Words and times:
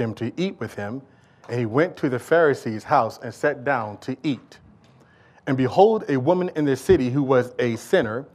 him 0.00 0.14
to 0.14 0.32
eat 0.36 0.58
with 0.58 0.74
him, 0.74 1.02
and 1.48 1.58
he 1.58 1.66
went 1.66 1.96
to 1.98 2.08
the 2.08 2.18
Pharisee's 2.18 2.84
house 2.84 3.18
and 3.22 3.32
sat 3.32 3.64
down 3.64 3.98
to 3.98 4.16
eat. 4.22 4.58
And 5.46 5.56
behold, 5.56 6.04
a 6.08 6.16
woman 6.16 6.50
in 6.56 6.64
the 6.64 6.76
city 6.76 7.10
who 7.10 7.22
was 7.22 7.52
a 7.58 7.76
sinner, 7.76 8.26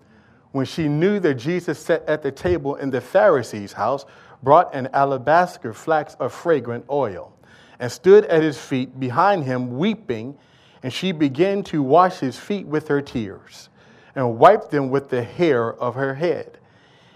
when 0.51 0.65
she 0.65 0.87
knew 0.87 1.19
that 1.21 1.35
Jesus 1.35 1.79
sat 1.79 2.07
at 2.07 2.21
the 2.21 2.31
table 2.31 2.75
in 2.75 2.89
the 2.89 3.01
Pharisee's 3.01 3.73
house, 3.73 4.05
brought 4.43 4.73
an 4.75 4.87
alabaster 4.93 5.73
flask 5.73 6.17
of 6.19 6.31
fragrant 6.31 6.85
oil, 6.89 7.33
and 7.79 7.91
stood 7.91 8.25
at 8.25 8.43
his 8.43 8.59
feet 8.59 8.99
behind 8.99 9.43
him, 9.43 9.77
weeping. 9.77 10.37
And 10.83 10.93
she 10.93 11.11
began 11.11 11.63
to 11.63 11.81
wash 11.81 12.19
his 12.19 12.37
feet 12.37 12.67
with 12.67 12.87
her 12.87 13.01
tears, 13.01 13.69
and 14.15 14.37
wiped 14.37 14.69
them 14.69 14.89
with 14.89 15.09
the 15.09 15.23
hair 15.23 15.73
of 15.73 15.95
her 15.95 16.13
head. 16.13 16.59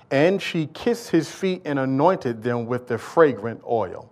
And 0.09 0.41
she 0.41 0.65
kissed 0.67 1.11
his 1.11 1.31
feet 1.31 1.61
and 1.63 1.77
anointed 1.77 2.41
them 2.41 2.65
with 2.65 2.87
the 2.87 2.97
fragrant 2.97 3.61
oil. 3.69 4.09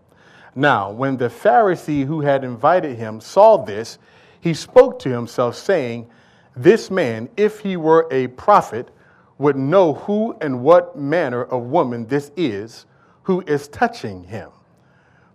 Now, 0.56 0.92
when 0.92 1.18
the 1.18 1.30
Pharisee 1.30 2.06
who 2.06 2.22
had 2.22 2.44
invited 2.44 2.98
him 2.98 3.22
saw 3.22 3.58
this, 3.58 4.00
he 4.42 4.54
spoke 4.54 5.00
to 5.00 5.10
himself, 5.10 5.56
saying, 5.56 6.08
This 6.56 6.90
man, 6.90 7.30
if 7.38 7.60
he 7.60 7.78
were 7.78 8.08
a 8.12 8.28
prophet, 8.28 8.90
would 9.38 9.56
know 9.56 9.94
who 9.94 10.36
and 10.42 10.62
what 10.64 10.98
manner 10.98 11.44
of 11.44 11.64
woman 11.64 12.06
this 12.08 12.32
is 12.36 12.86
who 13.24 13.42
is 13.42 13.68
touching 13.68 14.24
him, 14.24 14.50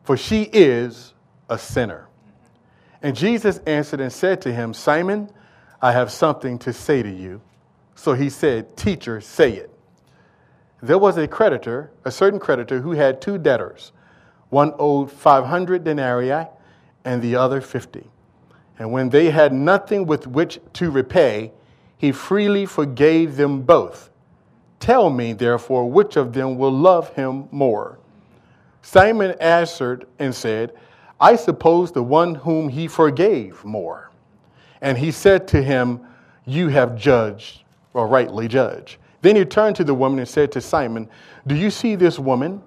for 0.03 0.17
she 0.17 0.43
is 0.53 1.15
a 1.49 1.59
sinner. 1.59 2.09
And 3.03 3.15
Jesus 3.15 3.59
answered 3.67 4.01
and 4.01 4.13
said 4.13 4.41
to 4.43 4.53
him, 4.53 4.75
Simon, 4.75 5.31
I 5.81 5.93
have 5.93 6.11
something 6.11 6.59
to 6.61 6.73
say 6.73 7.03
to 7.03 7.11
you. 7.11 7.41
So 7.95 8.15
he 8.15 8.31
said, 8.31 8.77
Teacher, 8.77 9.21
say 9.21 9.53
it. 9.53 9.71
There 10.83 10.99
was 10.99 11.17
a 11.17 11.29
creditor, 11.29 11.91
a 12.05 12.11
certain 12.11 12.41
creditor, 12.41 12.81
who 12.81 12.93
had 12.93 13.21
two 13.21 13.39
debtors. 13.39 13.93
One 14.55 14.73
owed 14.79 15.11
500 15.11 15.83
denarii 15.83 16.47
and 17.05 17.21
the 17.21 17.35
other 17.35 17.61
50. 17.61 18.09
And 18.79 18.93
when 18.93 19.09
they 19.09 19.31
had 19.31 19.53
nothing 19.53 20.07
with 20.07 20.29
which 20.29 20.61
to 20.75 20.93
repay, 20.93 21.51
he 21.99 22.13
freely 22.13 22.65
forgave 22.65 23.35
them 23.35 23.63
both. 23.63 24.11
Tell 24.79 25.11
me, 25.11 25.33
therefore, 25.33 25.91
which 25.91 26.15
of 26.15 26.33
them 26.33 26.57
will 26.57 26.71
love 26.71 27.09
him 27.17 27.49
more? 27.51 27.99
Simon 28.81 29.33
answered 29.41 30.07
and 30.21 30.33
said, 30.33 30.73
I 31.21 31.35
suppose 31.35 31.91
the 31.91 32.05
one 32.05 32.37
whom 32.37 32.69
he 32.69 32.87
forgave 32.87 33.65
more. 33.65 34.13
And 34.81 34.97
he 34.97 35.11
said 35.11 35.49
to 35.49 35.61
him, 35.65 35.99
You 36.45 36.69
have 36.69 36.95
judged, 36.97 37.65
or 37.93 38.07
rightly 38.07 38.47
judged. 38.47 38.99
Then 39.21 39.35
he 39.35 39.45
turned 39.45 39.75
to 39.75 39.85
the 39.85 39.95
woman 39.95 40.21
and 40.21 40.29
said 40.29 40.53
to 40.53 40.61
Simon, 40.61 41.09
Do 41.45 41.57
you 41.57 41.73
see 41.73 41.97
this 41.97 42.21
woman? 42.21 42.63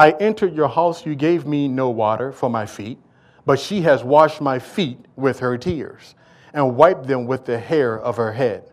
I 0.00 0.12
entered 0.12 0.56
your 0.56 0.68
house, 0.68 1.04
you 1.04 1.14
gave 1.14 1.46
me 1.46 1.68
no 1.68 1.90
water 1.90 2.32
for 2.32 2.48
my 2.48 2.64
feet, 2.64 2.98
but 3.44 3.60
she 3.60 3.82
has 3.82 4.02
washed 4.02 4.40
my 4.40 4.58
feet 4.58 4.98
with 5.14 5.40
her 5.40 5.58
tears 5.58 6.14
and 6.54 6.74
wiped 6.74 7.06
them 7.06 7.26
with 7.26 7.44
the 7.44 7.58
hair 7.58 7.98
of 7.98 8.16
her 8.16 8.32
head. 8.32 8.64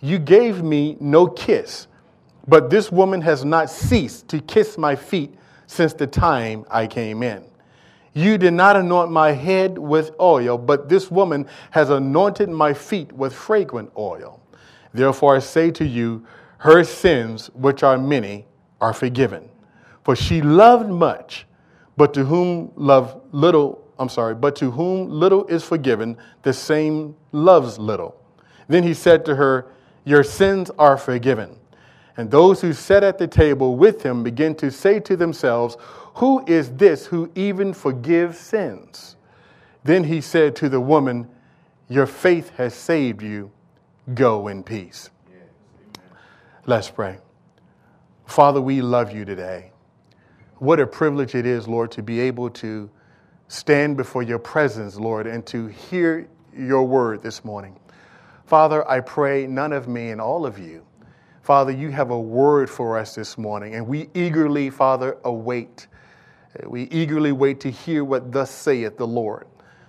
You 0.00 0.20
gave 0.20 0.62
me 0.62 0.96
no 1.00 1.26
kiss, 1.26 1.88
but 2.46 2.70
this 2.70 2.92
woman 2.92 3.20
has 3.22 3.44
not 3.44 3.70
ceased 3.70 4.28
to 4.28 4.40
kiss 4.40 4.78
my 4.78 4.94
feet 4.94 5.34
since 5.66 5.94
the 5.94 6.06
time 6.06 6.64
I 6.70 6.86
came 6.86 7.24
in. 7.24 7.42
You 8.14 8.38
did 8.38 8.52
not 8.52 8.76
anoint 8.76 9.10
my 9.10 9.32
head 9.32 9.76
with 9.76 10.12
oil, 10.20 10.56
but 10.56 10.88
this 10.88 11.10
woman 11.10 11.48
has 11.72 11.90
anointed 11.90 12.50
my 12.50 12.72
feet 12.72 13.10
with 13.10 13.34
fragrant 13.34 13.90
oil. 13.98 14.40
Therefore 14.94 15.34
I 15.34 15.40
say 15.40 15.72
to 15.72 15.84
you, 15.84 16.24
her 16.58 16.84
sins, 16.84 17.48
which 17.54 17.82
are 17.82 17.98
many, 17.98 18.46
are 18.80 18.92
forgiven 18.92 19.50
for 20.08 20.16
she 20.16 20.40
loved 20.40 20.88
much, 20.88 21.46
but 21.98 22.14
to 22.14 22.24
whom 22.24 22.72
love 22.76 23.20
little, 23.32 23.86
I'm 23.98 24.08
sorry, 24.08 24.34
but 24.34 24.56
to 24.56 24.70
whom 24.70 25.10
little 25.10 25.44
is 25.48 25.62
forgiven, 25.62 26.16
the 26.40 26.54
same 26.54 27.14
loves 27.32 27.78
little. 27.78 28.18
Then 28.68 28.82
he 28.84 28.94
said 28.94 29.26
to 29.26 29.36
her, 29.36 29.66
Your 30.06 30.24
sins 30.24 30.70
are 30.78 30.96
forgiven. 30.96 31.58
And 32.16 32.30
those 32.30 32.58
who 32.58 32.72
sat 32.72 33.04
at 33.04 33.18
the 33.18 33.26
table 33.26 33.76
with 33.76 34.02
him 34.02 34.22
began 34.22 34.54
to 34.54 34.70
say 34.70 34.98
to 34.98 35.14
themselves, 35.14 35.76
Who 36.14 36.42
is 36.46 36.70
this 36.70 37.04
who 37.04 37.30
even 37.34 37.74
forgives 37.74 38.38
sins? 38.38 39.16
Then 39.84 40.04
he 40.04 40.22
said 40.22 40.56
to 40.56 40.70
the 40.70 40.80
woman, 40.80 41.28
Your 41.90 42.06
faith 42.06 42.48
has 42.56 42.72
saved 42.72 43.20
you. 43.20 43.50
Go 44.14 44.48
in 44.48 44.62
peace. 44.62 45.10
Yes, 45.30 46.02
Let's 46.64 46.88
pray. 46.88 47.18
Father, 48.24 48.62
we 48.62 48.80
love 48.80 49.12
you 49.12 49.26
today. 49.26 49.72
What 50.58 50.80
a 50.80 50.88
privilege 50.88 51.36
it 51.36 51.46
is, 51.46 51.68
Lord, 51.68 51.92
to 51.92 52.02
be 52.02 52.18
able 52.18 52.50
to 52.50 52.90
stand 53.46 53.96
before 53.96 54.24
your 54.24 54.40
presence, 54.40 54.96
Lord, 54.96 55.28
and 55.28 55.46
to 55.46 55.68
hear 55.68 56.28
your 56.52 56.82
word 56.82 57.22
this 57.22 57.44
morning. 57.44 57.78
Father, 58.44 58.88
I 58.90 58.98
pray 58.98 59.46
none 59.46 59.72
of 59.72 59.86
me 59.86 60.10
and 60.10 60.20
all 60.20 60.44
of 60.44 60.58
you. 60.58 60.84
Father, 61.42 61.70
you 61.70 61.90
have 61.90 62.10
a 62.10 62.18
word 62.18 62.68
for 62.68 62.98
us 62.98 63.14
this 63.14 63.38
morning, 63.38 63.76
and 63.76 63.86
we 63.86 64.08
eagerly, 64.14 64.68
Father, 64.68 65.16
await. 65.22 65.86
We 66.66 66.82
eagerly 66.84 67.30
wait 67.30 67.60
to 67.60 67.70
hear 67.70 68.02
what 68.02 68.32
thus 68.32 68.50
saith 68.50 68.96
the 68.96 69.06
Lord. 69.06 69.46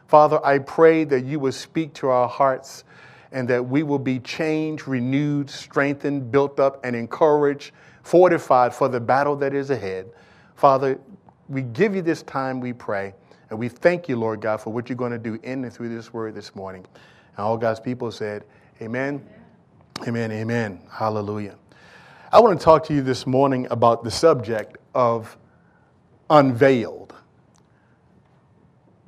Father, 0.08 0.40
I 0.46 0.60
pray 0.60 1.04
that 1.06 1.26
you 1.26 1.40
will 1.40 1.52
speak 1.52 1.96
to 1.96 2.10
our 2.10 2.28
hearts 2.28 2.84
and 3.32 3.48
that 3.48 3.68
we 3.68 3.82
will 3.82 3.98
be 3.98 4.20
changed, 4.20 4.88
renewed, 4.88 5.50
strengthened, 5.50 6.32
built 6.32 6.60
up, 6.60 6.80
and 6.86 6.96
encouraged, 6.96 7.72
fortified 8.04 8.76
for 8.76 8.88
the 8.88 9.00
battle 9.00 9.36
that 9.38 9.56
is 9.56 9.72
ahead. 9.72 10.12
Father, 10.60 11.00
we 11.48 11.62
give 11.62 11.96
you 11.96 12.02
this 12.02 12.22
time, 12.24 12.60
we 12.60 12.74
pray, 12.74 13.14
and 13.50 13.58
we 13.58 13.70
thank 13.70 14.10
you, 14.10 14.18
Lord 14.18 14.42
God, 14.42 14.58
for 14.58 14.74
what 14.74 14.90
you're 14.90 14.98
going 14.98 15.14
to 15.14 15.18
do 15.18 15.40
in 15.42 15.64
and 15.64 15.72
through 15.72 15.88
this 15.88 16.12
word 16.12 16.36
this 16.36 16.54
morning. 16.54 16.86
And 17.38 17.46
all 17.46 17.58
God's 17.58 17.80
people 17.80 18.12
said, 18.12 18.44
Amen, 18.82 19.26
amen, 20.02 20.32
amen. 20.32 20.32
amen. 20.32 20.82
Hallelujah. 20.92 21.56
I 22.30 22.42
want 22.42 22.60
to 22.60 22.64
talk 22.64 22.84
to 22.88 22.94
you 22.94 23.02
this 23.02 23.26
morning 23.26 23.68
about 23.72 24.04
the 24.04 24.12
subject 24.12 24.78
of 24.94 25.38
unveiled, 26.30 27.16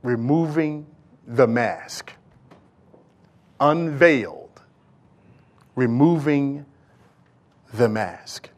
removing 0.04 0.88
the 1.28 1.48
mask. 1.48 2.14
Unveiled, 3.60 4.62
removing 5.76 6.66
the 7.74 7.90
mask. 7.90 8.50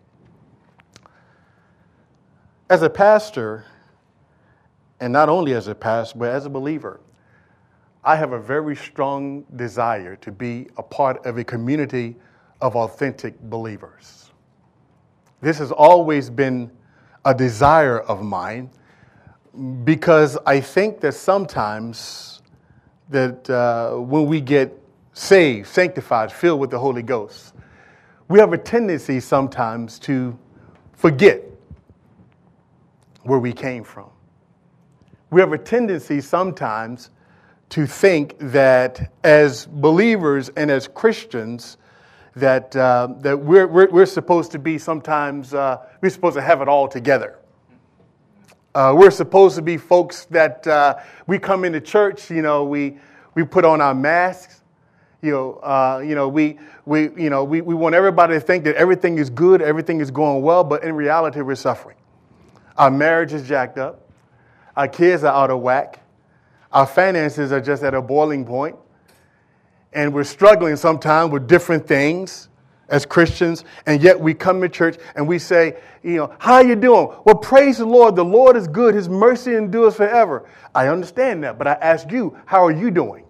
As 2.69 2.81
a 2.81 2.89
pastor, 2.89 3.65
and 4.99 5.11
not 5.11 5.27
only 5.27 5.53
as 5.53 5.67
a 5.67 5.75
pastor, 5.75 6.17
but 6.19 6.29
as 6.29 6.45
a 6.45 6.49
believer, 6.49 7.01
I 8.05 8.15
have 8.15 8.31
a 8.31 8.39
very 8.39 8.75
strong 8.75 9.43
desire 9.55 10.15
to 10.17 10.31
be 10.31 10.67
a 10.77 10.83
part 10.83 11.25
of 11.25 11.37
a 11.37 11.43
community 11.43 12.15
of 12.61 12.75
authentic 12.75 13.39
believers. 13.41 14.31
This 15.41 15.57
has 15.59 15.71
always 15.71 16.29
been 16.29 16.71
a 17.25 17.33
desire 17.33 17.99
of 17.99 18.23
mine 18.23 18.69
because 19.83 20.37
I 20.45 20.61
think 20.61 21.01
that 21.01 21.13
sometimes 21.13 22.41
that 23.09 23.49
uh, 23.49 23.97
when 23.97 24.25
we 24.25 24.39
get 24.39 24.77
saved, 25.11 25.67
sanctified, 25.67 26.31
filled 26.31 26.61
with 26.61 26.71
the 26.71 26.79
Holy 26.79 27.03
Ghost, 27.03 27.53
we 28.29 28.39
have 28.39 28.53
a 28.53 28.57
tendency 28.57 29.19
sometimes 29.19 29.99
to 29.99 30.37
forget 30.93 31.42
where 33.23 33.39
we 33.39 33.53
came 33.53 33.83
from. 33.83 34.09
We 35.29 35.41
have 35.41 35.53
a 35.53 35.57
tendency 35.57 36.21
sometimes 36.21 37.09
to 37.69 37.87
think 37.87 38.35
that 38.39 39.11
as 39.23 39.65
believers 39.65 40.49
and 40.55 40.69
as 40.69 40.87
Christians, 40.87 41.77
that, 42.35 42.75
uh, 42.75 43.09
that 43.19 43.37
we're, 43.37 43.67
we're, 43.67 43.89
we're, 43.89 44.05
supposed 44.05 44.51
to 44.51 44.59
be 44.59 44.77
sometimes, 44.77 45.53
uh, 45.53 45.77
we're 46.01 46.09
supposed 46.09 46.35
to 46.35 46.41
have 46.41 46.61
it 46.61 46.67
all 46.67 46.87
together. 46.87 47.39
Uh, 48.75 48.93
we're 48.95 49.11
supposed 49.11 49.55
to 49.55 49.61
be 49.61 49.77
folks 49.77 50.25
that 50.25 50.65
uh, 50.67 50.95
we 51.27 51.37
come 51.37 51.63
into 51.63 51.79
church, 51.79 52.29
you 52.29 52.41
know, 52.41 52.63
we, 52.63 52.97
we 53.35 53.43
put 53.43 53.65
on 53.65 53.81
our 53.81 53.93
masks, 53.93 54.61
you 55.21 55.31
know, 55.31 55.53
uh, 55.63 56.01
you 56.05 56.15
know, 56.15 56.27
we, 56.27 56.59
we, 56.85 57.03
you 57.15 57.29
know 57.29 57.43
we, 57.43 57.61
we 57.61 57.73
want 57.73 57.95
everybody 57.95 58.33
to 58.33 58.39
think 58.39 58.63
that 58.65 58.75
everything 58.75 59.17
is 59.17 59.29
good, 59.29 59.61
everything 59.61 60.01
is 60.01 60.11
going 60.11 60.41
well, 60.41 60.63
but 60.63 60.83
in 60.83 60.93
reality, 60.95 61.41
we're 61.41 61.55
suffering. 61.55 61.97
Our 62.77 62.91
marriage 62.91 63.33
is 63.33 63.47
jacked 63.47 63.77
up. 63.77 64.09
Our 64.75 64.87
kids 64.87 65.23
are 65.23 65.33
out 65.33 65.51
of 65.51 65.61
whack. 65.61 65.99
Our 66.71 66.87
finances 66.87 67.51
are 67.51 67.61
just 67.61 67.83
at 67.83 67.93
a 67.93 68.01
boiling 68.01 68.45
point. 68.45 68.75
And 69.93 70.13
we're 70.13 70.23
struggling 70.23 70.75
sometimes 70.75 71.31
with 71.31 71.47
different 71.47 71.87
things 71.87 72.49
as 72.89 73.05
Christians, 73.05 73.63
and 73.85 74.01
yet 74.01 74.19
we 74.19 74.33
come 74.33 74.61
to 74.61 74.69
church 74.69 74.97
and 75.15 75.27
we 75.27 75.39
say, 75.39 75.77
you 76.03 76.15
know, 76.17 76.35
how 76.37 76.55
are 76.55 76.63
you 76.63 76.75
doing? 76.75 77.07
Well, 77.25 77.35
praise 77.35 77.77
the 77.77 77.85
Lord. 77.85 78.15
The 78.15 78.25
Lord 78.25 78.57
is 78.57 78.67
good. 78.67 78.93
His 78.93 79.07
mercy 79.07 79.55
endures 79.55 79.95
forever. 79.95 80.47
I 80.75 80.87
understand 80.87 81.43
that, 81.43 81.57
but 81.57 81.67
I 81.67 81.73
ask 81.73 82.11
you, 82.11 82.37
how 82.45 82.65
are 82.65 82.71
you 82.71 82.91
doing? 82.91 83.25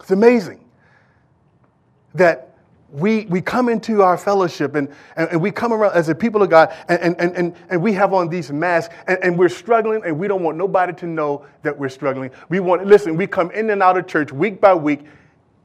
It's 0.00 0.10
amazing 0.10 0.64
that 2.14 2.43
we, 2.94 3.26
we 3.26 3.40
come 3.40 3.68
into 3.68 4.02
our 4.02 4.16
fellowship 4.16 4.76
and, 4.76 4.88
and, 5.16 5.28
and, 5.30 5.42
we 5.42 5.50
come 5.50 5.72
around 5.72 5.96
as 5.96 6.08
a 6.08 6.14
people 6.14 6.44
of 6.44 6.50
God 6.50 6.72
and, 6.88 7.16
and, 7.18 7.36
and, 7.36 7.56
and 7.68 7.82
we 7.82 7.92
have 7.92 8.14
on 8.14 8.28
these 8.28 8.52
masks 8.52 8.94
and, 9.08 9.18
and 9.20 9.36
we're 9.36 9.48
struggling 9.48 10.00
and 10.04 10.16
we 10.16 10.28
don't 10.28 10.44
want 10.44 10.56
nobody 10.56 10.92
to 10.92 11.06
know 11.06 11.44
that 11.62 11.76
we're 11.76 11.88
struggling. 11.88 12.30
We 12.50 12.60
want, 12.60 12.86
listen, 12.86 13.16
we 13.16 13.26
come 13.26 13.50
in 13.50 13.70
and 13.70 13.82
out 13.82 13.98
of 13.98 14.06
church 14.06 14.32
week 14.32 14.60
by 14.60 14.74
week, 14.74 15.00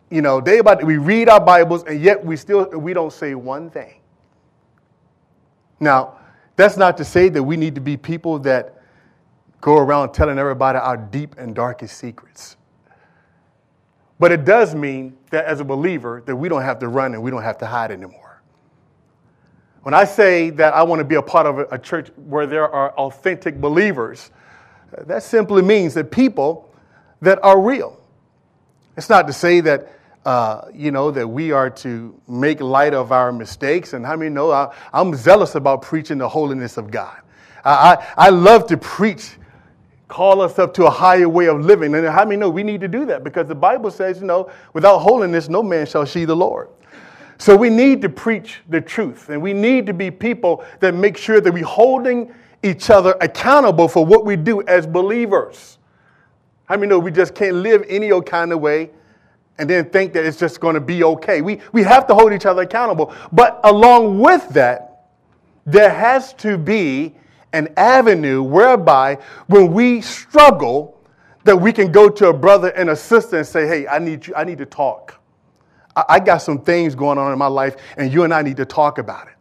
you 0.09 0.23
know, 0.23 0.41
day 0.41 0.61
by 0.61 0.73
day. 0.73 0.83
We 0.83 0.97
read 0.97 1.29
our 1.29 1.39
Bibles 1.39 1.83
and 1.83 2.01
yet 2.01 2.25
we 2.25 2.35
still, 2.35 2.67
we 2.71 2.93
don't 2.93 3.13
say 3.13 3.35
one 3.35 3.69
thing. 3.69 4.01
Now, 5.79 6.17
that's 6.55 6.77
not 6.77 6.97
to 6.97 7.05
say 7.05 7.29
that 7.29 7.43
we 7.43 7.57
need 7.57 7.75
to 7.75 7.81
be 7.81 7.95
people 7.95 8.39
that 8.39 8.81
go 9.61 9.77
around 9.77 10.13
telling 10.13 10.39
everybody 10.39 10.79
our 10.79 10.97
deep 10.97 11.35
and 11.37 11.53
darkest 11.53 11.99
secrets. 11.99 12.57
But 14.19 14.33
it 14.33 14.43
does 14.43 14.75
mean 14.75 15.17
that 15.29 15.45
as 15.45 15.61
a 15.61 15.63
believer, 15.63 16.21
that 16.25 16.35
we 16.35 16.49
don't 16.49 16.61
have 16.61 16.79
to 16.79 16.89
run 16.89 17.13
and 17.13 17.23
we 17.23 17.31
don't 17.31 17.41
have 17.41 17.57
to 17.59 17.65
hide 17.65 17.91
anymore. 17.91 18.41
When 19.83 19.93
I 19.93 20.03
say 20.03 20.49
that 20.51 20.73
I 20.73 20.83
want 20.83 20.99
to 20.99 21.05
be 21.05 21.15
a 21.15 21.21
part 21.21 21.47
of 21.47 21.59
a 21.71 21.79
church 21.79 22.09
where 22.17 22.45
there 22.45 22.69
are 22.69 22.91
authentic 22.91 23.61
believers, 23.61 24.29
that 24.91 25.23
simply 25.23 25.61
means 25.61 25.93
that 25.93 26.11
people 26.11 26.69
that 27.21 27.39
are 27.43 27.59
real. 27.59 27.99
It's 28.97 29.09
not 29.09 29.25
to 29.27 29.33
say 29.33 29.61
that 29.61 29.93
uh, 30.25 30.65
you 30.73 30.91
know 30.91 31.11
that 31.11 31.25
we 31.25 31.53
are 31.53 31.69
to 31.69 32.19
make 32.27 32.59
light 32.59 32.93
of 32.93 33.13
our 33.13 33.31
mistakes. 33.31 33.93
And 33.93 34.05
how 34.05 34.17
many 34.17 34.29
know 34.29 34.51
I, 34.51 34.73
am 34.93 35.15
zealous 35.15 35.55
about 35.55 35.81
preaching 35.81 36.17
the 36.17 36.27
holiness 36.27 36.75
of 36.75 36.91
God. 36.91 37.17
I, 37.63 37.71
I, 37.71 38.27
I 38.27 38.29
love 38.29 38.67
to 38.67 38.77
preach 38.77 39.37
call 40.09 40.41
us 40.41 40.59
up 40.59 40.73
to 40.73 40.85
a 40.85 40.89
higher 40.89 41.29
way 41.29 41.47
of 41.47 41.61
living. 41.61 41.95
And 41.95 42.05
how 42.07 42.25
many 42.25 42.35
know 42.35 42.49
we 42.49 42.63
need 42.63 42.81
to 42.81 42.87
do 42.87 43.05
that? 43.05 43.23
Because 43.23 43.47
the 43.47 43.55
Bible 43.55 43.91
says, 43.91 44.19
you 44.19 44.25
know, 44.25 44.51
without 44.73 44.99
holiness, 44.99 45.47
no 45.47 45.63
man 45.63 45.85
shall 45.85 46.05
see 46.05 46.25
the 46.25 46.35
Lord. 46.35 46.67
So 47.37 47.55
we 47.55 47.69
need 47.69 48.01
to 48.01 48.09
preach 48.09 48.59
the 48.67 48.81
truth, 48.81 49.29
and 49.29 49.41
we 49.41 49.53
need 49.53 49.85
to 49.85 49.93
be 49.93 50.11
people 50.11 50.65
that 50.81 50.93
make 50.93 51.15
sure 51.15 51.39
that 51.39 51.53
we're 51.53 51.63
holding 51.63 52.33
each 52.63 52.89
other 52.89 53.15
accountable 53.21 53.87
for 53.87 54.05
what 54.05 54.25
we 54.25 54.35
do 54.35 54.61
as 54.63 54.85
believers. 54.85 55.77
How 56.65 56.75
many 56.75 56.87
know 56.87 56.99
we 56.99 57.11
just 57.11 57.33
can't 57.33 57.55
live 57.55 57.85
any 57.87 58.11
old 58.11 58.25
kind 58.25 58.51
of 58.51 58.59
way 58.59 58.89
and 59.57 59.69
then 59.69 59.89
think 59.89 60.11
that 60.13 60.25
it's 60.25 60.37
just 60.37 60.59
going 60.59 60.75
to 60.75 60.81
be 60.81 61.03
okay? 61.03 61.41
We, 61.41 61.61
we 61.71 61.83
have 61.83 62.05
to 62.07 62.13
hold 62.13 62.33
each 62.33 62.45
other 62.45 62.63
accountable. 62.63 63.13
But 63.31 63.61
along 63.63 64.19
with 64.19 64.49
that, 64.49 65.05
there 65.65 65.89
has 65.89 66.33
to 66.33 66.57
be 66.57 67.15
an 67.53 67.69
avenue 67.77 68.43
whereby 68.43 69.17
when 69.47 69.71
we 69.73 70.01
struggle, 70.01 70.99
that 71.45 71.55
we 71.55 71.71
can 71.71 71.91
go 71.91 72.09
to 72.09 72.27
a 72.29 72.33
brother 72.33 72.69
and 72.69 72.89
a 72.89 72.95
sister 72.95 73.37
and 73.37 73.47
say, 73.47 73.65
hey, 73.67 73.87
I 73.87 73.99
need 73.99 74.27
you, 74.27 74.35
I 74.35 74.43
need 74.43 74.57
to 74.59 74.65
talk. 74.65 75.19
I, 75.95 76.05
I 76.09 76.19
got 76.19 76.39
some 76.39 76.61
things 76.61 76.95
going 76.95 77.17
on 77.17 77.31
in 77.31 77.39
my 77.39 77.47
life, 77.47 77.77
and 77.97 78.11
you 78.11 78.23
and 78.23 78.33
I 78.33 78.41
need 78.41 78.57
to 78.57 78.65
talk 78.65 78.97
about 78.97 79.27
it. 79.27 79.33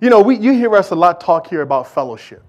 You 0.00 0.10
know, 0.10 0.20
we, 0.20 0.36
you 0.36 0.52
hear 0.52 0.74
us 0.74 0.90
a 0.90 0.94
lot 0.94 1.20
talk 1.20 1.46
here 1.46 1.62
about 1.62 1.88
fellowship. 1.88 2.42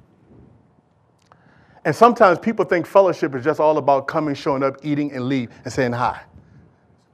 And 1.85 1.95
sometimes 1.95 2.39
people 2.39 2.65
think 2.65 2.85
fellowship 2.85 3.33
is 3.35 3.43
just 3.43 3.59
all 3.59 3.77
about 3.77 4.07
coming, 4.07 4.35
showing 4.35 4.63
up, 4.63 4.77
eating, 4.83 5.11
and 5.13 5.27
leave 5.27 5.49
and 5.63 5.73
saying 5.73 5.93
hi. 5.93 6.21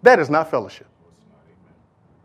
That 0.01 0.19
is 0.19 0.29
not 0.29 0.49
fellowship. 0.49 0.87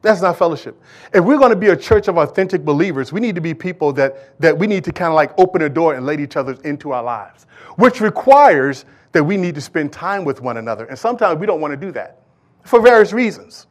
That's 0.03 0.23
not 0.23 0.39
fellowship. 0.39 0.81
If 1.13 1.25
we're 1.25 1.39
going 1.39 1.51
to 1.51 1.57
be 1.57 1.69
a 1.69 1.77
church 1.77 2.09
of 2.09 2.17
authentic 2.17 2.65
believers, 2.65 3.13
we 3.13 3.21
need 3.21 3.35
to 3.35 3.41
be 3.41 3.53
people 3.53 3.93
that, 3.95 4.39
that 4.41 4.57
we 4.57 4.67
need 4.67 4.85
to 4.85 4.93
kind 4.93 5.09
of 5.09 5.15
like 5.15 5.33
open 5.39 5.63
a 5.63 5.69
door 5.69 5.95
and 5.95 6.07
let 6.07 6.21
each 6.21 6.37
other 6.37 6.57
into 6.65 6.93
our 6.93 7.03
lives, 7.03 7.47
which 7.77 8.01
requires 8.01 8.87
that 9.13 9.23
we 9.23 9.37
need 9.37 9.55
to 9.57 9.61
spend 9.61 9.93
time 9.93 10.25
with 10.25 10.41
one 10.41 10.57
another. 10.57 10.87
And 10.87 10.99
sometimes 10.99 11.39
we 11.39 11.47
don't 11.47 11.61
want 11.61 11.73
to 11.73 11.77
do 11.77 11.93
that 11.93 12.23
for 12.65 12.81
various 12.81 13.13
reasons. 13.13 13.67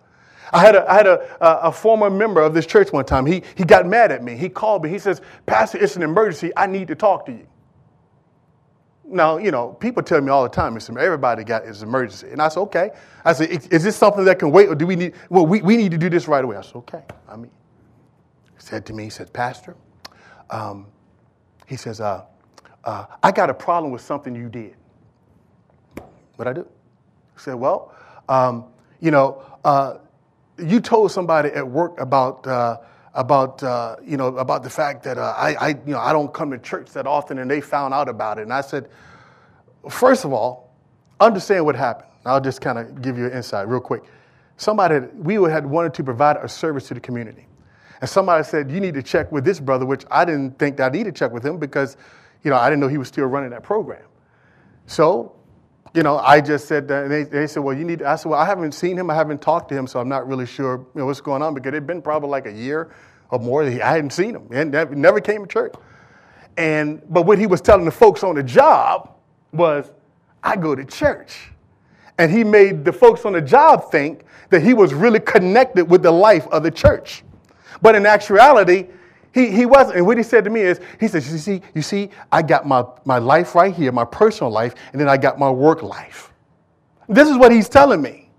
I 0.51 0.61
had, 0.61 0.75
a, 0.75 0.91
I 0.91 0.95
had 0.95 1.07
a, 1.07 1.37
a, 1.41 1.71
former 1.71 2.09
member 2.09 2.41
of 2.41 2.53
this 2.55 2.65
church 2.65 2.91
one 2.91 3.05
time. 3.05 3.25
He, 3.25 3.43
he 3.55 3.63
got 3.63 3.85
mad 3.85 4.11
at 4.11 4.23
me. 4.23 4.35
He 4.35 4.49
called 4.49 4.83
me. 4.83 4.89
He 4.89 4.97
says, 4.97 5.21
Pastor, 5.45 5.77
it's 5.77 5.95
an 5.95 6.01
emergency. 6.01 6.51
I 6.57 6.65
need 6.65 6.87
to 6.87 6.95
talk 6.95 7.25
to 7.27 7.31
you. 7.31 7.47
Now, 9.11 9.37
you 9.37 9.49
know, 9.49 9.69
people 9.73 10.03
tell 10.03 10.21
me 10.21 10.29
all 10.29 10.43
the 10.43 10.49
time. 10.49 10.77
Everybody 10.77 11.43
got 11.43 11.65
is 11.65 11.81
emergency. 11.81 12.29
And 12.31 12.41
I 12.41 12.47
said, 12.47 12.59
okay. 12.61 12.91
I 13.25 13.33
said, 13.33 13.49
is 13.49 13.83
this 13.83 13.95
something 13.95 14.23
that 14.25 14.37
can 14.37 14.51
wait 14.51 14.69
or 14.69 14.75
do 14.75 14.85
we 14.85 14.95
need, 14.95 15.13
well, 15.29 15.45
we, 15.45 15.61
we 15.61 15.77
need 15.77 15.91
to 15.91 15.97
do 15.97 16.09
this 16.09 16.27
right 16.27 16.43
away. 16.43 16.57
I 16.57 16.61
said, 16.61 16.75
okay. 16.75 17.03
I 17.27 17.35
mean, 17.35 17.51
he 18.55 18.59
said 18.59 18.85
to 18.85 18.93
me, 18.93 19.05
he 19.05 19.09
said, 19.09 19.33
Pastor, 19.33 19.75
um, 20.51 20.85
he 21.65 21.75
says, 21.75 21.99
uh, 21.99 22.23
uh, 22.83 23.05
I 23.23 23.31
got 23.31 23.49
a 23.49 23.53
problem 23.53 23.91
with 23.91 24.01
something 24.01 24.35
you 24.35 24.47
did. 24.47 24.75
What 26.35 26.47
I 26.47 26.53
do? 26.53 26.67
He 27.33 27.39
said, 27.39 27.55
well, 27.55 27.93
um, 28.29 28.65
you 28.99 29.11
know, 29.11 29.43
uh, 29.65 29.97
you 30.57 30.79
told 30.79 31.11
somebody 31.11 31.49
at 31.49 31.67
work 31.67 31.99
about, 31.99 32.45
uh, 32.45 32.77
about 33.19 33.61
uh, 33.63 33.97
you 34.01 34.15
know 34.15 34.37
about 34.37 34.63
the 34.63 34.69
fact 34.69 35.03
that 35.03 35.17
uh, 35.17 35.33
I, 35.35 35.53
I 35.55 35.67
you 35.69 35.91
know 35.91 35.99
I 35.99 36.13
don't 36.13 36.33
come 36.33 36.51
to 36.51 36.57
church 36.57 36.89
that 36.91 37.05
often, 37.05 37.39
and 37.39 37.51
they 37.51 37.59
found 37.59 37.93
out 37.93 38.07
about 38.07 38.39
it. 38.39 38.43
And 38.43 38.53
I 38.53 38.61
said, 38.61 38.89
first 39.89 40.23
of 40.23 40.31
all, 40.31 40.73
understand 41.19 41.65
what 41.65 41.75
happened. 41.75 42.09
I'll 42.25 42.39
just 42.39 42.61
kind 42.61 42.79
of 42.79 43.01
give 43.01 43.17
you 43.17 43.25
an 43.25 43.33
insight 43.33 43.67
real 43.67 43.81
quick. 43.81 44.03
Somebody 44.55 45.05
we 45.17 45.35
had 45.51 45.65
wanted 45.65 45.93
to 45.95 46.03
provide 46.03 46.37
a 46.37 46.47
service 46.47 46.87
to 46.87 46.93
the 46.93 47.01
community, 47.01 47.45
and 47.99 48.09
somebody 48.09 48.41
said 48.45 48.71
you 48.71 48.79
need 48.79 48.93
to 48.93 49.03
check 49.03 49.29
with 49.33 49.43
this 49.43 49.59
brother, 49.59 49.85
which 49.85 50.05
I 50.09 50.23
didn't 50.23 50.57
think 50.57 50.79
I 50.79 50.87
needed 50.87 51.13
to 51.13 51.19
check 51.19 51.33
with 51.33 51.45
him 51.45 51.57
because 51.57 51.97
you 52.43 52.49
know 52.49 52.55
I 52.55 52.69
didn't 52.69 52.79
know 52.79 52.87
he 52.87 52.97
was 52.97 53.09
still 53.09 53.25
running 53.25 53.49
that 53.49 53.63
program. 53.63 54.05
So 54.87 55.35
you 55.93 56.03
know, 56.03 56.17
I 56.19 56.41
just 56.41 56.67
said 56.67 56.87
that, 56.89 57.03
and 57.03 57.11
they, 57.11 57.23
they, 57.23 57.47
said, 57.47 57.63
well, 57.63 57.75
you 57.75 57.83
need, 57.83 58.03
I 58.03 58.15
said, 58.15 58.29
well, 58.29 58.39
I 58.39 58.45
haven't 58.45 58.73
seen 58.73 58.97
him, 58.97 59.09
I 59.09 59.15
haven't 59.15 59.41
talked 59.41 59.69
to 59.69 59.75
him, 59.75 59.87
so 59.87 59.99
I'm 59.99 60.09
not 60.09 60.27
really 60.27 60.45
sure, 60.45 60.77
you 60.77 60.99
know, 60.99 61.05
what's 61.05 61.21
going 61.21 61.41
on, 61.41 61.53
because 61.53 61.69
it'd 61.69 61.87
been 61.87 62.01
probably 62.01 62.29
like 62.29 62.45
a 62.45 62.51
year 62.51 62.91
or 63.31 63.39
more, 63.39 63.65
that 63.65 63.81
I 63.81 63.91
hadn't 63.91 64.11
seen 64.11 64.35
him, 64.35 64.47
and 64.51 64.71
never 64.95 65.19
came 65.19 65.41
to 65.41 65.47
church. 65.47 65.73
And, 66.57 67.01
but 67.09 67.25
what 67.25 67.37
he 67.37 67.47
was 67.47 67.61
telling 67.61 67.85
the 67.85 67.91
folks 67.91 68.23
on 68.23 68.35
the 68.35 68.43
job 68.43 69.15
was, 69.51 69.91
I 70.43 70.55
go 70.55 70.75
to 70.75 70.85
church. 70.85 71.51
And 72.17 72.31
he 72.31 72.43
made 72.43 72.83
the 72.83 72.91
folks 72.91 73.25
on 73.25 73.33
the 73.33 73.41
job 73.41 73.91
think 73.91 74.23
that 74.49 74.61
he 74.61 74.73
was 74.73 74.93
really 74.93 75.19
connected 75.19 75.85
with 75.85 76.03
the 76.03 76.11
life 76.11 76.47
of 76.47 76.63
the 76.63 76.71
church. 76.71 77.23
But 77.81 77.95
in 77.95 78.05
actuality, 78.05 78.87
he, 79.33 79.51
he 79.51 79.65
wasn't. 79.65 79.97
And 79.97 80.05
what 80.05 80.17
he 80.17 80.23
said 80.23 80.43
to 80.43 80.49
me 80.49 80.61
is, 80.61 80.79
he 80.99 81.07
says, 81.07 81.31
you 81.31 81.37
see, 81.37 81.61
you 81.75 81.81
see, 81.81 82.09
I 82.31 82.41
got 82.41 82.67
my, 82.67 82.83
my 83.05 83.19
life 83.19 83.55
right 83.55 83.73
here, 83.73 83.91
my 83.91 84.05
personal 84.05 84.51
life, 84.51 84.75
and 84.91 84.99
then 84.99 85.07
I 85.07 85.17
got 85.17 85.37
my 85.37 85.49
work 85.49 85.83
life. 85.83 86.31
This 87.07 87.27
is 87.27 87.37
what 87.37 87.51
he's 87.51 87.69
telling 87.69 88.01
me. 88.01 88.29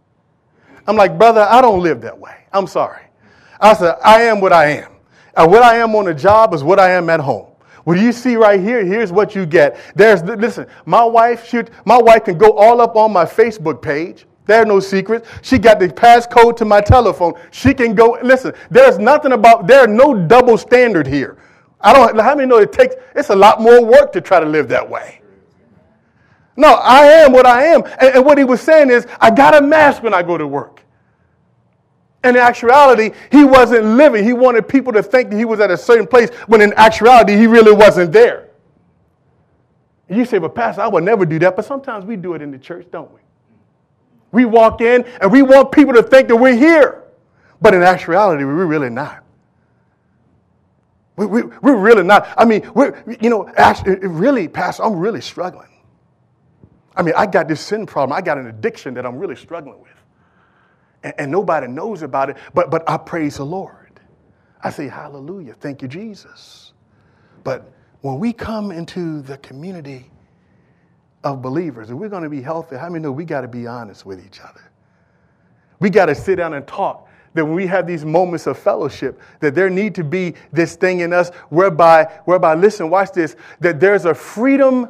I'm 0.87 0.97
like, 0.97 1.19
brother, 1.19 1.43
I 1.43 1.61
don't 1.61 1.83
live 1.83 2.01
that 2.03 2.19
way. 2.19 2.45
I'm 2.53 2.67
sorry. 2.67 3.03
I 3.61 3.75
said, 3.75 3.97
I 4.03 4.23
am 4.23 4.41
what 4.41 4.53
I 4.53 4.67
am. 4.71 4.93
And 5.37 5.51
what 5.51 5.63
I 5.63 5.77
am 5.77 5.95
on 5.95 6.07
the 6.07 6.15
job 6.15 6.55
is 6.55 6.65
what 6.65 6.81
I 6.81 6.91
am 6.91 7.09
at 7.11 7.21
home. 7.21 7.47
What 7.85 7.99
you 7.99 8.13
see 8.13 8.37
right 8.37 8.61
here, 8.61 8.85
here's 8.85 9.13
what 9.13 9.35
you 9.35 9.47
get. 9.47 9.79
There's 9.95 10.23
listen, 10.23 10.67
my 10.85 11.03
wife 11.03 11.47
should 11.47 11.71
my 11.85 11.97
wife 11.97 12.25
can 12.25 12.37
go 12.37 12.53
all 12.53 12.81
up 12.81 12.95
on 12.95 13.13
my 13.13 13.25
Facebook 13.25 13.81
page 13.81 14.27
there 14.51 14.63
are 14.63 14.67
no 14.67 14.81
secrets. 14.81 15.29
She 15.43 15.59
got 15.59 15.79
the 15.79 15.89
passcode 15.89 16.57
to 16.57 16.65
my 16.65 16.81
telephone. 16.81 17.35
She 17.53 17.73
can 17.73 17.95
go. 17.95 18.19
Listen, 18.23 18.53
there's 18.69 18.99
nothing 18.99 19.33
about, 19.33 19.67
there's 19.67 19.89
no 19.89 20.27
double 20.27 20.59
standard 20.59 21.07
here. 21.07 21.39
I 21.81 21.93
don't, 21.93 22.19
how 22.19 22.35
many 22.35 22.49
know 22.49 22.59
it 22.59 22.73
takes, 22.73 22.97
it's 23.15 23.31
a 23.31 23.37
lot 23.37 23.61
more 23.61 23.85
work 23.85 24.13
to 24.13 24.21
try 24.21 24.41
to 24.41 24.47
live 24.47 24.69
that 24.69 24.89
way. 24.89 25.23
No, 26.57 26.75
I 26.75 27.05
am 27.07 27.33
what 27.33 27.47
I 27.47 27.67
am. 27.67 27.85
And, 28.01 28.17
and 28.17 28.25
what 28.25 28.37
he 28.37 28.45
was 28.45 28.61
saying 28.61 28.91
is, 28.91 29.07
I 29.21 29.31
got 29.31 29.55
a 29.55 29.63
mask 29.63 30.03
when 30.03 30.13
I 30.13 30.23
go 30.23 30.37
to 30.37 30.47
work. 30.47 30.83
And 32.23 32.37
in 32.37 32.43
actuality, 32.43 33.13
he 33.31 33.45
wasn't 33.45 33.85
living. 33.85 34.25
He 34.25 34.35
wanted 34.35 34.69
people 34.69 34.93
to 34.93 35.03
think 35.03 35.31
that 35.31 35.37
he 35.37 35.47
was 35.47 35.61
at 35.61 35.71
a 35.71 35.77
certain 35.77 36.07
place 36.07 36.29
when 36.49 36.61
in 36.61 36.75
actuality, 36.75 37.37
he 37.37 37.47
really 37.47 37.73
wasn't 37.73 38.13
there. 38.13 38.51
And 40.09 40.19
you 40.19 40.25
say, 40.25 40.39
but 40.39 40.55
Pastor, 40.55 40.83
I 40.83 40.89
would 40.89 41.05
never 41.05 41.25
do 41.25 41.39
that. 41.39 41.57
But 41.57 41.65
sometimes 41.65 42.05
we 42.05 42.17
do 42.17 42.35
it 42.35 42.43
in 42.43 42.51
the 42.51 42.59
church, 42.59 42.89
don't 42.91 43.11
we? 43.15 43.21
We 44.33 44.45
walk 44.45 44.81
in 44.81 45.05
and 45.21 45.33
we 45.33 45.43
want 45.43 45.73
people 45.73 45.95
to 45.95 46.03
think 46.03 46.29
that 46.29 46.37
we're 46.37 46.57
here. 46.57 47.05
But 47.61 47.75
in 47.75 47.83
actuality, 47.83 48.45
we're 48.45 48.67
really 48.67 48.91
not. 48.91 49.25
We, 51.17 51.27
we, 51.27 51.43
we're 51.43 51.77
really 51.77 52.03
not. 52.03 52.29
I 52.39 52.45
mean, 52.45 52.71
we're, 52.75 53.03
you 53.21 53.29
know, 53.29 53.49
actually, 53.57 53.97
really, 54.07 54.49
Pastor, 54.49 54.85
I'm 54.85 54.99
really 54.99 55.21
struggling. 55.21 55.69
I 56.97 57.03
mean, 57.03 57.15
I 57.17 57.27
got 57.27 57.49
this 57.49 57.61
sin 57.61 57.87
problem. 57.87 58.17
I 58.17 58.23
got 58.23 58.39
an 58.39 58.47
addiction 58.47 58.95
that 58.95 59.05
I'm 59.05 59.19
really 59.19 59.37
struggling 59.37 59.81
with. 59.81 59.91
And, 61.03 61.15
and 61.19 61.31
nobody 61.31 61.67
knows 61.67 62.03
about 62.03 62.31
it, 62.31 62.37
but, 62.55 62.71
but 62.71 62.89
I 62.89 62.97
praise 62.97 63.37
the 63.37 63.45
Lord. 63.45 64.01
I 64.63 64.71
say, 64.71 64.89
Hallelujah. 64.89 65.55
Thank 65.55 65.83
you, 65.83 65.89
Jesus. 65.89 66.73
But 67.45 67.71
when 68.01 68.19
we 68.19 68.33
come 68.33 68.71
into 68.71 69.21
the 69.23 69.37
community 69.39 70.11
of 71.23 71.43
believers, 71.43 71.91
if 71.91 71.97
we're 71.97 72.09
going 72.09 72.23
to 72.23 72.31
be 72.31 72.43
healthy, 72.43 72.77
how 72.77 72.89
many 72.89 73.03
know 73.03 73.13
we 73.13 73.25
got 73.25 73.43
to 73.43 73.49
be 73.49 73.67
honest 73.67 74.07
with 74.07 74.25
each 74.25 74.41
other? 74.41 74.71
We 75.79 75.91
got 75.91 76.07
to 76.07 76.15
sit 76.15 76.37
down 76.37 76.55
and 76.55 76.67
talk. 76.67 77.09
That 77.35 77.45
when 77.45 77.55
we 77.55 77.67
have 77.69 77.87
these 77.87 78.05
moments 78.05 78.49
of 78.49 78.59
fellowship, 78.59 79.21
that 79.39 79.55
there 79.55 79.71
need 79.71 79.95
to 79.95 80.05
be 80.05 80.35
this 80.53 80.75
thing 80.75 81.01
in 81.01 81.13
us 81.13 81.31
whereby, 81.51 82.05
whereby, 82.25 82.55
listen, 82.55 82.91
watch 82.91 83.13
this, 83.13 83.37
that 83.61 83.79
there's 83.79 84.05
a 84.05 84.15
freedom 84.15 84.89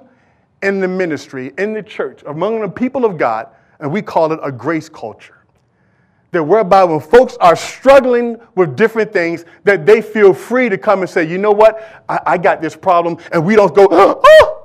in 0.62 0.80
the 0.80 0.88
ministry, 0.88 1.52
in 1.58 1.74
the 1.74 1.82
church, 1.82 2.22
among 2.26 2.60
the 2.60 2.68
people 2.68 3.04
of 3.04 3.18
God, 3.18 3.48
and 3.78 3.92
we 3.92 4.00
call 4.00 4.32
it 4.32 4.40
a 4.42 4.50
grace 4.50 4.88
culture. 4.88 5.36
that 6.32 6.42
whereby 6.42 6.84
when 6.84 7.00
folks 7.00 7.36
are 7.40 7.56
struggling 7.56 8.38
with 8.54 8.76
different 8.76 9.12
things, 9.12 9.44
that 9.64 9.84
they 9.84 10.00
feel 10.00 10.32
free 10.32 10.68
to 10.68 10.78
come 10.78 11.00
and 11.00 11.10
say, 11.10 11.28
you 11.28 11.38
know 11.38 11.50
what, 11.50 12.04
I, 12.08 12.20
I 12.26 12.38
got 12.38 12.62
this 12.62 12.76
problem, 12.76 13.18
and 13.32 13.44
we 13.44 13.56
don't 13.56 13.74
go, 13.74 13.88
oh, 13.90 14.59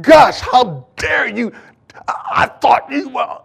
gosh, 0.00 0.40
how 0.40 0.86
dare 0.96 1.28
you? 1.28 1.52
I, 2.08 2.46
thought 2.46 2.90
you 2.90 3.08
were. 3.10 3.38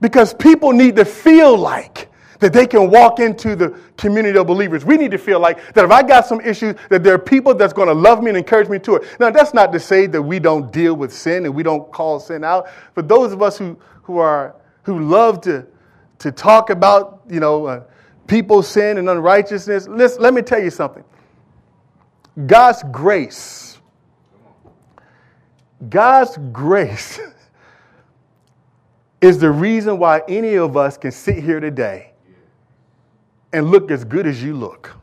Because 0.00 0.34
people 0.34 0.72
need 0.72 0.96
to 0.96 1.04
feel 1.04 1.56
like 1.56 2.08
that 2.40 2.52
they 2.52 2.66
can 2.66 2.90
walk 2.90 3.20
into 3.20 3.54
the 3.54 3.78
community 3.96 4.36
of 4.36 4.48
believers. 4.48 4.84
We 4.84 4.96
need 4.96 5.12
to 5.12 5.18
feel 5.18 5.38
like 5.38 5.74
that 5.74 5.84
if 5.84 5.90
I 5.92 6.02
got 6.02 6.26
some 6.26 6.40
issues, 6.40 6.74
that 6.90 7.04
there 7.04 7.14
are 7.14 7.18
people 7.18 7.54
that's 7.54 7.72
going 7.72 7.86
to 7.86 7.94
love 7.94 8.20
me 8.20 8.30
and 8.30 8.36
encourage 8.36 8.68
me 8.68 8.80
to 8.80 8.96
it. 8.96 9.20
Now, 9.20 9.30
that's 9.30 9.54
not 9.54 9.72
to 9.72 9.78
say 9.78 10.06
that 10.06 10.20
we 10.20 10.40
don't 10.40 10.72
deal 10.72 10.94
with 10.94 11.12
sin 11.12 11.44
and 11.44 11.54
we 11.54 11.62
don't 11.62 11.92
call 11.92 12.18
sin 12.18 12.42
out. 12.42 12.68
For 12.94 13.02
those 13.02 13.32
of 13.32 13.42
us 13.42 13.58
who, 13.58 13.78
who 14.02 14.18
are 14.18 14.56
who 14.82 14.98
love 14.98 15.40
to, 15.42 15.66
to 16.18 16.32
talk 16.32 16.70
about, 16.70 17.22
you 17.28 17.38
know, 17.40 17.66
uh, 17.66 17.84
people's 18.26 18.68
sin 18.68 18.98
and 18.98 19.08
unrighteousness, 19.08 19.86
let 19.86 20.34
me 20.34 20.42
tell 20.42 20.60
you 20.60 20.70
something. 20.70 21.04
God's 22.46 22.82
grace, 22.90 23.78
God's 25.88 26.38
grace 26.52 27.20
is 29.20 29.38
the 29.38 29.50
reason 29.50 29.98
why 29.98 30.22
any 30.28 30.54
of 30.54 30.76
us 30.76 30.96
can 30.96 31.12
sit 31.12 31.42
here 31.42 31.60
today 31.60 32.12
and 33.52 33.70
look 33.70 33.90
as 33.90 34.04
good 34.04 34.26
as 34.26 34.42
you 34.42 34.54
look. 34.54 34.96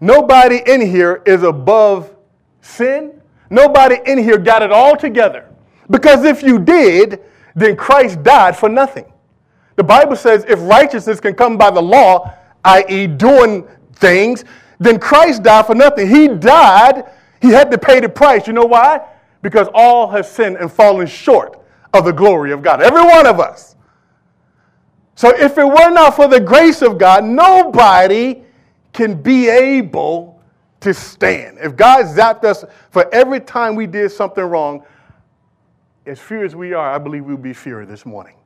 Nobody 0.00 0.62
in 0.66 0.80
here 0.80 1.22
is 1.26 1.42
above 1.42 2.14
sin. 2.62 3.20
Nobody 3.50 3.96
in 4.06 4.18
here 4.18 4.38
got 4.38 4.62
it 4.62 4.72
all 4.72 4.96
together. 4.96 5.50
Because 5.90 6.24
if 6.24 6.42
you 6.42 6.58
did, 6.58 7.20
then 7.54 7.76
Christ 7.76 8.22
died 8.22 8.56
for 8.56 8.68
nothing. 8.68 9.12
The 9.76 9.84
Bible 9.84 10.16
says 10.16 10.44
if 10.48 10.58
righteousness 10.62 11.20
can 11.20 11.34
come 11.34 11.58
by 11.58 11.70
the 11.70 11.82
law, 11.82 12.32
i.e., 12.64 13.06
doing 13.08 13.66
things, 13.94 14.44
then 14.80 14.98
Christ 14.98 15.42
died 15.42 15.66
for 15.66 15.74
nothing. 15.74 16.08
He 16.08 16.26
died, 16.26 17.04
he 17.40 17.50
had 17.50 17.70
to 17.70 17.78
pay 17.78 18.00
the 18.00 18.08
price. 18.08 18.46
You 18.46 18.54
know 18.54 18.64
why? 18.64 19.06
Because 19.42 19.68
all 19.74 20.08
have 20.08 20.26
sinned 20.26 20.56
and 20.56 20.72
fallen 20.72 21.06
short 21.06 21.62
of 21.92 22.06
the 22.06 22.12
glory 22.12 22.50
of 22.50 22.62
God. 22.62 22.80
Every 22.80 23.02
one 23.02 23.26
of 23.26 23.38
us. 23.38 23.76
So 25.14 25.28
if 25.36 25.58
it 25.58 25.66
were 25.66 25.90
not 25.90 26.16
for 26.16 26.28
the 26.28 26.40
grace 26.40 26.80
of 26.80 26.96
God, 26.96 27.24
nobody 27.24 28.42
can 28.94 29.20
be 29.20 29.48
able 29.48 30.40
to 30.80 30.94
stand. 30.94 31.58
If 31.60 31.76
God 31.76 32.06
zapped 32.06 32.44
us 32.44 32.64
for 32.90 33.12
every 33.14 33.40
time 33.40 33.74
we 33.74 33.86
did 33.86 34.10
something 34.10 34.42
wrong, 34.42 34.82
as 36.06 36.18
few 36.18 36.42
as 36.42 36.56
we 36.56 36.72
are, 36.72 36.90
I 36.90 36.96
believe 36.96 37.26
we 37.26 37.34
would 37.34 37.42
be 37.42 37.52
feared 37.52 37.86
this 37.86 38.06
morning. 38.06 38.36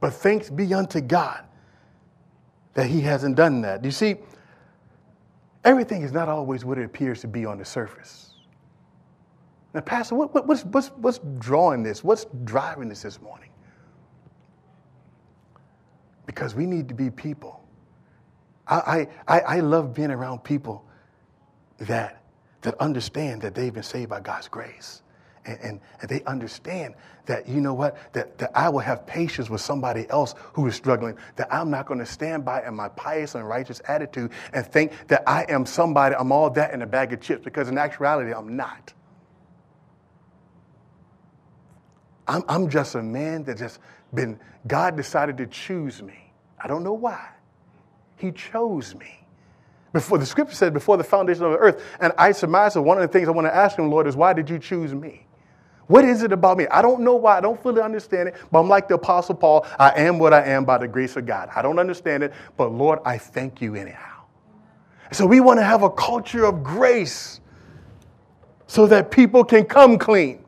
But 0.00 0.14
thanks 0.14 0.48
be 0.48 0.72
unto 0.72 1.02
God 1.02 1.43
that 2.74 2.86
He 2.86 3.00
hasn't 3.00 3.36
done 3.36 3.60
that. 3.62 3.84
You 3.84 3.90
see, 3.90 4.16
everything 5.64 6.02
is 6.02 6.12
not 6.12 6.28
always 6.28 6.64
what 6.64 6.78
it 6.78 6.84
appears 6.84 7.20
to 7.22 7.28
be 7.28 7.46
on 7.46 7.58
the 7.58 7.64
surface. 7.64 8.34
Now, 9.72 9.80
Pastor, 9.80 10.14
what, 10.14 10.34
what, 10.34 10.46
what's, 10.46 10.64
what's, 10.66 10.88
what's 10.88 11.20
drawing 11.38 11.82
this? 11.82 12.04
What's 12.04 12.26
driving 12.44 12.88
this 12.88 13.02
this 13.02 13.20
morning? 13.20 13.50
because 16.34 16.54
we 16.54 16.66
need 16.66 16.88
to 16.88 16.94
be 16.94 17.10
people. 17.10 17.62
I, 18.66 19.08
I, 19.28 19.40
I 19.40 19.60
love 19.60 19.94
being 19.94 20.10
around 20.10 20.42
people 20.42 20.84
that, 21.78 22.22
that 22.62 22.74
understand 22.80 23.42
that 23.42 23.54
they've 23.54 23.72
been 23.72 23.82
saved 23.84 24.10
by 24.10 24.20
God's 24.20 24.48
grace. 24.48 25.02
And, 25.46 25.58
and, 25.60 25.80
and, 26.00 26.08
they 26.08 26.22
understand 26.24 26.94
that, 27.26 27.46
you 27.46 27.60
know 27.60 27.74
what, 27.74 27.98
that, 28.14 28.38
that 28.38 28.50
I 28.54 28.70
will 28.70 28.80
have 28.80 29.06
patience 29.06 29.50
with 29.50 29.60
somebody 29.60 30.06
else 30.08 30.34
who 30.54 30.66
is 30.66 30.74
struggling, 30.74 31.18
that 31.36 31.52
I'm 31.52 31.70
not 31.70 31.86
going 31.86 32.00
to 32.00 32.06
stand 32.06 32.46
by 32.46 32.66
in 32.66 32.74
my 32.74 32.88
pious 32.88 33.34
and 33.34 33.46
righteous 33.46 33.82
attitude 33.86 34.30
and 34.54 34.66
think 34.66 34.92
that 35.08 35.22
I 35.26 35.44
am 35.50 35.66
somebody, 35.66 36.14
I'm 36.14 36.32
all 36.32 36.48
that 36.50 36.72
in 36.72 36.80
a 36.80 36.86
bag 36.86 37.12
of 37.12 37.20
chips, 37.20 37.44
because 37.44 37.68
in 37.68 37.76
actuality, 37.76 38.32
I'm 38.32 38.56
not. 38.56 38.94
I'm, 42.26 42.42
I'm 42.48 42.70
just 42.70 42.94
a 42.94 43.02
man 43.02 43.44
that 43.44 43.58
just 43.58 43.80
been, 44.14 44.38
God 44.66 44.96
decided 44.96 45.36
to 45.38 45.46
choose 45.46 46.02
me. 46.02 46.32
I 46.62 46.68
don't 46.68 46.82
know 46.82 46.94
why. 46.94 47.28
He 48.16 48.32
chose 48.32 48.94
me. 48.94 49.20
Before 49.92 50.18
the 50.18 50.26
scripture 50.26 50.54
said, 50.54 50.72
before 50.72 50.96
the 50.96 51.04
foundation 51.04 51.44
of 51.44 51.52
the 51.52 51.58
earth. 51.58 51.84
And 52.00 52.12
I 52.18 52.32
surmise 52.32 52.74
that 52.74 52.82
one 52.82 52.98
of 52.98 53.02
the 53.02 53.08
things 53.08 53.28
I 53.28 53.30
want 53.30 53.46
to 53.46 53.54
ask 53.54 53.78
him, 53.78 53.90
Lord, 53.90 54.06
is 54.06 54.16
why 54.16 54.32
did 54.32 54.50
you 54.50 54.58
choose 54.58 54.94
me? 54.94 55.23
What 55.86 56.04
is 56.04 56.22
it 56.22 56.32
about 56.32 56.56
me? 56.56 56.66
I 56.68 56.80
don't 56.80 57.00
know 57.00 57.14
why. 57.16 57.36
I 57.36 57.40
don't 57.40 57.62
fully 57.62 57.82
understand 57.82 58.28
it, 58.28 58.36
but 58.50 58.60
I'm 58.60 58.68
like 58.68 58.88
the 58.88 58.94
Apostle 58.94 59.34
Paul. 59.34 59.66
I 59.78 59.90
am 60.00 60.18
what 60.18 60.32
I 60.32 60.42
am 60.42 60.64
by 60.64 60.78
the 60.78 60.88
grace 60.88 61.16
of 61.16 61.26
God. 61.26 61.50
I 61.54 61.62
don't 61.62 61.78
understand 61.78 62.22
it, 62.22 62.32
but 62.56 62.72
Lord, 62.72 63.00
I 63.04 63.18
thank 63.18 63.60
you 63.60 63.74
anyhow. 63.74 64.24
So 65.12 65.26
we 65.26 65.40
want 65.40 65.60
to 65.60 65.64
have 65.64 65.82
a 65.82 65.90
culture 65.90 66.44
of 66.44 66.62
grace 66.62 67.40
so 68.66 68.86
that 68.86 69.10
people 69.10 69.44
can 69.44 69.64
come 69.64 69.98
clean. 69.98 70.44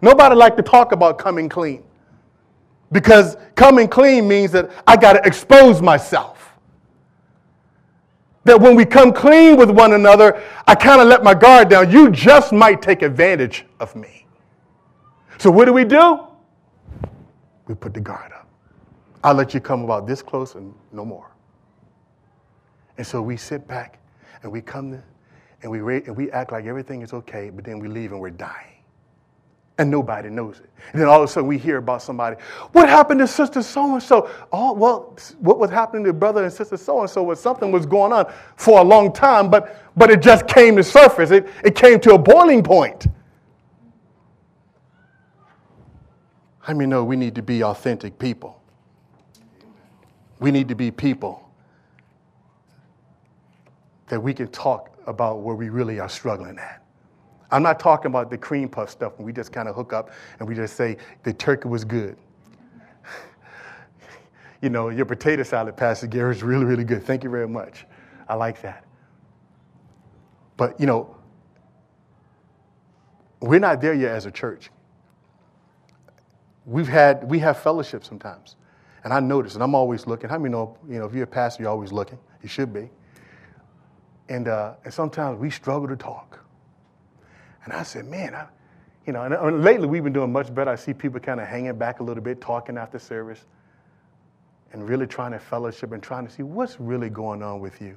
Nobody 0.00 0.34
like 0.34 0.56
to 0.56 0.62
talk 0.62 0.92
about 0.92 1.18
coming 1.18 1.48
clean. 1.48 1.84
Because 2.90 3.36
coming 3.54 3.88
clean 3.88 4.26
means 4.26 4.52
that 4.52 4.70
I 4.86 4.96
got 4.96 5.12
to 5.14 5.22
expose 5.26 5.82
myself. 5.82 6.54
That 8.44 8.58
when 8.58 8.74
we 8.74 8.86
come 8.86 9.12
clean 9.12 9.58
with 9.58 9.70
one 9.70 9.92
another, 9.92 10.42
I 10.66 10.74
kind 10.74 11.02
of 11.02 11.08
let 11.08 11.22
my 11.22 11.34
guard 11.34 11.68
down. 11.68 11.90
You 11.90 12.10
just 12.10 12.52
might 12.52 12.80
take 12.80 13.02
advantage 13.02 13.66
of 13.78 13.94
me. 13.94 14.26
So, 15.38 15.50
what 15.50 15.66
do 15.66 15.72
we 15.72 15.84
do? 15.84 16.20
We 17.66 17.74
put 17.74 17.94
the 17.94 18.00
guard 18.00 18.32
up. 18.32 18.48
I'll 19.22 19.34
let 19.34 19.54
you 19.54 19.60
come 19.60 19.84
about 19.84 20.06
this 20.06 20.22
close 20.22 20.54
and 20.54 20.74
no 20.92 21.04
more. 21.04 21.30
And 22.96 23.06
so 23.06 23.22
we 23.22 23.36
sit 23.36 23.66
back 23.68 23.98
and 24.42 24.50
we 24.50 24.60
come 24.60 25.00
and 25.62 25.70
we, 25.70 25.78
and 25.78 26.16
we 26.16 26.30
act 26.30 26.52
like 26.52 26.66
everything 26.66 27.02
is 27.02 27.12
okay, 27.12 27.50
but 27.50 27.64
then 27.64 27.78
we 27.78 27.88
leave 27.88 28.12
and 28.12 28.20
we're 28.20 28.30
dying 28.30 28.78
and 29.78 29.88
nobody 29.88 30.28
knows 30.28 30.58
it. 30.58 30.70
And 30.92 31.00
then 31.00 31.08
all 31.08 31.22
of 31.22 31.28
a 31.28 31.32
sudden 31.32 31.48
we 31.48 31.56
hear 31.56 31.76
about 31.76 32.02
somebody, 32.02 32.36
what 32.72 32.88
happened 32.88 33.20
to 33.20 33.26
sister 33.28 33.62
so 33.62 33.94
and 33.94 34.02
so? 34.02 34.28
Oh, 34.52 34.72
well, 34.72 35.16
what 35.38 35.58
was 35.58 35.70
happening 35.70 36.04
to 36.04 36.12
brother 36.12 36.42
and 36.44 36.52
sister 36.52 36.76
so 36.76 37.00
and 37.00 37.10
so 37.10 37.22
was 37.22 37.40
something 37.40 37.70
was 37.70 37.86
going 37.86 38.12
on 38.12 38.32
for 38.56 38.80
a 38.80 38.84
long 38.84 39.12
time, 39.12 39.50
but, 39.50 39.76
but 39.96 40.10
it 40.10 40.20
just 40.20 40.48
came 40.48 40.74
to 40.76 40.84
surface. 40.84 41.30
It, 41.30 41.48
it 41.64 41.76
came 41.76 42.00
to 42.00 42.14
a 42.14 42.18
boiling 42.18 42.62
point. 42.62 43.06
I 46.68 46.74
mean, 46.74 46.90
no, 46.90 47.02
we 47.02 47.16
need 47.16 47.34
to 47.36 47.42
be 47.42 47.64
authentic 47.64 48.18
people. 48.18 48.62
We 50.38 50.50
need 50.50 50.68
to 50.68 50.74
be 50.74 50.90
people 50.90 51.50
that 54.08 54.22
we 54.22 54.34
can 54.34 54.48
talk 54.48 54.94
about 55.06 55.40
where 55.40 55.56
we 55.56 55.70
really 55.70 55.98
are 55.98 56.10
struggling 56.10 56.58
at. 56.58 56.84
I'm 57.50 57.62
not 57.62 57.80
talking 57.80 58.10
about 58.10 58.28
the 58.28 58.36
cream 58.36 58.68
puff 58.68 58.90
stuff 58.90 59.14
when 59.16 59.24
we 59.24 59.32
just 59.32 59.50
kind 59.50 59.66
of 59.66 59.74
hook 59.74 59.94
up 59.94 60.10
and 60.38 60.46
we 60.46 60.54
just 60.54 60.76
say 60.76 60.98
the 61.22 61.32
turkey 61.32 61.68
was 61.68 61.86
good. 61.86 62.18
you 64.62 64.68
know, 64.68 64.90
your 64.90 65.06
potato 65.06 65.42
salad, 65.44 65.74
Pastor 65.74 66.06
Gary, 66.06 66.34
is 66.34 66.42
really, 66.42 66.66
really 66.66 66.84
good. 66.84 67.02
Thank 67.02 67.24
you 67.24 67.30
very 67.30 67.48
much. 67.48 67.86
I 68.28 68.34
like 68.34 68.60
that. 68.60 68.84
But, 70.58 70.78
you 70.78 70.86
know, 70.86 71.16
we're 73.40 73.60
not 73.60 73.80
there 73.80 73.94
yet 73.94 74.10
as 74.10 74.26
a 74.26 74.30
church. 74.30 74.70
We've 76.68 76.86
had, 76.86 77.24
we 77.24 77.38
have 77.38 77.58
fellowship 77.58 78.04
sometimes. 78.04 78.56
And 79.02 79.12
I 79.12 79.20
notice, 79.20 79.54
and 79.54 79.62
I'm 79.62 79.74
always 79.74 80.06
looking. 80.06 80.28
How 80.28 80.38
many 80.38 80.52
know, 80.52 80.76
you 80.86 80.98
know, 80.98 81.06
if 81.06 81.14
you're 81.14 81.24
a 81.24 81.26
pastor, 81.26 81.62
you're 81.62 81.72
always 81.72 81.92
looking? 81.92 82.18
You 82.42 82.48
should 82.48 82.74
be. 82.74 82.90
And, 84.28 84.48
uh, 84.48 84.74
and 84.84 84.92
sometimes 84.92 85.40
we 85.40 85.48
struggle 85.48 85.88
to 85.88 85.96
talk. 85.96 86.44
And 87.64 87.72
I 87.72 87.84
said, 87.84 88.04
man, 88.04 88.34
I, 88.34 88.46
you 89.06 89.14
know, 89.14 89.22
and, 89.22 89.32
and 89.32 89.64
lately 89.64 89.86
we've 89.86 90.04
been 90.04 90.12
doing 90.12 90.30
much 90.30 90.54
better. 90.54 90.70
I 90.70 90.76
see 90.76 90.92
people 90.92 91.20
kind 91.20 91.40
of 91.40 91.48
hanging 91.48 91.78
back 91.78 92.00
a 92.00 92.02
little 92.02 92.22
bit, 92.22 92.42
talking 92.42 92.76
after 92.76 92.98
service, 92.98 93.42
and 94.74 94.86
really 94.86 95.06
trying 95.06 95.32
to 95.32 95.38
fellowship 95.38 95.92
and 95.92 96.02
trying 96.02 96.26
to 96.26 96.32
see 96.32 96.42
what's 96.42 96.78
really 96.78 97.08
going 97.08 97.42
on 97.42 97.60
with 97.60 97.80
you. 97.80 97.96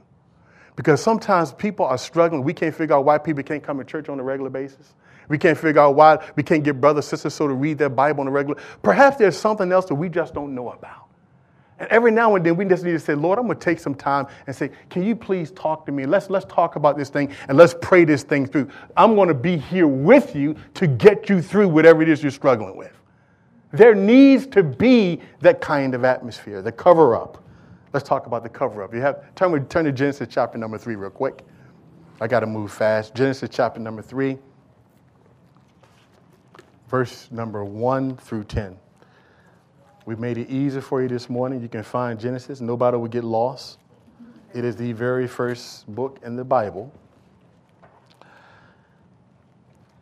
Because 0.77 1.03
sometimes 1.03 1.51
people 1.51 1.85
are 1.85 1.97
struggling. 1.97 2.43
We 2.43 2.53
can't 2.53 2.73
figure 2.73 2.95
out 2.95 3.03
why 3.03 3.17
people 3.17 3.43
can't 3.43 3.61
come 3.61 3.79
to 3.79 3.83
church 3.83 4.07
on 4.07 4.17
a 4.17 4.23
regular 4.23 4.49
basis. 4.49 4.93
We 5.31 5.38
can't 5.38 5.57
figure 5.57 5.81
out 5.81 5.95
why 5.95 6.23
we 6.35 6.43
can't 6.43 6.63
get 6.63 6.79
brothers, 6.79 7.07
sisters, 7.07 7.33
so 7.33 7.47
to 7.47 7.53
read 7.53 7.77
their 7.77 7.89
Bible 7.89 8.21
on 8.21 8.27
a 8.27 8.31
regular. 8.31 8.61
Perhaps 8.83 9.17
there's 9.17 9.38
something 9.38 9.71
else 9.71 9.85
that 9.85 9.95
we 9.95 10.09
just 10.09 10.33
don't 10.33 10.53
know 10.53 10.71
about. 10.71 11.07
And 11.79 11.89
every 11.89 12.11
now 12.11 12.35
and 12.35 12.45
then 12.45 12.57
we 12.57 12.65
just 12.65 12.83
need 12.83 12.91
to 12.91 13.00
say, 13.00 13.15
Lord, 13.15 13.39
I'm 13.39 13.47
going 13.47 13.57
to 13.57 13.63
take 13.63 13.79
some 13.79 13.95
time 13.95 14.27
and 14.45 14.55
say, 14.55 14.69
can 14.91 15.03
you 15.03 15.15
please 15.15 15.50
talk 15.51 15.85
to 15.88 15.91
me? 15.91 16.05
Let's, 16.05 16.29
let's 16.29 16.45
talk 16.45 16.75
about 16.75 16.95
this 16.95 17.09
thing 17.09 17.33
and 17.47 17.57
let's 17.57 17.73
pray 17.81 18.05
this 18.05 18.21
thing 18.21 18.45
through. 18.45 18.69
I'm 18.95 19.15
going 19.15 19.29
to 19.29 19.33
be 19.33 19.57
here 19.57 19.88
with 19.88 20.35
you 20.35 20.55
to 20.75 20.85
get 20.85 21.27
you 21.27 21.41
through 21.41 21.69
whatever 21.69 22.03
it 22.03 22.09
is 22.09 22.21
you're 22.21 22.31
struggling 22.31 22.77
with. 22.77 22.91
There 23.71 23.95
needs 23.95 24.45
to 24.47 24.61
be 24.61 25.21
that 25.39 25.59
kind 25.59 25.95
of 25.95 26.03
atmosphere, 26.03 26.61
the 26.61 26.71
cover 26.71 27.15
up. 27.15 27.43
Let's 27.93 28.07
talk 28.07 28.27
about 28.27 28.43
the 28.43 28.50
cover 28.50 28.83
up. 28.83 28.93
You 28.93 29.01
have 29.01 29.33
turn, 29.33 29.65
turn 29.67 29.85
to 29.85 29.91
Genesis 29.91 30.27
chapter 30.29 30.59
number 30.59 30.77
three 30.77 30.95
real 30.95 31.09
quick. 31.09 31.41
I 32.19 32.27
got 32.27 32.41
to 32.41 32.47
move 32.47 32.71
fast. 32.71 33.15
Genesis 33.15 33.50
chapter 33.51 33.79
number 33.79 34.03
three, 34.03 34.38
verse 36.91 37.29
number 37.31 37.63
1 37.63 38.17
through 38.17 38.43
10. 38.43 38.77
We've 40.05 40.19
made 40.19 40.38
it 40.38 40.50
easy 40.50 40.81
for 40.81 41.01
you 41.01 41.07
this 41.07 41.29
morning. 41.29 41.62
You 41.62 41.69
can 41.69 41.83
find 41.83 42.19
Genesis, 42.19 42.60
nobody 42.60 42.98
will 42.98 43.07
get 43.07 43.24
lost. 43.24 43.79
It 44.53 44.65
is 44.65 44.75
the 44.75 44.91
very 44.91 45.25
first 45.25 45.88
book 45.95 46.19
in 46.21 46.36
the 46.36 46.43
Bible. 46.43 46.93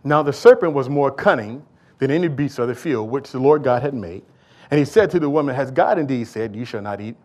Now 0.04 0.24
the 0.24 0.34
serpent 0.34 0.74
was 0.74 0.90
more 0.90 1.12
cunning 1.12 1.64
than 2.00 2.10
any 2.10 2.28
beast 2.28 2.58
of 2.58 2.68
the 2.68 2.74
field 2.74 3.12
which 3.12 3.32
the 3.32 3.40
Lord 3.40 3.62
God 3.64 3.84
had 3.84 3.94
made. 3.94 4.24
And 4.72 4.80
he 4.80 4.86
said 4.86 5.12
to 5.12 5.20
the 5.20 5.30
woman, 5.30 5.54
Has 5.54 5.70
God 5.70 6.00
indeed 6.00 6.28
said, 6.28 6.56
You 6.56 6.66
shall 6.66 6.82
not 6.82 7.00
eat 7.02 7.16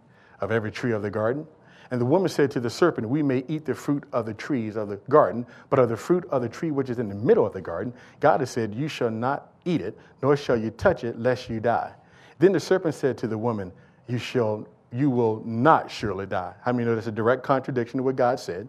of 0.43 0.53
every 0.53 0.73
tree 0.73 0.93
of 0.93 1.01
the 1.01 1.11
garden? 1.11 1.47
And 1.91 2.01
the 2.01 2.05
woman 2.05 2.29
said 2.29 2.51
to 2.53 2.61
the 2.61 2.71
serpent, 2.71 3.09
We 3.09 3.23
may 3.23 3.45
eat 3.49 3.65
the 3.65 3.75
fruit 3.75 4.05
of 4.13 4.27
the 4.27 4.35
trees 4.35 4.77
of 4.77 4.89
the 4.89 4.97
garden, 5.09 5.47
but 5.71 5.79
of 5.79 5.89
the 5.89 5.97
fruit 5.97 6.25
of 6.31 6.43
the 6.43 6.49
tree 6.49 6.71
which 6.71 6.91
is 6.91 6.99
in 6.99 7.09
the 7.09 7.15
middle 7.15 7.47
of 7.47 7.53
the 7.53 7.61
garden, 7.61 7.93
God 8.21 8.41
has 8.41 8.51
said, 8.51 8.75
You 8.75 8.89
shall 8.89 9.11
not 9.11 9.53
eat 9.65 9.81
it, 9.81 9.99
nor 10.23 10.37
shall 10.37 10.57
you 10.57 10.71
touch 10.71 11.05
it, 11.05 11.19
lest 11.19 11.49
you 11.49 11.61
die. 11.61 11.93
Then 12.39 12.53
the 12.53 12.61
serpent 12.61 12.95
said 12.95 13.19
to 13.19 13.27
the 13.27 13.39
woman, 13.39 13.73
You 14.09 14.19
shall 14.19 14.67
you 14.95 15.11
will 15.11 15.43
not 15.45 15.91
surely 15.91 16.25
die. 16.25 16.55
I 16.65 16.71
know 16.71 16.95
that's 16.95 17.09
a 17.09 17.13
direct 17.13 17.43
contradiction 17.43 17.99
to 17.99 18.05
what 18.05 18.15
God 18.15 18.39
said? 18.39 18.69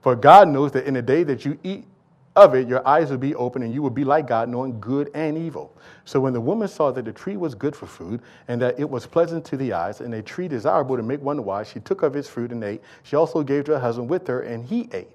For 0.00 0.16
God 0.16 0.48
knows 0.48 0.72
that 0.72 0.86
in 0.86 0.94
the 0.94 1.02
day 1.02 1.22
that 1.24 1.44
you 1.44 1.58
eat 1.62 1.84
of 2.36 2.54
it, 2.54 2.68
your 2.68 2.86
eyes 2.86 3.10
will 3.10 3.18
be 3.18 3.34
open 3.34 3.62
and 3.62 3.72
you 3.72 3.82
will 3.82 3.90
be 3.90 4.04
like 4.04 4.28
God, 4.28 4.48
knowing 4.48 4.78
good 4.78 5.10
and 5.14 5.36
evil. 5.36 5.74
So 6.04 6.20
when 6.20 6.32
the 6.32 6.40
woman 6.40 6.68
saw 6.68 6.92
that 6.92 7.04
the 7.04 7.12
tree 7.12 7.36
was 7.36 7.54
good 7.54 7.74
for 7.74 7.86
food 7.86 8.20
and 8.48 8.60
that 8.60 8.78
it 8.78 8.88
was 8.88 9.06
pleasant 9.06 9.44
to 9.46 9.56
the 9.56 9.72
eyes 9.72 10.00
and 10.00 10.14
a 10.14 10.22
tree 10.22 10.46
desirable 10.46 10.96
to 10.96 11.02
make 11.02 11.22
one 11.22 11.42
wise, 11.44 11.68
she 11.68 11.80
took 11.80 12.02
of 12.02 12.14
its 12.14 12.28
fruit 12.28 12.52
and 12.52 12.62
ate. 12.62 12.82
She 13.02 13.16
also 13.16 13.42
gave 13.42 13.64
to 13.64 13.72
her 13.72 13.80
husband 13.80 14.08
with 14.08 14.26
her 14.28 14.42
and 14.42 14.64
he 14.64 14.88
ate. 14.92 15.10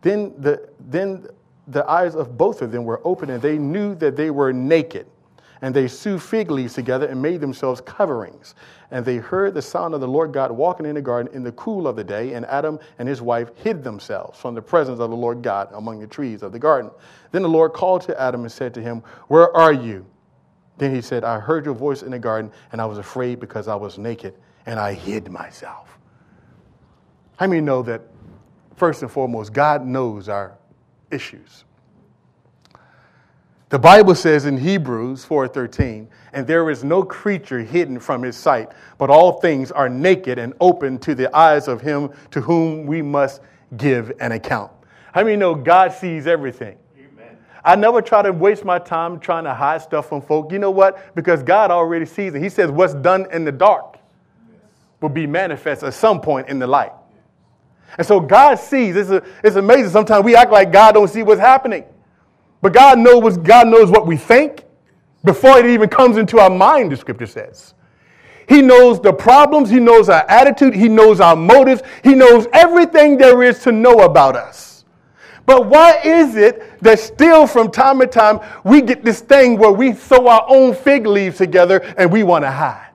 Then 0.00 0.32
the, 0.38 0.68
then 0.78 1.26
the 1.68 1.88
eyes 1.90 2.14
of 2.14 2.38
both 2.38 2.62
of 2.62 2.70
them 2.70 2.84
were 2.84 3.00
open 3.04 3.30
and 3.30 3.42
they 3.42 3.58
knew 3.58 3.94
that 3.96 4.16
they 4.16 4.30
were 4.30 4.52
naked. 4.52 5.06
And 5.64 5.74
they 5.74 5.88
sewed 5.88 6.22
fig 6.22 6.50
leaves 6.50 6.74
together 6.74 7.06
and 7.06 7.22
made 7.22 7.40
themselves 7.40 7.80
coverings. 7.80 8.54
And 8.90 9.02
they 9.02 9.16
heard 9.16 9.54
the 9.54 9.62
sound 9.62 9.94
of 9.94 10.02
the 10.02 10.06
Lord 10.06 10.30
God 10.30 10.52
walking 10.52 10.84
in 10.84 10.94
the 10.94 11.00
garden 11.00 11.34
in 11.34 11.42
the 11.42 11.52
cool 11.52 11.88
of 11.88 11.96
the 11.96 12.04
day. 12.04 12.34
And 12.34 12.44
Adam 12.44 12.78
and 12.98 13.08
his 13.08 13.22
wife 13.22 13.48
hid 13.56 13.82
themselves 13.82 14.38
from 14.38 14.54
the 14.54 14.60
presence 14.60 15.00
of 15.00 15.08
the 15.08 15.16
Lord 15.16 15.40
God 15.40 15.70
among 15.72 16.00
the 16.00 16.06
trees 16.06 16.42
of 16.42 16.52
the 16.52 16.58
garden. 16.58 16.90
Then 17.32 17.40
the 17.40 17.48
Lord 17.48 17.72
called 17.72 18.02
to 18.02 18.20
Adam 18.20 18.42
and 18.42 18.52
said 18.52 18.74
to 18.74 18.82
him, 18.82 19.02
Where 19.28 19.56
are 19.56 19.72
you? 19.72 20.04
Then 20.76 20.94
he 20.94 21.00
said, 21.00 21.24
I 21.24 21.40
heard 21.40 21.64
your 21.64 21.74
voice 21.74 22.02
in 22.02 22.10
the 22.10 22.18
garden, 22.18 22.52
and 22.72 22.78
I 22.78 22.84
was 22.84 22.98
afraid 22.98 23.40
because 23.40 23.66
I 23.66 23.74
was 23.74 23.96
naked, 23.96 24.34
and 24.66 24.78
I 24.78 24.92
hid 24.92 25.30
myself. 25.30 25.98
How 27.36 27.46
many 27.46 27.62
know 27.62 27.80
that, 27.84 28.02
first 28.76 29.00
and 29.00 29.10
foremost, 29.10 29.54
God 29.54 29.86
knows 29.86 30.28
our 30.28 30.58
issues? 31.10 31.64
The 33.74 33.80
Bible 33.80 34.14
says 34.14 34.44
in 34.46 34.56
Hebrews 34.56 35.24
4:13, 35.24 36.06
and 36.32 36.46
there 36.46 36.70
is 36.70 36.84
no 36.84 37.02
creature 37.02 37.58
hidden 37.58 37.98
from 37.98 38.22
his 38.22 38.36
sight, 38.36 38.70
but 38.98 39.10
all 39.10 39.40
things 39.40 39.72
are 39.72 39.88
naked 39.88 40.38
and 40.38 40.54
open 40.60 40.96
to 40.98 41.12
the 41.12 41.36
eyes 41.36 41.66
of 41.66 41.80
him 41.80 42.10
to 42.30 42.40
whom 42.40 42.86
we 42.86 43.02
must 43.02 43.40
give 43.76 44.12
an 44.20 44.30
account. 44.30 44.70
How 45.10 45.24
many 45.24 45.34
know 45.34 45.56
God 45.56 45.92
sees 45.92 46.28
everything? 46.28 46.76
Amen. 46.96 47.36
I 47.64 47.74
never 47.74 48.00
try 48.00 48.22
to 48.22 48.30
waste 48.30 48.64
my 48.64 48.78
time 48.78 49.18
trying 49.18 49.42
to 49.42 49.52
hide 49.52 49.82
stuff 49.82 50.08
from 50.08 50.22
folk. 50.22 50.52
You 50.52 50.60
know 50.60 50.70
what? 50.70 51.12
Because 51.16 51.42
God 51.42 51.72
already 51.72 52.06
sees 52.06 52.32
it. 52.32 52.40
He 52.40 52.50
says 52.50 52.70
what's 52.70 52.94
done 52.94 53.26
in 53.32 53.44
the 53.44 53.50
dark 53.50 53.98
will 55.00 55.08
be 55.08 55.26
manifest 55.26 55.82
at 55.82 55.94
some 55.94 56.20
point 56.20 56.48
in 56.48 56.60
the 56.60 56.66
light. 56.68 56.92
And 57.98 58.06
so 58.06 58.20
God 58.20 58.54
sees. 58.54 58.94
It's, 58.94 59.10
a, 59.10 59.20
it's 59.42 59.56
amazing. 59.56 59.90
Sometimes 59.90 60.24
we 60.24 60.36
act 60.36 60.52
like 60.52 60.70
God 60.70 60.92
don't 60.92 61.08
see 61.08 61.24
what's 61.24 61.40
happening. 61.40 61.84
But 62.64 62.72
God 62.72 62.98
knows, 62.98 63.36
God 63.36 63.68
knows 63.68 63.90
what 63.90 64.06
we 64.06 64.16
think 64.16 64.64
before 65.22 65.58
it 65.58 65.66
even 65.66 65.86
comes 65.90 66.16
into 66.16 66.38
our 66.38 66.48
mind, 66.48 66.92
the 66.92 66.96
scripture 66.96 67.26
says. 67.26 67.74
He 68.48 68.62
knows 68.62 69.02
the 69.02 69.12
problems, 69.12 69.68
He 69.68 69.78
knows 69.78 70.08
our 70.08 70.24
attitude, 70.30 70.74
He 70.74 70.88
knows 70.88 71.20
our 71.20 71.36
motives, 71.36 71.82
He 72.02 72.14
knows 72.14 72.46
everything 72.54 73.18
there 73.18 73.42
is 73.42 73.58
to 73.64 73.72
know 73.72 73.98
about 73.98 74.34
us. 74.34 74.86
But 75.44 75.66
why 75.66 76.00
is 76.02 76.36
it 76.36 76.80
that 76.80 77.00
still 77.00 77.46
from 77.46 77.70
time 77.70 78.00
to 78.00 78.06
time 78.06 78.40
we 78.64 78.80
get 78.80 79.04
this 79.04 79.20
thing 79.20 79.58
where 79.58 79.72
we 79.72 79.92
sew 79.92 80.26
our 80.26 80.46
own 80.48 80.74
fig 80.74 81.06
leaves 81.06 81.36
together 81.36 81.80
and 81.98 82.10
we 82.10 82.22
want 82.22 82.46
to 82.46 82.50
hide? 82.50 82.92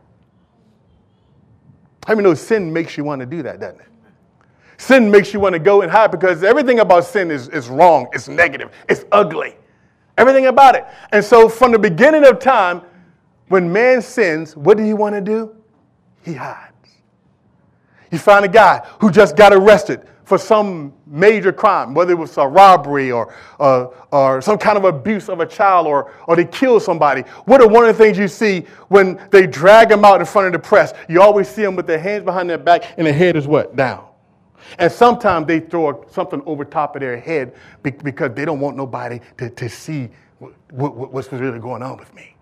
How 2.08 2.16
many 2.16 2.28
know 2.28 2.34
sin 2.34 2.74
makes 2.74 2.98
you 2.98 3.04
want 3.04 3.20
to 3.20 3.28
do 3.28 3.44
that, 3.44 3.60
doesn't 3.60 3.82
it? 3.82 3.89
Sin 4.80 5.12
makes 5.12 5.34
you 5.34 5.42
want 5.42 5.52
to 5.52 5.60
go 5.60 5.82
and 5.82 5.92
hide 5.92 6.10
because 6.10 6.42
everything 6.42 6.80
about 6.80 7.04
sin 7.04 7.32
is, 7.32 7.50
is 7.50 7.68
wrong, 7.68 8.08
it's 8.14 8.30
negative, 8.30 8.72
it's 8.88 9.04
ugly. 9.12 9.56
Everything 10.18 10.48
about 10.48 10.76
it. 10.76 10.86
And 11.12 11.24
so, 11.24 11.50
from 11.50 11.74
the 11.74 11.80
beginning 11.80 12.26
of 12.26 12.40
time, 12.40 12.82
when 13.50 13.72
man 13.72 14.02
sins, 14.02 14.56
what 14.56 14.78
do 14.78 14.84
he 14.84 14.94
want 14.94 15.16
to 15.16 15.22
do? 15.22 15.54
He 16.24 16.34
hides. 16.34 16.72
You 18.10 18.20
find 18.20 18.46
a 18.46 18.50
guy 18.50 18.88
who 19.02 19.12
just 19.12 19.36
got 19.36 19.52
arrested 19.52 20.08
for 20.24 20.38
some 20.38 20.94
major 21.06 21.52
crime, 21.52 21.94
whether 21.94 22.14
it 22.14 22.18
was 22.18 22.38
a 22.38 22.48
robbery 22.48 23.12
or, 23.12 23.34
uh, 23.60 23.88
or 24.12 24.42
some 24.42 24.58
kind 24.58 24.78
of 24.78 24.86
abuse 24.86 25.28
of 25.28 25.42
a 25.42 25.46
child 25.46 25.88
or, 25.88 26.14
or 26.26 26.38
they 26.38 26.46
kill 26.46 26.80
somebody. 26.80 27.24
What 27.46 27.62
are 27.62 27.68
one 27.68 27.84
of 27.86 27.98
the 27.98 28.02
things 28.02 28.18
you 28.18 28.30
see 28.30 28.62
when 28.88 29.20
they 29.30 29.46
drag 29.46 29.90
them 29.90 30.06
out 30.06 30.22
in 30.22 30.26
front 30.26 30.48
of 30.48 30.54
the 30.54 30.60
press? 30.60 30.94
You 31.10 31.22
always 31.22 31.50
see 31.50 31.64
them 31.64 31.76
with 31.76 31.86
their 31.86 32.00
hands 32.00 32.24
behind 32.24 32.50
their 32.50 32.58
back 32.58 32.94
and 32.98 33.06
their 33.06 33.14
head 33.14 33.36
is 33.36 33.46
what? 33.46 33.76
Down. 33.76 34.09
And 34.78 34.92
sometimes 34.92 35.48
they 35.48 35.60
throw 35.60 36.06
something 36.12 36.42
over 36.46 36.64
top 36.64 36.96
of 36.96 37.02
their 37.02 37.18
head 37.18 37.56
because 37.82 38.34
they 38.36 38.46
don't 38.46 38.60
want 38.60 38.78
nobody 38.78 39.20
to, 39.38 39.50
to 39.50 39.70
see 39.70 40.10
what's 40.70 41.32
really 41.32 41.60
going 41.60 41.84
on 41.84 41.98
with 41.98 42.14
me. 42.14 42.36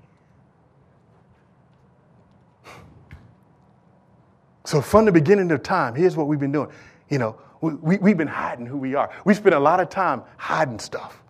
So, 4.66 4.82
from 4.82 5.06
the 5.06 5.14
beginning 5.14 5.50
of 5.52 5.64
time, 5.64 5.96
here's 5.96 6.18
what 6.18 6.28
we've 6.28 6.42
been 6.42 6.52
doing. 6.52 6.70
You 7.10 7.20
know, 7.20 7.38
we, 7.62 7.98
we've 7.98 8.18
been 8.18 8.28
hiding 8.28 8.66
who 8.66 8.78
we 8.78 8.96
are. 8.96 9.10
We 9.24 9.34
spend 9.34 9.56
a 9.56 9.60
lot 9.60 9.80
of 9.80 9.90
time 9.90 10.24
hiding 10.36 10.80
stuff. 10.80 11.22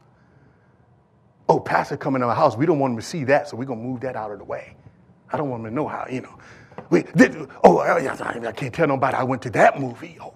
Oh, 1.48 1.60
pastor 1.60 1.98
coming 1.98 2.22
to 2.22 2.28
our 2.28 2.36
house, 2.36 2.58
we 2.58 2.66
don't 2.66 2.80
want 2.80 2.94
him 2.94 3.00
to 3.00 3.06
see 3.06 3.24
that, 3.26 3.48
so 3.48 3.56
we're 3.56 3.66
going 3.66 3.80
to 3.80 3.86
move 3.86 4.02
that 4.02 4.16
out 4.16 4.32
of 4.32 4.40
the 4.40 4.44
way. 4.44 4.76
I 5.32 5.38
don't 5.38 5.50
want 5.50 5.62
him 5.62 5.70
to 5.70 5.76
know 5.76 5.88
how, 5.88 6.08
you 6.10 6.22
know. 6.22 6.38
We, 6.90 7.04
oh, 7.64 7.80
I 7.80 8.52
can't 8.52 8.74
tell 8.74 8.88
nobody 8.88 9.16
I 9.16 9.24
went 9.24 9.42
to 9.44 9.50
that 9.52 9.80
movie. 9.80 10.18
Oh, 10.22 10.34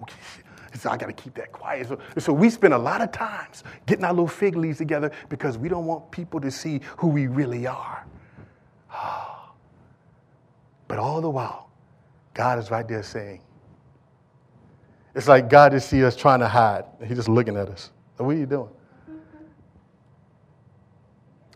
so 0.74 0.90
I 0.90 0.96
got 0.96 1.06
to 1.06 1.12
keep 1.12 1.34
that 1.34 1.52
quiet. 1.52 1.88
So, 1.88 1.98
so 2.18 2.32
we 2.32 2.50
spend 2.50 2.74
a 2.74 2.78
lot 2.78 3.00
of 3.00 3.12
times 3.12 3.64
getting 3.86 4.04
our 4.04 4.12
little 4.12 4.28
fig 4.28 4.56
leaves 4.56 4.78
together 4.78 5.10
because 5.28 5.58
we 5.58 5.68
don't 5.68 5.86
want 5.86 6.10
people 6.10 6.40
to 6.40 6.50
see 6.50 6.80
who 6.96 7.08
we 7.08 7.26
really 7.26 7.66
are. 7.66 8.06
But 10.88 10.98
all 10.98 11.22
the 11.22 11.30
while, 11.30 11.70
God 12.34 12.58
is 12.58 12.70
right 12.70 12.86
there 12.86 13.02
saying, 13.02 13.40
it's 15.14 15.26
like 15.26 15.48
God 15.48 15.72
just 15.72 15.88
see 15.88 16.04
us 16.04 16.14
trying 16.14 16.40
to 16.40 16.48
hide. 16.48 16.84
He's 17.06 17.16
just 17.16 17.30
looking 17.30 17.56
at 17.56 17.68
us. 17.70 17.92
what 18.18 18.28
are 18.28 18.38
you 18.38 18.44
doing? 18.44 18.68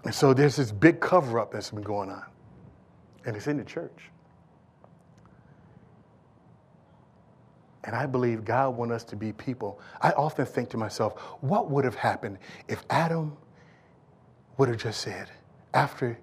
And 0.05 0.14
so 0.14 0.33
there's 0.33 0.57
this 0.57 0.70
big 0.72 1.00
cover 1.00 1.38
up 1.40 1.52
that's 1.52 1.70
been 1.70 1.83
going 1.83 2.11
on. 2.11 2.24
And 3.26 3.37
it's 3.37 3.46
in 3.46 3.57
the 3.57 3.64
church. 3.64 4.11
And 7.87 7.94
I 7.94 8.05
believe 8.05 8.44
God 8.44 8.77
wants 8.77 8.92
us 8.92 9.05
to 9.05 9.16
be 9.16 9.33
people. 9.33 9.81
I 10.03 10.11
often 10.11 10.44
think 10.44 10.68
to 10.70 10.77
myself, 10.77 11.20
what 11.40 11.70
would 11.70 11.85
have 11.85 11.94
happened 11.94 12.38
if 12.66 12.85
Adam 12.90 13.37
would 14.59 14.68
have 14.68 14.79
just 14.79 15.01
said, 15.01 15.31
after 15.72 16.18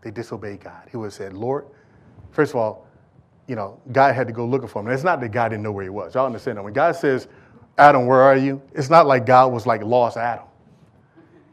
they 0.00 0.10
disobeyed 0.10 0.60
God, 0.60 0.88
he 0.90 0.96
would 0.96 1.06
have 1.06 1.14
said, 1.14 1.34
Lord, 1.34 1.66
first 2.30 2.52
of 2.52 2.56
all, 2.56 2.86
you 3.46 3.56
know, 3.56 3.78
God 3.92 4.14
had 4.14 4.26
to 4.26 4.32
go 4.32 4.46
looking 4.46 4.68
for 4.68 4.80
him. 4.80 4.86
And 4.86 4.94
it's 4.94 5.04
not 5.04 5.20
that 5.20 5.30
God 5.30 5.50
didn't 5.50 5.62
know 5.62 5.72
where 5.72 5.84
he 5.84 5.90
was. 5.90 6.14
Y'all 6.14 6.24
understand 6.24 6.56
that? 6.56 6.62
When 6.62 6.72
God 6.72 6.96
says, 6.96 7.28
Adam, 7.76 8.06
where 8.06 8.22
are 8.22 8.36
you? 8.36 8.62
It's 8.72 8.88
not 8.88 9.06
like 9.06 9.26
God 9.26 9.52
was 9.52 9.66
like 9.66 9.82
lost 9.82 10.16
Adam. 10.16 10.46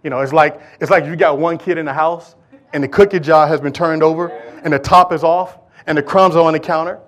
You 0.04 0.10
know, 0.10 0.22
it's 0.22 0.34
like 0.34 0.62
it's 0.80 0.90
like 0.90 1.06
you 1.06 1.16
got 1.16 1.38
one 1.38 1.58
kid 1.58 1.78
in 1.78 1.86
the 1.86 1.94
house 1.94 2.36
and 2.74 2.84
the 2.84 2.88
cookie 2.88 3.20
jar 3.20 3.46
has 3.46 3.60
been 3.60 3.74
turned 3.74 4.04
over 4.04 4.30
and 4.64 4.72
the 4.72 4.80
top 4.80 5.12
is 5.12 5.24
off 5.24 5.60
and 5.86 5.98
the 5.98 6.02
crumbs 6.02 6.36
are 6.36 6.46
on 6.46 6.54
the 6.54 6.60
counter 6.60 7.00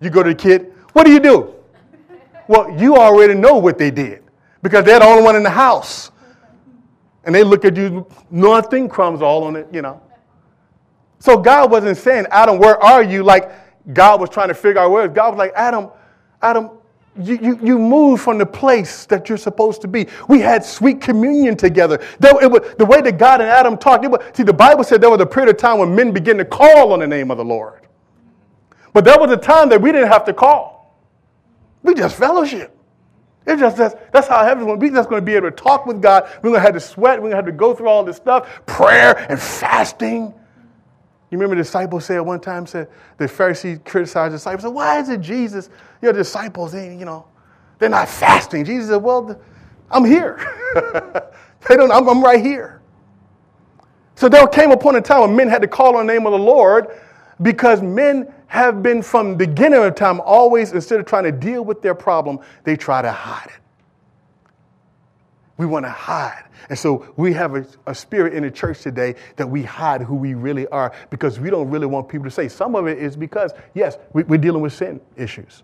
you 0.00 0.10
go 0.10 0.22
to 0.22 0.30
the 0.30 0.34
kid, 0.34 0.72
what 0.92 1.04
do 1.04 1.12
you 1.12 1.20
do? 1.20 1.54
Well, 2.46 2.70
you 2.80 2.96
already 2.96 3.34
know 3.34 3.58
what 3.58 3.78
they 3.78 3.90
did 3.90 4.22
because 4.62 4.84
they're 4.84 5.00
the 5.00 5.06
only 5.06 5.22
one 5.22 5.36
in 5.36 5.42
the 5.42 5.50
house. 5.50 6.10
And 7.24 7.34
they 7.34 7.44
look 7.44 7.64
at 7.64 7.76
you, 7.76 8.06
nothing 8.30 8.88
crumbs 8.88 9.20
all 9.20 9.44
on 9.44 9.54
it, 9.54 9.68
you 9.70 9.82
know. 9.82 10.00
So 11.18 11.36
God 11.36 11.70
wasn't 11.70 11.96
saying, 11.98 12.26
Adam, 12.30 12.58
where 12.58 12.82
are 12.82 13.02
you? 13.02 13.22
Like 13.22 13.50
God 13.92 14.20
was 14.20 14.30
trying 14.30 14.48
to 14.48 14.54
figure 14.54 14.80
out 14.80 14.90
where. 14.90 15.08
God 15.08 15.30
was 15.30 15.38
like, 15.38 15.52
Adam, 15.54 15.90
Adam, 16.40 16.70
you, 17.20 17.38
you, 17.42 17.58
you 17.62 17.78
moved 17.78 18.22
from 18.22 18.38
the 18.38 18.46
place 18.46 19.04
that 19.06 19.28
you're 19.28 19.38
supposed 19.38 19.82
to 19.82 19.88
be. 19.88 20.06
We 20.28 20.40
had 20.40 20.64
sweet 20.64 21.00
communion 21.00 21.56
together. 21.56 22.00
There, 22.20 22.42
it 22.42 22.50
was, 22.50 22.74
the 22.78 22.86
way 22.86 23.00
that 23.00 23.18
God 23.18 23.40
and 23.40 23.50
Adam 23.50 23.76
talked, 23.76 24.06
was, 24.08 24.22
see, 24.34 24.44
the 24.44 24.52
Bible 24.52 24.84
said 24.84 25.00
there 25.00 25.10
was 25.10 25.20
a 25.20 25.26
period 25.26 25.50
of 25.50 25.56
time 25.60 25.78
when 25.78 25.94
men 25.94 26.12
began 26.12 26.38
to 26.38 26.44
call 26.44 26.92
on 26.92 27.00
the 27.00 27.06
name 27.06 27.30
of 27.30 27.38
the 27.38 27.44
Lord. 27.44 27.87
But 28.98 29.04
there 29.04 29.16
was 29.16 29.30
a 29.30 29.36
time 29.36 29.68
that 29.68 29.80
we 29.80 29.92
didn't 29.92 30.08
have 30.08 30.24
to 30.24 30.32
call. 30.32 30.92
We 31.84 31.94
just 31.94 32.16
fellowship. 32.16 32.76
It's 33.46 33.60
just 33.60 33.76
that's, 33.76 33.94
that's 34.12 34.26
how 34.26 34.42
heaven's 34.42 34.66
going 34.66 34.80
to 34.80 34.84
be. 34.84 34.90
Just 34.92 35.08
going 35.08 35.22
to 35.22 35.24
be 35.24 35.36
able 35.36 35.52
to 35.52 35.56
talk 35.56 35.86
with 35.86 36.02
God. 36.02 36.28
We're 36.42 36.50
going 36.50 36.54
to 36.54 36.60
have 36.62 36.74
to 36.74 36.80
sweat. 36.80 37.18
We're 37.18 37.30
going 37.30 37.30
to 37.30 37.36
have 37.36 37.46
to 37.46 37.52
go 37.52 37.74
through 37.76 37.86
all 37.86 38.02
this 38.02 38.16
stuff, 38.16 38.66
prayer 38.66 39.24
and 39.30 39.40
fasting. 39.40 40.34
You 41.30 41.38
remember 41.38 41.54
the 41.54 41.62
disciples 41.62 42.06
said 42.06 42.18
one 42.18 42.40
time, 42.40 42.66
said 42.66 42.88
the 43.18 43.26
Pharisee 43.26 43.84
criticized 43.84 44.32
the 44.32 44.38
disciples, 44.38 44.62
said, 44.64 44.74
Why 44.74 44.98
is 44.98 45.10
it 45.10 45.20
Jesus, 45.20 45.70
your 46.02 46.12
disciples, 46.12 46.72
they, 46.72 46.92
you 46.96 47.04
know, 47.04 47.24
they're 47.78 47.88
not 47.88 48.08
fasting? 48.08 48.64
Jesus 48.64 48.88
said, 48.88 48.96
Well, 48.96 49.40
I'm 49.92 50.04
here. 50.04 50.38
they 51.68 51.76
don't, 51.76 51.92
I'm, 51.92 52.08
I'm 52.08 52.20
right 52.20 52.44
here. 52.44 52.82
So 54.16 54.28
there 54.28 54.44
came 54.48 54.72
upon 54.72 54.96
a 54.96 55.00
time 55.00 55.20
when 55.20 55.36
men 55.36 55.48
had 55.48 55.62
to 55.62 55.68
call 55.68 55.96
on 55.96 56.04
the 56.04 56.12
name 56.12 56.26
of 56.26 56.32
the 56.32 56.38
Lord 56.40 56.88
because 57.40 57.80
men 57.80 58.34
have 58.48 58.82
been 58.82 59.02
from 59.02 59.32
the 59.32 59.46
beginning 59.46 59.82
of 59.82 59.94
time 59.94 60.20
always, 60.22 60.72
instead 60.72 60.98
of 60.98 61.06
trying 61.06 61.24
to 61.24 61.32
deal 61.32 61.64
with 61.64 61.82
their 61.82 61.94
problem, 61.94 62.40
they 62.64 62.76
try 62.76 63.00
to 63.00 63.12
hide 63.12 63.46
it. 63.46 63.60
We 65.58 65.66
want 65.66 65.84
to 65.84 65.90
hide. 65.90 66.44
And 66.70 66.78
so 66.78 67.12
we 67.16 67.32
have 67.34 67.54
a, 67.54 67.66
a, 67.86 67.94
spirit 67.94 68.32
in 68.34 68.42
the 68.42 68.50
church 68.50 68.80
today 68.80 69.16
that 69.36 69.48
we 69.48 69.62
hide 69.62 70.02
who 70.02 70.14
we 70.14 70.34
really 70.34 70.66
are 70.68 70.92
because 71.10 71.38
we 71.40 71.50
don't 71.50 71.70
really 71.70 71.86
want 71.86 72.08
people 72.08 72.24
to 72.24 72.30
say. 72.30 72.48
Some 72.48 72.74
of 72.74 72.86
it 72.86 72.98
is 72.98 73.16
because, 73.16 73.52
yes, 73.74 73.98
we, 74.12 74.22
we're 74.24 74.38
dealing 74.38 74.62
with 74.62 74.72
sin 74.72 75.00
issues. 75.16 75.62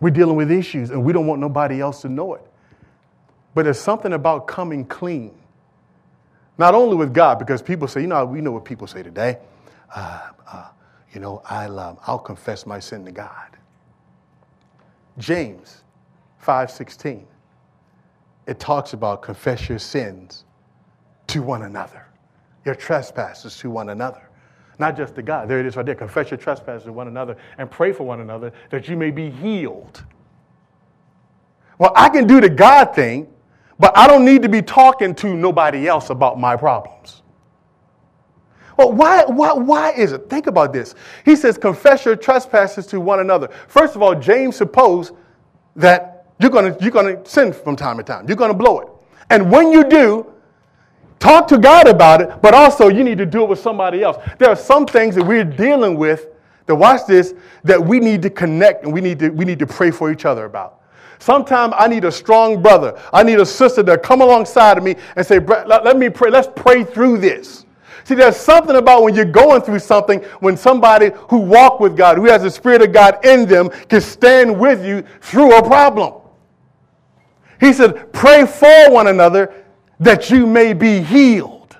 We're 0.00 0.10
dealing 0.10 0.36
with 0.36 0.50
issues 0.50 0.90
and 0.90 1.04
we 1.04 1.12
don't 1.12 1.26
want 1.26 1.40
nobody 1.40 1.80
else 1.80 2.02
to 2.02 2.08
know 2.08 2.34
it. 2.34 2.42
But 3.54 3.64
there's 3.64 3.80
something 3.80 4.12
about 4.12 4.46
coming 4.46 4.84
clean. 4.84 5.34
Not 6.58 6.74
only 6.74 6.96
with 6.96 7.14
God, 7.14 7.38
because 7.38 7.62
people 7.62 7.88
say, 7.88 8.02
you 8.02 8.06
know, 8.06 8.24
we 8.24 8.40
know 8.40 8.52
what 8.52 8.64
people 8.64 8.86
say 8.86 9.02
today. 9.02 9.38
Uh, 9.94 10.20
uh, 10.50 10.68
you 11.16 11.20
know, 11.20 11.40
I'll, 11.46 11.80
um, 11.80 11.96
I'll 12.06 12.18
confess 12.18 12.66
my 12.66 12.78
sin 12.78 13.02
to 13.06 13.10
God. 13.10 13.56
James 15.16 15.82
5.16, 16.44 17.24
it 18.46 18.60
talks 18.60 18.92
about 18.92 19.22
confess 19.22 19.66
your 19.66 19.78
sins 19.78 20.44
to 21.28 21.40
one 21.40 21.62
another, 21.62 22.06
your 22.66 22.74
trespasses 22.74 23.56
to 23.60 23.70
one 23.70 23.88
another. 23.88 24.28
Not 24.78 24.94
just 24.94 25.14
to 25.14 25.22
God. 25.22 25.48
There 25.48 25.58
it 25.58 25.64
is 25.64 25.74
right 25.74 25.86
there. 25.86 25.94
Confess 25.94 26.30
your 26.30 26.36
trespasses 26.36 26.84
to 26.84 26.92
one 26.92 27.08
another 27.08 27.38
and 27.56 27.70
pray 27.70 27.92
for 27.92 28.04
one 28.04 28.20
another 28.20 28.52
that 28.68 28.86
you 28.86 28.94
may 28.94 29.10
be 29.10 29.30
healed. 29.30 30.04
Well, 31.78 31.92
I 31.96 32.10
can 32.10 32.26
do 32.26 32.42
the 32.42 32.50
God 32.50 32.94
thing, 32.94 33.26
but 33.78 33.96
I 33.96 34.06
don't 34.06 34.26
need 34.26 34.42
to 34.42 34.50
be 34.50 34.60
talking 34.60 35.14
to 35.14 35.34
nobody 35.34 35.88
else 35.88 36.10
about 36.10 36.38
my 36.38 36.56
problems. 36.56 37.22
Well, 38.76 38.92
why, 38.92 39.24
why, 39.24 39.52
why 39.52 39.92
is 39.92 40.12
it? 40.12 40.28
Think 40.28 40.46
about 40.46 40.72
this. 40.72 40.94
He 41.24 41.36
says, 41.36 41.56
confess 41.56 42.04
your 42.04 42.16
trespasses 42.16 42.86
to 42.88 43.00
one 43.00 43.20
another. 43.20 43.48
First 43.68 43.96
of 43.96 44.02
all, 44.02 44.14
James 44.14 44.56
supposed 44.56 45.14
that 45.76 46.26
you're 46.38 46.50
going 46.50 46.76
you're 46.80 46.90
gonna 46.90 47.24
sin 47.26 47.52
from 47.52 47.76
time 47.76 47.96
to 47.96 48.02
time. 48.02 48.26
You're 48.28 48.36
going 48.36 48.50
to 48.50 48.56
blow 48.56 48.80
it. 48.80 48.88
And 49.30 49.50
when 49.50 49.72
you 49.72 49.88
do, 49.88 50.32
talk 51.18 51.48
to 51.48 51.58
God 51.58 51.88
about 51.88 52.20
it, 52.20 52.42
but 52.42 52.54
also 52.54 52.88
you 52.88 53.02
need 53.02 53.18
to 53.18 53.26
do 53.26 53.42
it 53.42 53.48
with 53.48 53.58
somebody 53.58 54.02
else. 54.02 54.18
There 54.38 54.48
are 54.48 54.56
some 54.56 54.86
things 54.86 55.14
that 55.14 55.24
we're 55.24 55.44
dealing 55.44 55.96
with, 55.96 56.28
that 56.66 56.74
watch 56.74 57.06
this, 57.06 57.34
that 57.64 57.82
we 57.82 57.98
need 57.98 58.22
to 58.22 58.30
connect 58.30 58.84
and 58.84 58.92
we 58.92 59.00
need 59.00 59.18
to, 59.20 59.30
we 59.30 59.44
need 59.44 59.58
to 59.58 59.66
pray 59.66 59.90
for 59.90 60.12
each 60.12 60.24
other 60.24 60.44
about. 60.44 60.82
Sometimes 61.18 61.74
I 61.76 61.88
need 61.88 62.04
a 62.04 62.12
strong 62.12 62.60
brother. 62.60 63.00
I 63.12 63.22
need 63.22 63.40
a 63.40 63.46
sister 63.46 63.82
to 63.82 63.96
come 63.96 64.20
alongside 64.20 64.76
of 64.76 64.84
me 64.84 64.96
and 65.16 65.26
say, 65.26 65.38
let 65.38 65.96
me 65.96 66.10
pray. 66.10 66.30
Let's 66.30 66.48
pray 66.54 66.84
through 66.84 67.18
this. 67.18 67.65
See, 68.06 68.14
there's 68.14 68.36
something 68.36 68.76
about 68.76 69.02
when 69.02 69.16
you're 69.16 69.24
going 69.24 69.62
through 69.62 69.80
something, 69.80 70.22
when 70.38 70.56
somebody 70.56 71.10
who 71.28 71.38
walk 71.38 71.80
with 71.80 71.96
God, 71.96 72.18
who 72.18 72.26
has 72.26 72.42
the 72.42 72.50
Spirit 72.52 72.80
of 72.80 72.92
God 72.92 73.18
in 73.24 73.48
them, 73.48 73.68
can 73.68 74.00
stand 74.00 74.60
with 74.60 74.86
you 74.86 75.02
through 75.20 75.58
a 75.58 75.60
problem. 75.60 76.22
He 77.58 77.72
said, 77.72 78.12
pray 78.12 78.46
for 78.46 78.92
one 78.92 79.08
another 79.08 79.52
that 79.98 80.30
you 80.30 80.46
may 80.46 80.72
be 80.72 81.00
healed. 81.02 81.76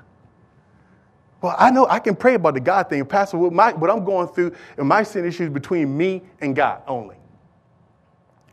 Well, 1.43 1.55
I 1.57 1.71
know 1.71 1.87
I 1.87 2.01
can 2.01 2.17
pray 2.17 2.35
about 2.35 2.55
the 2.55 2.61
God 2.61 2.89
thing. 2.89 3.05
Pastor, 3.05 3.39
what, 3.39 3.53
my, 3.53 3.73
what 3.75 3.89
I'm 3.89 4.05
going 4.05 4.27
through 4.27 4.53
and 4.79 4.89
my 4.89 5.05
sin 5.05 5.25
issues 5.25 5.51
between 5.51 5.97
me 5.97 6.23
and 6.41 6.57
God 6.57 6.83
only. 6.89 7.19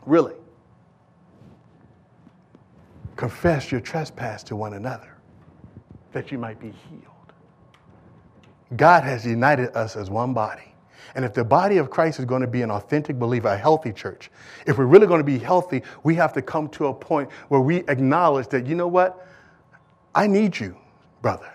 Really. 0.06 0.36
Confess 3.16 3.72
your 3.72 3.82
trespass 3.82 4.44
to 4.44 4.56
one 4.56 4.76
another 4.76 5.18
that 6.12 6.32
you 6.32 6.38
might 6.38 6.60
be 6.60 6.72
healed. 6.88 7.12
God 8.78 9.04
has 9.04 9.26
united 9.26 9.76
us 9.76 9.96
as 9.96 10.10
one 10.10 10.34
body. 10.34 10.74
And 11.16 11.24
if 11.24 11.34
the 11.34 11.44
body 11.44 11.78
of 11.78 11.90
Christ 11.90 12.20
is 12.20 12.26
going 12.26 12.42
to 12.42 12.48
be 12.48 12.64
an 12.64 12.72
authentic 12.72 13.20
believer, 13.20 13.50
a 13.50 13.58
healthy 13.58 13.94
church, 13.94 14.32
if 14.66 14.78
we're 14.78 14.86
really 14.86 15.06
going 15.06 15.20
to 15.20 15.26
be 15.26 15.38
healthy, 15.38 15.84
we 16.04 16.16
have 16.16 16.34
to 16.34 16.42
come 16.42 16.70
to 16.70 16.88
a 16.88 16.94
point 16.94 17.32
where 17.50 17.62
we 17.62 17.78
acknowledge 17.88 18.48
that, 18.48 18.66
you 18.66 18.76
know 18.76 18.88
what? 18.88 19.28
I 20.16 20.28
need 20.28 20.60
you, 20.60 20.76
brother. 21.22 21.52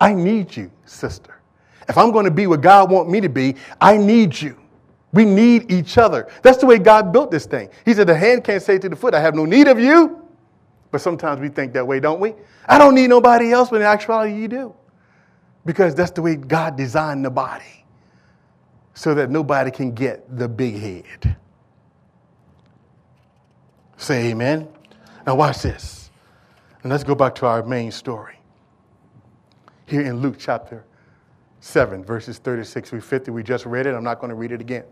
I 0.00 0.14
need 0.14 0.56
you, 0.56 0.70
sister. 0.86 1.40
If 1.88 1.96
I'm 1.96 2.10
going 2.10 2.24
to 2.24 2.30
be 2.30 2.46
what 2.46 2.60
God 2.60 2.90
wants 2.90 3.10
me 3.10 3.20
to 3.20 3.28
be, 3.28 3.54
I 3.80 3.96
need 3.96 4.40
you. 4.40 4.58
We 5.12 5.24
need 5.24 5.70
each 5.72 5.96
other. 5.96 6.28
That's 6.42 6.58
the 6.58 6.66
way 6.66 6.78
God 6.78 7.12
built 7.12 7.30
this 7.30 7.46
thing. 7.46 7.70
He 7.84 7.94
said, 7.94 8.06
The 8.06 8.16
hand 8.16 8.44
can't 8.44 8.62
say 8.62 8.78
to 8.78 8.88
the 8.88 8.96
foot, 8.96 9.14
I 9.14 9.20
have 9.20 9.34
no 9.34 9.46
need 9.46 9.68
of 9.68 9.78
you. 9.78 10.22
But 10.90 11.00
sometimes 11.00 11.40
we 11.40 11.48
think 11.48 11.72
that 11.74 11.86
way, 11.86 12.00
don't 12.00 12.20
we? 12.20 12.34
I 12.66 12.78
don't 12.78 12.94
need 12.94 13.08
nobody 13.08 13.52
else, 13.52 13.70
but 13.70 13.76
in 13.76 13.82
actuality, 13.82 14.34
you 14.34 14.48
do. 14.48 14.74
Because 15.68 15.94
that's 15.94 16.12
the 16.12 16.22
way 16.22 16.34
God 16.34 16.76
designed 16.78 17.26
the 17.26 17.30
body, 17.30 17.84
so 18.94 19.12
that 19.12 19.28
nobody 19.28 19.70
can 19.70 19.92
get 19.92 20.24
the 20.34 20.48
big 20.48 20.78
head. 20.78 21.36
Say 23.98 24.30
amen. 24.30 24.66
Now, 25.26 25.34
watch 25.34 25.60
this. 25.60 26.10
And 26.82 26.90
let's 26.90 27.04
go 27.04 27.14
back 27.14 27.34
to 27.34 27.46
our 27.46 27.62
main 27.62 27.90
story. 27.92 28.38
Here 29.84 30.00
in 30.00 30.22
Luke 30.22 30.36
chapter 30.38 30.86
7, 31.60 32.02
verses 32.02 32.38
36 32.38 32.88
through 32.88 33.02
50. 33.02 33.30
We 33.30 33.42
just 33.42 33.66
read 33.66 33.86
it. 33.86 33.92
I'm 33.94 34.02
not 34.02 34.20
going 34.20 34.30
to 34.30 34.36
read 34.36 34.52
it 34.52 34.62
again. 34.62 34.84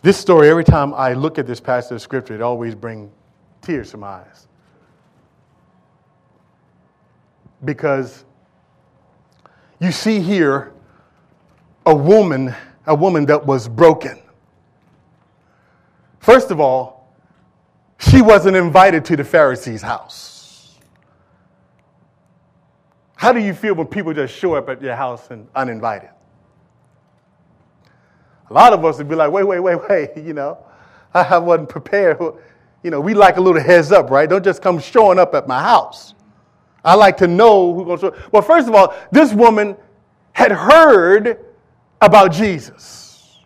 This 0.00 0.16
story, 0.16 0.48
every 0.48 0.64
time 0.64 0.94
I 0.94 1.12
look 1.12 1.38
at 1.38 1.46
this 1.46 1.60
passage 1.60 1.92
of 1.92 2.00
scripture, 2.00 2.34
it 2.34 2.40
always 2.40 2.74
brings 2.74 3.10
tears 3.60 3.90
to 3.90 3.98
my 3.98 4.06
eyes. 4.06 4.48
Because 7.64 8.24
you 9.80 9.92
see 9.92 10.20
here 10.20 10.72
a 11.86 11.94
woman, 11.94 12.54
a 12.86 12.94
woman 12.94 13.26
that 13.26 13.44
was 13.44 13.68
broken. 13.68 14.20
First 16.20 16.50
of 16.50 16.60
all, 16.60 17.14
she 17.98 18.22
wasn't 18.22 18.56
invited 18.56 19.04
to 19.06 19.16
the 19.16 19.24
Pharisee's 19.24 19.82
house. 19.82 20.78
How 23.16 23.32
do 23.32 23.40
you 23.40 23.54
feel 23.54 23.74
when 23.74 23.86
people 23.86 24.12
just 24.12 24.34
show 24.34 24.54
up 24.54 24.68
at 24.68 24.82
your 24.82 24.96
house 24.96 25.30
and 25.30 25.48
uninvited? 25.54 26.10
A 28.50 28.52
lot 28.52 28.72
of 28.72 28.84
us 28.84 28.98
would 28.98 29.08
be 29.08 29.14
like, 29.14 29.30
wait, 29.30 29.44
wait, 29.44 29.60
wait, 29.60 29.78
wait, 29.88 30.16
you 30.16 30.34
know, 30.34 30.58
I 31.12 31.38
wasn't 31.38 31.68
prepared. 31.68 32.18
You 32.82 32.90
know, 32.90 33.00
we 33.00 33.14
like 33.14 33.38
a 33.38 33.40
little 33.40 33.62
heads 33.62 33.92
up, 33.92 34.10
right? 34.10 34.28
Don't 34.28 34.44
just 34.44 34.60
come 34.60 34.78
showing 34.78 35.18
up 35.18 35.34
at 35.34 35.48
my 35.48 35.58
house. 35.58 36.12
I 36.84 36.94
like 36.94 37.16
to 37.18 37.26
know 37.26 37.72
who's 37.74 38.00
going 38.00 38.12
to. 38.12 38.28
Well, 38.30 38.42
first 38.42 38.68
of 38.68 38.74
all, 38.74 38.94
this 39.10 39.32
woman 39.32 39.76
had 40.32 40.52
heard 40.52 41.44
about 42.00 42.32
Jesus. 42.32 43.38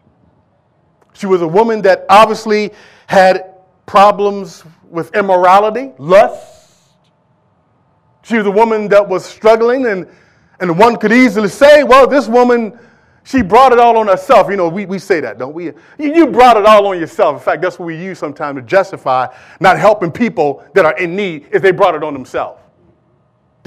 She 1.12 1.26
was 1.26 1.42
a 1.42 1.48
woman 1.48 1.82
that 1.82 2.04
obviously 2.08 2.72
had 3.06 3.54
problems 3.86 4.64
with 4.90 5.14
immorality, 5.14 5.92
lust. 5.98 6.94
She 8.22 8.36
was 8.36 8.46
a 8.46 8.50
woman 8.50 8.88
that 8.88 9.08
was 9.08 9.24
struggling, 9.24 9.86
and, 9.86 10.06
and 10.60 10.78
one 10.78 10.96
could 10.96 11.12
easily 11.12 11.48
say, 11.48 11.82
well, 11.82 12.06
this 12.06 12.28
woman, 12.28 12.78
she 13.24 13.42
brought 13.42 13.72
it 13.72 13.78
all 13.78 13.96
on 13.96 14.06
herself. 14.06 14.50
You 14.50 14.56
know, 14.56 14.68
we, 14.68 14.86
we 14.86 14.98
say 14.98 15.20
that, 15.20 15.38
don't 15.38 15.54
we? 15.54 15.66
You, 15.66 15.74
you 15.98 16.26
brought 16.26 16.56
it 16.56 16.66
all 16.66 16.86
on 16.86 16.98
yourself. 16.98 17.36
In 17.36 17.42
fact, 17.42 17.62
that's 17.62 17.78
what 17.78 17.86
we 17.86 17.96
use 17.96 18.18
sometimes 18.18 18.56
to 18.56 18.62
justify 18.62 19.26
not 19.60 19.78
helping 19.78 20.10
people 20.10 20.64
that 20.74 20.84
are 20.84 20.96
in 20.98 21.16
need 21.16 21.48
if 21.52 21.62
they 21.62 21.70
brought 21.70 21.94
it 21.94 22.02
on 22.02 22.12
themselves. 22.12 22.57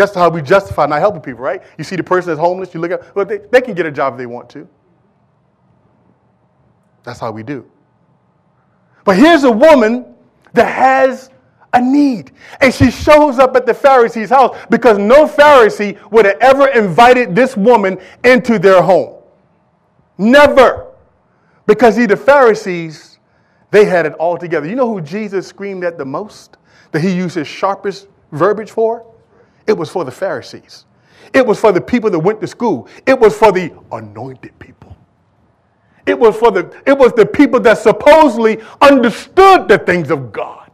That's 0.02 0.16
how 0.16 0.32
we 0.32 0.42
justify 0.42 0.88
not 0.88 1.00
helping 1.00 1.22
people, 1.22 1.44
right? 1.44 1.62
You 1.78 1.84
see 1.84 1.96
the 1.96 2.02
person 2.02 2.30
that's 2.30 2.40
homeless, 2.40 2.74
you 2.74 2.80
look 2.80 2.90
at, 2.90 3.16
well, 3.16 3.24
they, 3.24 3.38
they 3.38 3.62
can 3.62 3.76
get 3.76 3.86
a 3.86 3.92
job 3.92 4.16
if 4.16 4.18
they 4.18 4.26
want 4.26 4.50
to. 4.50 4.68
That's 7.04 7.20
how 7.20 7.32
we 7.32 7.44
do. 7.44 7.70
But 9.06 9.18
here's 9.18 9.44
a 9.44 9.52
woman 9.52 10.16
that 10.54 10.66
has 10.66 11.30
a 11.74 11.80
need. 11.80 12.32
And 12.62 12.74
she 12.74 12.90
shows 12.90 13.38
up 13.38 13.56
at 13.56 13.68
the 13.68 13.76
Pharisee's 13.76 14.32
house 14.32 14.58
because 14.72 14.98
no 14.98 15.28
Pharisee 15.28 16.00
would 16.10 16.26
have 16.26 16.38
ever 16.42 16.70
invited 16.70 17.36
this 17.36 17.56
woman 17.56 18.00
into 18.24 18.58
their 18.58 18.82
home. 18.82 19.22
Never. 20.18 20.88
Because 21.68 21.96
see, 21.96 22.08
the 22.08 22.18
Pharisees, 22.18 23.20
they 23.70 23.86
had 23.86 24.08
it 24.08 24.14
all 24.14 24.36
together. 24.36 24.68
You 24.68 24.76
know 24.76 24.92
who 24.92 25.00
Jesus 25.00 25.46
screamed 25.46 25.84
at 25.84 26.00
the 26.00 26.06
most? 26.06 26.58
That 26.92 27.02
he 27.02 27.16
used 27.16 27.36
his 27.36 27.48
sharpest 27.48 28.08
verbiage 28.32 28.72
for? 28.72 29.06
It 29.68 29.78
was 29.78 29.90
for 29.90 30.04
the 30.04 30.12
Pharisees. 30.12 30.86
It 31.34 31.46
was 31.46 31.60
for 31.60 31.72
the 31.72 31.82
people 31.82 32.10
that 32.10 32.20
went 32.20 32.42
to 32.42 32.48
school. 32.48 32.88
It 33.06 33.20
was 33.20 33.38
for 33.38 33.52
the 33.52 33.74
anointed 33.92 34.58
people. 34.60 34.96
It 36.06 36.18
was 36.18 36.36
for 36.36 36.52
the 36.52 36.76
it 36.86 36.98
was 36.98 37.14
the 37.14 37.26
people 37.26 37.60
that 37.62 37.78
supposedly 37.78 38.60
understood 38.82 39.68
the 39.68 39.78
things 39.78 40.10
of 40.10 40.32
God. 40.32 40.72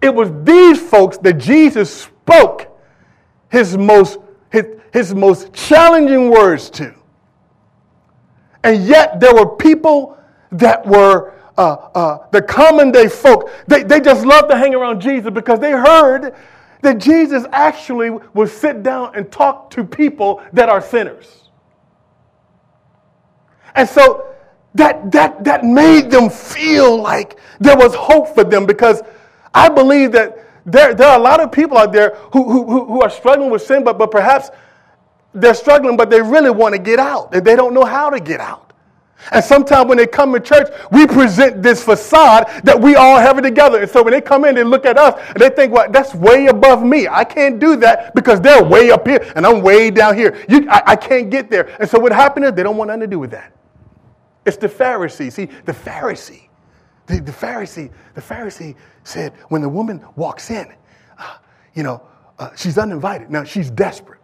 It 0.00 0.14
was 0.14 0.30
these 0.44 0.80
folks 0.80 1.18
that 1.18 1.34
Jesus 1.34 2.04
spoke 2.04 2.68
his 3.50 3.76
most 3.76 4.18
his, 4.50 4.66
his 4.92 5.14
most 5.14 5.52
challenging 5.52 6.30
words 6.30 6.70
to. 6.70 6.94
And 8.62 8.86
yet 8.86 9.20
there 9.20 9.34
were 9.34 9.56
people 9.56 10.18
that 10.52 10.86
were 10.86 11.34
uh, 11.56 11.88
uh, 11.94 12.18
the 12.30 12.42
common 12.42 12.90
day 12.90 13.08
folk. 13.08 13.50
They, 13.66 13.82
they 13.82 14.00
just 14.00 14.24
loved 14.24 14.50
to 14.50 14.56
hang 14.56 14.74
around 14.74 15.00
Jesus 15.00 15.30
because 15.30 15.60
they 15.60 15.72
heard 15.72 16.34
that 16.82 16.98
Jesus 16.98 17.44
actually 17.52 18.10
would 18.10 18.48
sit 18.48 18.82
down 18.82 19.14
and 19.14 19.30
talk 19.30 19.70
to 19.70 19.84
people 19.84 20.42
that 20.52 20.68
are 20.68 20.80
sinners. 20.80 21.48
And 23.74 23.88
so 23.88 24.34
that, 24.74 25.10
that, 25.12 25.44
that 25.44 25.64
made 25.64 26.10
them 26.10 26.30
feel 26.30 27.00
like 27.00 27.38
there 27.58 27.76
was 27.76 27.94
hope 27.94 28.34
for 28.34 28.44
them 28.44 28.66
because 28.66 29.02
I 29.54 29.68
believe 29.68 30.12
that 30.12 30.38
there, 30.64 30.94
there 30.94 31.08
are 31.08 31.18
a 31.18 31.22
lot 31.22 31.40
of 31.40 31.50
people 31.50 31.76
out 31.76 31.92
there 31.92 32.14
who, 32.32 32.44
who, 32.50 32.84
who 32.84 33.02
are 33.02 33.10
struggling 33.10 33.50
with 33.50 33.62
sin, 33.62 33.84
but, 33.84 33.98
but 33.98 34.10
perhaps 34.10 34.50
they're 35.32 35.54
struggling, 35.54 35.96
but 35.96 36.10
they 36.10 36.20
really 36.20 36.50
want 36.50 36.74
to 36.74 36.80
get 36.80 36.98
out, 36.98 37.34
and 37.34 37.44
they 37.44 37.56
don't 37.56 37.72
know 37.74 37.84
how 37.84 38.10
to 38.10 38.20
get 38.20 38.40
out. 38.40 38.69
And 39.32 39.44
sometimes 39.44 39.88
when 39.88 39.98
they 39.98 40.06
come 40.06 40.32
to 40.32 40.40
church, 40.40 40.68
we 40.90 41.06
present 41.06 41.62
this 41.62 41.84
facade 41.84 42.48
that 42.64 42.80
we 42.80 42.96
all 42.96 43.18
have 43.18 43.38
it 43.38 43.42
together. 43.42 43.82
And 43.82 43.90
so 43.90 44.02
when 44.02 44.12
they 44.12 44.20
come 44.20 44.44
in, 44.44 44.54
they 44.54 44.64
look 44.64 44.86
at 44.86 44.98
us 44.98 45.20
and 45.28 45.36
they 45.36 45.50
think, 45.50 45.72
well, 45.72 45.90
that's 45.90 46.14
way 46.14 46.46
above 46.46 46.82
me. 46.82 47.06
I 47.06 47.24
can't 47.24 47.58
do 47.58 47.76
that 47.76 48.14
because 48.14 48.40
they're 48.40 48.62
way 48.64 48.90
up 48.90 49.06
here 49.06 49.32
and 49.36 49.46
I'm 49.46 49.62
way 49.62 49.90
down 49.90 50.16
here. 50.16 50.44
You, 50.48 50.68
I, 50.70 50.82
I 50.86 50.96
can't 50.96 51.30
get 51.30 51.50
there. 51.50 51.76
And 51.80 51.88
so 51.88 51.98
what 51.98 52.12
happened 52.12 52.46
is 52.46 52.52
they 52.52 52.62
don't 52.62 52.76
want 52.76 52.88
nothing 52.88 53.02
to 53.02 53.06
do 53.06 53.18
with 53.18 53.30
that. 53.32 53.52
It's 54.46 54.56
the 54.56 54.68
Pharisee. 54.68 55.30
See, 55.30 55.44
the 55.44 55.72
Pharisee, 55.72 56.48
the, 57.06 57.20
the 57.20 57.32
Pharisee, 57.32 57.90
the 58.14 58.22
Pharisee 58.22 58.74
said 59.04 59.34
when 59.48 59.62
the 59.62 59.68
woman 59.68 60.04
walks 60.16 60.50
in, 60.50 60.72
uh, 61.18 61.36
you 61.74 61.82
know, 61.82 62.02
uh, 62.38 62.50
she's 62.56 62.78
uninvited. 62.78 63.30
Now 63.30 63.44
she's 63.44 63.70
desperate. 63.70 64.20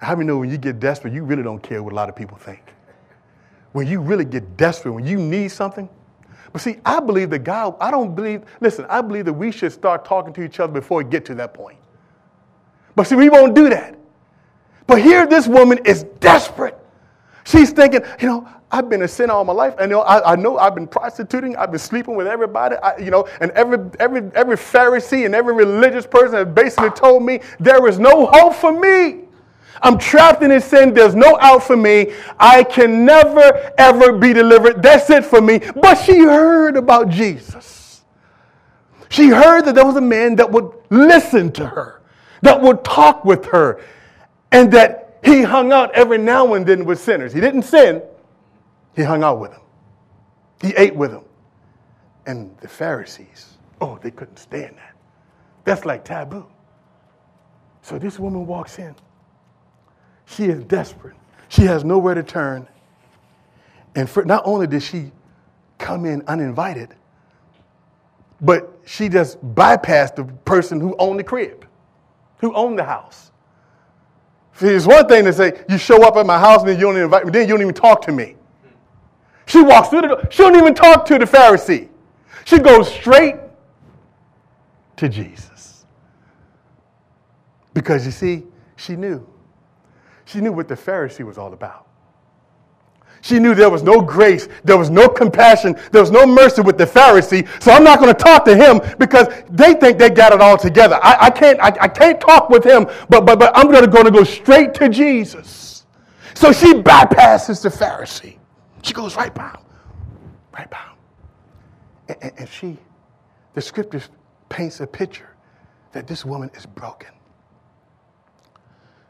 How 0.00 0.14
many 0.14 0.28
know 0.28 0.38
when 0.38 0.50
you 0.50 0.56
get 0.56 0.80
desperate, 0.80 1.12
you 1.12 1.24
really 1.24 1.42
don't 1.42 1.62
care 1.62 1.82
what 1.82 1.92
a 1.92 1.96
lot 1.96 2.08
of 2.08 2.16
people 2.16 2.38
think? 2.38 2.62
When 3.72 3.86
you 3.86 4.00
really 4.00 4.24
get 4.24 4.56
desperate, 4.56 4.92
when 4.92 5.06
you 5.06 5.16
need 5.16 5.48
something. 5.48 5.88
But 6.52 6.62
see, 6.62 6.78
I 6.84 6.98
believe 7.00 7.30
that 7.30 7.40
God, 7.40 7.76
I 7.80 7.90
don't 7.90 8.14
believe, 8.14 8.42
listen, 8.60 8.84
I 8.88 9.00
believe 9.00 9.24
that 9.26 9.32
we 9.32 9.52
should 9.52 9.72
start 9.72 10.04
talking 10.04 10.32
to 10.34 10.42
each 10.42 10.58
other 10.58 10.72
before 10.72 10.98
we 10.98 11.04
get 11.04 11.24
to 11.26 11.34
that 11.36 11.54
point. 11.54 11.78
But 12.96 13.04
see, 13.04 13.14
we 13.14 13.28
won't 13.28 13.54
do 13.54 13.68
that. 13.70 13.96
But 14.86 15.00
here, 15.00 15.26
this 15.26 15.46
woman 15.46 15.78
is 15.84 16.02
desperate. 16.18 16.76
She's 17.44 17.70
thinking, 17.70 18.02
you 18.20 18.26
know, 18.26 18.48
I've 18.72 18.88
been 18.88 19.02
a 19.02 19.08
sinner 19.08 19.32
all 19.32 19.44
my 19.44 19.52
life. 19.52 19.74
And 19.78 19.90
you 19.90 19.96
know, 19.96 20.02
I, 20.02 20.32
I 20.32 20.36
know 20.36 20.58
I've 20.58 20.74
been 20.74 20.86
prostituting. 20.86 21.56
I've 21.56 21.70
been 21.70 21.80
sleeping 21.80 22.16
with 22.16 22.26
everybody. 22.26 22.76
I, 22.76 22.96
you 22.98 23.10
know, 23.10 23.28
and 23.40 23.50
every, 23.52 23.78
every, 23.98 24.30
every 24.34 24.56
Pharisee 24.56 25.26
and 25.26 25.34
every 25.34 25.54
religious 25.54 26.06
person 26.06 26.34
has 26.34 26.54
basically 26.54 26.90
told 26.90 27.22
me 27.22 27.40
there 27.58 27.86
is 27.88 27.98
no 27.98 28.26
hope 28.32 28.54
for 28.54 28.78
me. 28.78 29.24
I'm 29.82 29.98
trapped 29.98 30.42
in 30.42 30.50
this 30.50 30.64
sin. 30.64 30.92
There's 30.92 31.14
no 31.14 31.38
out 31.40 31.62
for 31.62 31.76
me. 31.76 32.12
I 32.38 32.64
can 32.64 33.04
never, 33.04 33.72
ever 33.78 34.12
be 34.12 34.32
delivered. 34.32 34.82
That's 34.82 35.08
it 35.10 35.24
for 35.24 35.40
me. 35.40 35.58
But 35.58 35.94
she 35.96 36.18
heard 36.18 36.76
about 36.76 37.08
Jesus. 37.08 38.02
She 39.08 39.28
heard 39.28 39.64
that 39.64 39.74
there 39.74 39.84
was 39.84 39.96
a 39.96 40.00
man 40.00 40.36
that 40.36 40.50
would 40.50 40.70
listen 40.90 41.50
to 41.52 41.66
her, 41.66 42.02
that 42.42 42.60
would 42.60 42.84
talk 42.84 43.24
with 43.24 43.44
her, 43.46 43.82
and 44.52 44.72
that 44.72 45.18
he 45.24 45.42
hung 45.42 45.72
out 45.72 45.92
every 45.94 46.18
now 46.18 46.54
and 46.54 46.64
then 46.64 46.84
with 46.84 47.00
sinners. 47.00 47.32
He 47.32 47.40
didn't 47.40 47.62
sin, 47.62 48.02
he 48.94 49.02
hung 49.02 49.22
out 49.22 49.40
with 49.40 49.50
them. 49.50 49.62
He 50.62 50.68
ate 50.76 50.94
with 50.94 51.10
them. 51.10 51.24
And 52.26 52.56
the 52.58 52.68
Pharisees, 52.68 53.58
oh, 53.80 53.98
they 54.00 54.10
couldn't 54.10 54.38
stand 54.38 54.76
that. 54.76 54.94
That's 55.64 55.84
like 55.84 56.04
taboo. 56.04 56.46
So 57.82 57.98
this 57.98 58.18
woman 58.18 58.46
walks 58.46 58.78
in. 58.78 58.94
She 60.30 60.44
is 60.44 60.62
desperate. 60.64 61.16
She 61.48 61.62
has 61.62 61.84
nowhere 61.84 62.14
to 62.14 62.22
turn. 62.22 62.68
And 63.96 64.08
for, 64.08 64.24
not 64.24 64.42
only 64.44 64.66
did 64.68 64.82
she 64.82 65.10
come 65.78 66.04
in 66.04 66.22
uninvited, 66.28 66.94
but 68.40 68.78
she 68.86 69.08
just 69.08 69.44
bypassed 69.54 70.14
the 70.14 70.24
person 70.44 70.80
who 70.80 70.94
owned 70.98 71.18
the 71.18 71.24
crib, 71.24 71.66
who 72.38 72.54
owned 72.54 72.78
the 72.78 72.84
house. 72.84 73.32
See, 74.54 74.68
it's 74.68 74.86
one 74.86 75.08
thing 75.08 75.24
to 75.24 75.32
say, 75.32 75.64
you 75.68 75.78
show 75.78 76.06
up 76.06 76.16
at 76.16 76.26
my 76.26 76.38
house 76.38 76.60
and 76.60 76.68
then 76.68 76.78
you 76.78 76.86
don't 76.86 76.96
invite 76.96 77.24
me, 77.24 77.32
then 77.32 77.48
you 77.48 77.54
don't 77.54 77.62
even 77.62 77.74
talk 77.74 78.02
to 78.02 78.12
me. 78.12 78.36
She 79.46 79.60
walks 79.60 79.88
through 79.88 80.02
the 80.02 80.08
door. 80.08 80.28
She 80.30 80.42
don't 80.44 80.56
even 80.56 80.74
talk 80.74 81.06
to 81.06 81.18
the 81.18 81.24
Pharisee. 81.24 81.88
She 82.44 82.58
goes 82.58 82.92
straight 82.92 83.36
to 84.96 85.08
Jesus. 85.08 85.86
Because 87.74 88.06
you 88.06 88.12
see, 88.12 88.44
she 88.76 88.94
knew. 88.94 89.26
She 90.30 90.40
knew 90.40 90.52
what 90.52 90.68
the 90.68 90.76
Pharisee 90.76 91.24
was 91.24 91.38
all 91.38 91.52
about. 91.52 91.88
She 93.20 93.40
knew 93.40 93.52
there 93.52 93.68
was 93.68 93.82
no 93.82 94.00
grace, 94.00 94.48
there 94.62 94.78
was 94.78 94.88
no 94.88 95.08
compassion, 95.08 95.76
there 95.90 96.00
was 96.00 96.12
no 96.12 96.24
mercy 96.24 96.62
with 96.62 96.78
the 96.78 96.86
Pharisee. 96.86 97.48
So 97.60 97.72
I'm 97.72 97.82
not 97.82 97.98
going 97.98 98.14
to 98.14 98.18
talk 98.18 98.44
to 98.44 98.56
him 98.56 98.80
because 98.98 99.26
they 99.50 99.74
think 99.74 99.98
they 99.98 100.08
got 100.08 100.32
it 100.32 100.40
all 100.40 100.56
together. 100.56 101.00
I, 101.02 101.26
I 101.26 101.30
can't, 101.30 101.58
I, 101.60 101.76
I, 101.80 101.88
can't 101.88 102.20
talk 102.20 102.48
with 102.48 102.64
him, 102.64 102.86
but, 103.08 103.26
but, 103.26 103.40
but 103.40 103.50
I'm 103.56 103.70
going 103.70 103.84
to, 103.84 104.10
go 104.10 104.22
straight 104.22 104.72
to 104.74 104.88
Jesus. 104.88 105.84
So 106.34 106.52
she 106.52 106.74
bypasses 106.74 107.62
the 107.62 107.68
Pharisee. 107.68 108.38
She 108.82 108.94
goes 108.94 109.16
right 109.16 109.34
by 109.34 109.48
him, 109.48 109.60
right 110.52 110.70
by 110.70 110.78
him. 110.78 110.96
And, 112.08 112.18
and, 112.22 112.32
and 112.38 112.48
she, 112.48 112.78
the 113.54 113.60
scripture 113.60 114.02
paints 114.48 114.80
a 114.80 114.86
picture 114.86 115.34
that 115.92 116.06
this 116.06 116.24
woman 116.24 116.50
is 116.54 116.66
broken. 116.66 117.10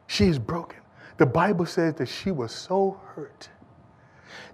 She 0.06 0.24
is 0.24 0.38
broken. 0.38 0.79
The 1.20 1.26
Bible 1.26 1.66
says 1.66 1.92
that 1.96 2.06
she 2.08 2.30
was 2.30 2.50
so 2.50 2.98
hurt 3.14 3.50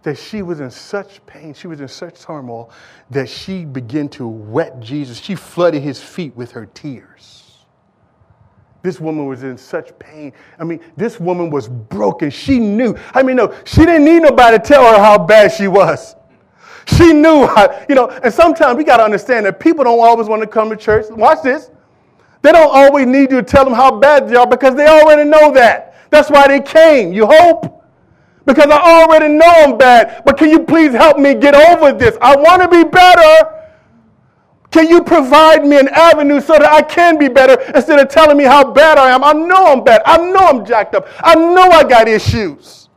that 0.02 0.18
she 0.18 0.42
was 0.42 0.58
in 0.58 0.72
such 0.72 1.24
pain, 1.24 1.54
she 1.54 1.68
was 1.68 1.80
in 1.80 1.86
such 1.86 2.20
turmoil 2.20 2.72
that 3.08 3.28
she 3.28 3.64
began 3.64 4.08
to 4.08 4.26
wet 4.26 4.80
Jesus. 4.80 5.20
She 5.20 5.36
flooded 5.36 5.80
his 5.80 6.02
feet 6.02 6.34
with 6.34 6.50
her 6.50 6.66
tears. 6.66 7.66
This 8.82 8.98
woman 8.98 9.26
was 9.26 9.44
in 9.44 9.56
such 9.56 9.96
pain. 10.00 10.32
I 10.58 10.64
mean, 10.64 10.80
this 10.96 11.20
woman 11.20 11.50
was 11.50 11.68
broken. 11.68 12.30
She 12.30 12.58
knew. 12.58 12.96
I 13.14 13.22
mean, 13.22 13.36
no, 13.36 13.54
she 13.64 13.84
didn't 13.84 14.04
need 14.04 14.22
nobody 14.22 14.58
to 14.58 14.64
tell 14.64 14.92
her 14.92 14.98
how 14.98 15.24
bad 15.24 15.52
she 15.52 15.68
was. 15.68 16.16
She 16.86 17.12
knew 17.12 17.46
how, 17.46 17.80
you 17.88 17.94
know, 17.94 18.08
and 18.08 18.34
sometimes 18.34 18.76
we 18.76 18.82
got 18.82 18.96
to 18.96 19.04
understand 19.04 19.46
that 19.46 19.60
people 19.60 19.84
don't 19.84 20.00
always 20.00 20.26
want 20.26 20.42
to 20.42 20.48
come 20.48 20.70
to 20.70 20.76
church. 20.76 21.06
Watch 21.10 21.42
this. 21.44 21.70
They 22.42 22.50
don't 22.50 22.74
always 22.74 23.06
need 23.06 23.30
you 23.30 23.40
to 23.40 23.44
tell 23.44 23.64
them 23.64 23.74
how 23.74 24.00
bad 24.00 24.28
they 24.28 24.34
are 24.34 24.48
because 24.48 24.74
they 24.74 24.88
already 24.88 25.30
know 25.30 25.52
that. 25.52 25.92
That's 26.10 26.30
why 26.30 26.48
they 26.48 26.60
came. 26.60 27.12
You 27.12 27.26
hope? 27.26 27.84
Because 28.44 28.66
I 28.66 29.02
already 29.02 29.28
know 29.28 29.48
I'm 29.48 29.76
bad. 29.76 30.22
But 30.24 30.38
can 30.38 30.50
you 30.50 30.60
please 30.60 30.92
help 30.92 31.18
me 31.18 31.34
get 31.34 31.54
over 31.54 31.92
this? 31.92 32.16
I 32.20 32.36
want 32.36 32.62
to 32.62 32.68
be 32.68 32.84
better. 32.84 33.52
Can 34.70 34.88
you 34.88 35.02
provide 35.02 35.64
me 35.64 35.78
an 35.78 35.88
avenue 35.88 36.40
so 36.40 36.52
that 36.52 36.70
I 36.70 36.82
can 36.82 37.18
be 37.18 37.28
better 37.28 37.60
instead 37.74 37.98
of 37.98 38.08
telling 38.08 38.36
me 38.36 38.44
how 38.44 38.72
bad 38.72 38.98
I 38.98 39.10
am? 39.10 39.24
I 39.24 39.32
know 39.32 39.72
I'm 39.72 39.82
bad. 39.82 40.02
I 40.04 40.18
know 40.18 40.46
I'm 40.46 40.64
jacked 40.64 40.94
up. 40.94 41.08
I 41.20 41.34
know 41.34 41.62
I 41.62 41.82
got 41.82 42.08
issues. 42.08 42.88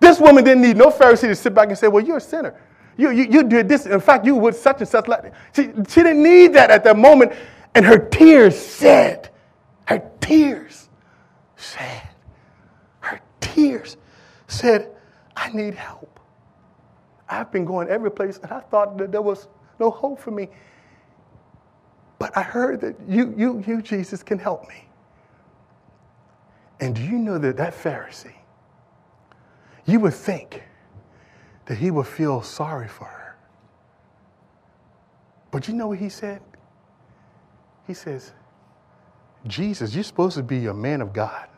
This 0.00 0.20
woman 0.20 0.44
didn't 0.44 0.62
need 0.62 0.76
no 0.76 0.90
Pharisee 0.90 1.28
to 1.28 1.34
sit 1.34 1.54
back 1.54 1.68
and 1.68 1.78
say, 1.78 1.88
Well, 1.88 2.04
you're 2.04 2.18
a 2.18 2.20
sinner. 2.20 2.58
You, 2.96 3.10
you, 3.10 3.26
you 3.30 3.42
did 3.42 3.68
this. 3.68 3.86
In 3.86 4.00
fact, 4.00 4.24
you 4.24 4.34
would 4.36 4.54
such 4.54 4.80
and 4.80 4.88
such. 4.88 5.08
Like 5.08 5.32
she, 5.54 5.64
she 5.88 6.02
didn't 6.02 6.22
need 6.22 6.54
that 6.54 6.70
at 6.70 6.84
that 6.84 6.96
moment. 6.96 7.32
And 7.74 7.84
her 7.84 7.98
tears 7.98 8.58
said, 8.58 9.30
Her 9.86 10.02
tears 10.20 10.88
said, 11.56 12.05
tears 13.56 13.96
said, 14.48 14.90
I 15.34 15.50
need 15.50 15.74
help. 15.74 16.20
I've 17.28 17.50
been 17.50 17.64
going 17.64 17.88
every 17.88 18.10
place 18.10 18.38
and 18.42 18.52
I 18.52 18.60
thought 18.60 18.96
that 18.98 19.10
there 19.10 19.22
was 19.22 19.48
no 19.80 19.90
hope 19.90 20.20
for 20.20 20.30
me. 20.30 20.48
But 22.18 22.36
I 22.36 22.42
heard 22.42 22.80
that 22.82 22.96
you, 23.08 23.34
you, 23.36 23.64
you, 23.66 23.82
Jesus, 23.82 24.22
can 24.22 24.38
help 24.38 24.68
me. 24.68 24.84
And 26.80 26.94
do 26.94 27.02
you 27.02 27.18
know 27.18 27.38
that 27.38 27.56
that 27.56 27.74
Pharisee, 27.74 28.34
you 29.86 30.00
would 30.00 30.14
think 30.14 30.62
that 31.66 31.78
he 31.78 31.90
would 31.90 32.06
feel 32.06 32.42
sorry 32.42 32.88
for 32.88 33.06
her. 33.06 33.36
But 35.50 35.68
you 35.68 35.74
know 35.74 35.88
what 35.88 35.98
he 35.98 36.08
said? 36.08 36.42
He 37.86 37.94
says, 37.94 38.32
Jesus, 39.46 39.94
you're 39.94 40.04
supposed 40.04 40.36
to 40.36 40.42
be 40.42 40.66
a 40.66 40.74
man 40.74 41.00
of 41.00 41.12
God. 41.12 41.48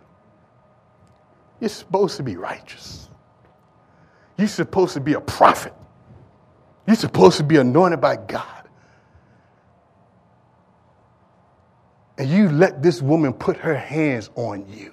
You're 1.61 1.69
supposed 1.69 2.17
to 2.17 2.23
be 2.23 2.37
righteous. 2.37 3.09
You're 4.37 4.49
supposed 4.49 4.95
to 4.95 5.01
be 5.01 5.15
a 5.15 5.21
prophet. 5.21 5.75
You're 6.87 6.97
supposed 6.97 7.37
to 7.39 7.45
be 7.45 7.57
anointed 7.57 8.01
by 8.01 8.17
God. 8.17 8.59
and 12.19 12.29
you 12.29 12.51
let 12.51 12.83
this 12.83 13.01
woman 13.01 13.33
put 13.33 13.57
her 13.57 13.77
hands 13.77 14.31
on 14.35 14.67
you, 14.69 14.93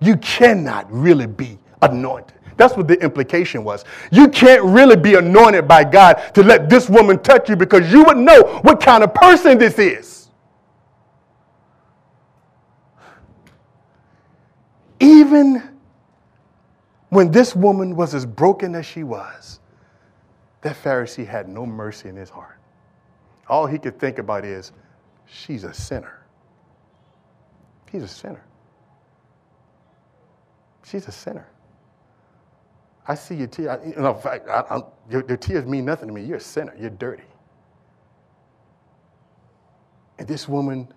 you 0.00 0.16
cannot 0.18 0.90
really 0.92 1.26
be 1.26 1.58
anointed. 1.82 2.36
That's 2.56 2.76
what 2.76 2.88
the 2.88 3.02
implication 3.02 3.64
was. 3.64 3.86
You 4.12 4.28
can't 4.28 4.62
really 4.62 4.96
be 4.96 5.14
anointed 5.14 5.66
by 5.66 5.82
God 5.82 6.14
to 6.34 6.42
let 6.42 6.68
this 6.68 6.90
woman 6.90 7.18
touch 7.20 7.48
you 7.48 7.56
because 7.56 7.90
you 7.90 8.04
would 8.04 8.18
know 8.18 8.60
what 8.62 8.82
kind 8.82 9.02
of 9.02 9.14
person 9.14 9.56
this 9.56 9.78
is. 9.78 10.19
Even 15.30 15.78
when 17.10 17.30
this 17.30 17.54
woman 17.54 17.94
was 17.94 18.16
as 18.16 18.26
broken 18.26 18.74
as 18.74 18.84
she 18.84 19.04
was, 19.04 19.60
that 20.62 20.74
Pharisee 20.74 21.24
had 21.24 21.48
no 21.48 21.64
mercy 21.64 22.08
in 22.08 22.16
his 22.16 22.30
heart. 22.30 22.58
All 23.48 23.64
he 23.64 23.78
could 23.78 24.00
think 24.00 24.18
about 24.18 24.44
is, 24.44 24.72
she's 25.26 25.62
a 25.62 25.72
sinner. 25.72 26.26
He's 27.92 28.02
a 28.02 28.08
sinner. 28.08 28.44
She's 30.84 31.06
a 31.06 31.12
sinner. 31.12 31.46
I 33.06 33.14
see 33.14 33.36
your 33.36 33.46
tears. 33.46 33.78
You 33.86 34.02
know, 34.02 34.20
I, 34.24 34.40
I, 34.50 34.80
your, 35.08 35.24
your 35.28 35.36
tears 35.36 35.64
mean 35.64 35.84
nothing 35.84 36.08
to 36.08 36.14
me. 36.14 36.24
You're 36.24 36.38
a 36.38 36.40
sinner. 36.40 36.74
You're 36.76 36.90
dirty. 36.90 37.22
And 40.18 40.26
this 40.26 40.48
woman 40.48 40.92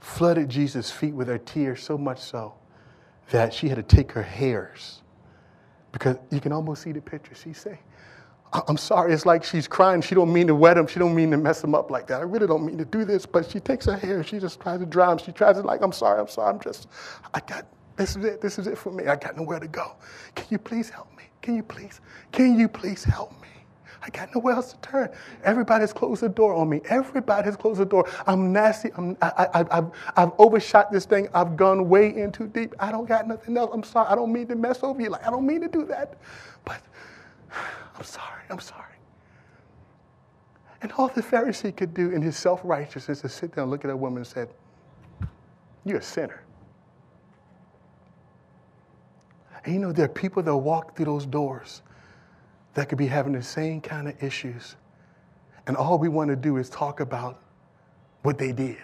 flooded 0.00 0.48
Jesus' 0.48 0.90
feet 0.90 1.14
with 1.14 1.28
her 1.28 1.38
tears 1.38 1.82
so 1.84 1.96
much 1.96 2.18
so 2.18 2.54
that 3.30 3.54
she 3.54 3.68
had 3.68 3.76
to 3.76 3.82
take 3.82 4.12
her 4.12 4.22
hairs 4.22 5.02
because 5.92 6.16
you 6.30 6.40
can 6.40 6.52
almost 6.52 6.82
see 6.82 6.92
the 6.92 7.00
picture. 7.00 7.34
She 7.34 7.52
say, 7.52 7.78
I'm 8.52 8.76
sorry. 8.76 9.12
It's 9.12 9.26
like 9.26 9.44
she's 9.44 9.68
crying. 9.68 10.02
She 10.02 10.14
don't 10.14 10.32
mean 10.32 10.48
to 10.48 10.54
wet 10.54 10.76
him. 10.76 10.86
She 10.86 10.98
don't 10.98 11.14
mean 11.14 11.30
to 11.30 11.36
mess 11.36 11.62
him 11.62 11.74
up 11.74 11.90
like 11.90 12.06
that. 12.08 12.20
I 12.20 12.24
really 12.24 12.46
don't 12.46 12.64
mean 12.64 12.78
to 12.78 12.84
do 12.84 13.04
this. 13.04 13.26
But 13.26 13.48
she 13.50 13.60
takes 13.60 13.86
her 13.86 13.96
hair. 13.96 14.24
She 14.24 14.38
just 14.40 14.60
tries 14.60 14.80
to 14.80 14.86
dry 14.86 15.12
him. 15.12 15.18
She 15.18 15.32
tries 15.32 15.56
to 15.56 15.62
like, 15.62 15.82
I'm 15.82 15.92
sorry. 15.92 16.20
I'm 16.20 16.28
sorry. 16.28 16.52
I'm 16.52 16.60
just, 16.60 16.88
I 17.32 17.40
got 17.40 17.66
this 17.96 18.16
is 18.16 18.24
it. 18.24 18.40
This 18.40 18.58
is 18.58 18.66
it 18.66 18.78
for 18.78 18.90
me. 18.90 19.06
I 19.06 19.16
got 19.16 19.36
nowhere 19.36 19.60
to 19.60 19.68
go. 19.68 19.92
Can 20.34 20.46
you 20.50 20.58
please 20.58 20.90
help 20.90 21.14
me? 21.16 21.24
Can 21.42 21.54
you 21.54 21.62
please? 21.62 22.00
Can 22.32 22.58
you 22.58 22.68
please 22.68 23.04
help 23.04 23.30
me? 23.42 23.48
I 24.02 24.08
got 24.10 24.34
nowhere 24.34 24.54
else 24.54 24.72
to 24.72 24.78
turn. 24.78 25.10
Everybody's 25.44 25.92
closed 25.92 26.22
the 26.22 26.28
door 26.28 26.54
on 26.54 26.68
me. 26.70 26.80
Everybody's 26.86 27.56
closed 27.56 27.80
the 27.80 27.84
door. 27.84 28.08
I'm 28.26 28.52
nasty. 28.52 28.90
I'm, 28.96 29.16
I, 29.20 29.48
I, 29.54 29.84
I've, 30.16 30.32
overshot 30.38 30.90
this 30.90 31.04
thing. 31.04 31.28
I've 31.34 31.56
gone 31.56 31.88
way 31.88 32.16
in 32.16 32.32
too 32.32 32.46
deep. 32.46 32.74
I 32.78 32.90
don't 32.90 33.06
got 33.06 33.28
nothing 33.28 33.56
else. 33.58 33.70
I'm 33.74 33.82
sorry. 33.82 34.08
I 34.08 34.14
don't 34.14 34.32
mean 34.32 34.46
to 34.48 34.54
mess 34.54 34.82
over 34.82 35.00
you. 35.02 35.10
Like, 35.10 35.26
I 35.26 35.30
don't 35.30 35.46
mean 35.46 35.60
to 35.60 35.68
do 35.68 35.84
that. 35.86 36.18
But 36.64 36.80
I'm 37.96 38.04
sorry. 38.04 38.42
I'm 38.48 38.60
sorry. 38.60 38.84
And 40.82 40.92
all 40.92 41.08
the 41.08 41.22
Pharisee 41.22 41.76
could 41.76 41.92
do 41.92 42.10
in 42.10 42.22
his 42.22 42.38
self 42.38 42.60
righteousness 42.64 43.22
is 43.22 43.34
sit 43.34 43.52
there 43.52 43.62
and 43.62 43.70
look 43.70 43.84
at 43.84 43.88
that 43.88 43.96
woman 43.96 44.18
and 44.18 44.26
say, 44.26 44.46
You're 45.84 45.98
a 45.98 46.02
sinner. 46.02 46.42
And 49.64 49.74
you 49.74 49.80
know, 49.80 49.92
there 49.92 50.06
are 50.06 50.08
people 50.08 50.42
that 50.42 50.56
walk 50.56 50.96
through 50.96 51.04
those 51.04 51.26
doors 51.26 51.82
that 52.74 52.88
could 52.88 52.98
be 52.98 53.06
having 53.06 53.32
the 53.32 53.42
same 53.42 53.80
kind 53.80 54.08
of 54.08 54.22
issues. 54.22 54.76
And 55.66 55.76
all 55.76 55.98
we 55.98 56.08
want 56.08 56.30
to 56.30 56.36
do 56.36 56.56
is 56.56 56.68
talk 56.70 57.00
about 57.00 57.42
what 58.22 58.38
they 58.38 58.52
did. 58.52 58.78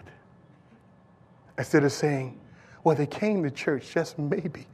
Instead 1.59 1.85
of 1.85 1.93
saying, 1.93 2.39
well, 2.85 2.95
they 2.95 3.07
came 3.07 3.43
to 3.43 3.51
church, 3.51 3.93
just 3.93 4.19
maybe. 4.19 4.67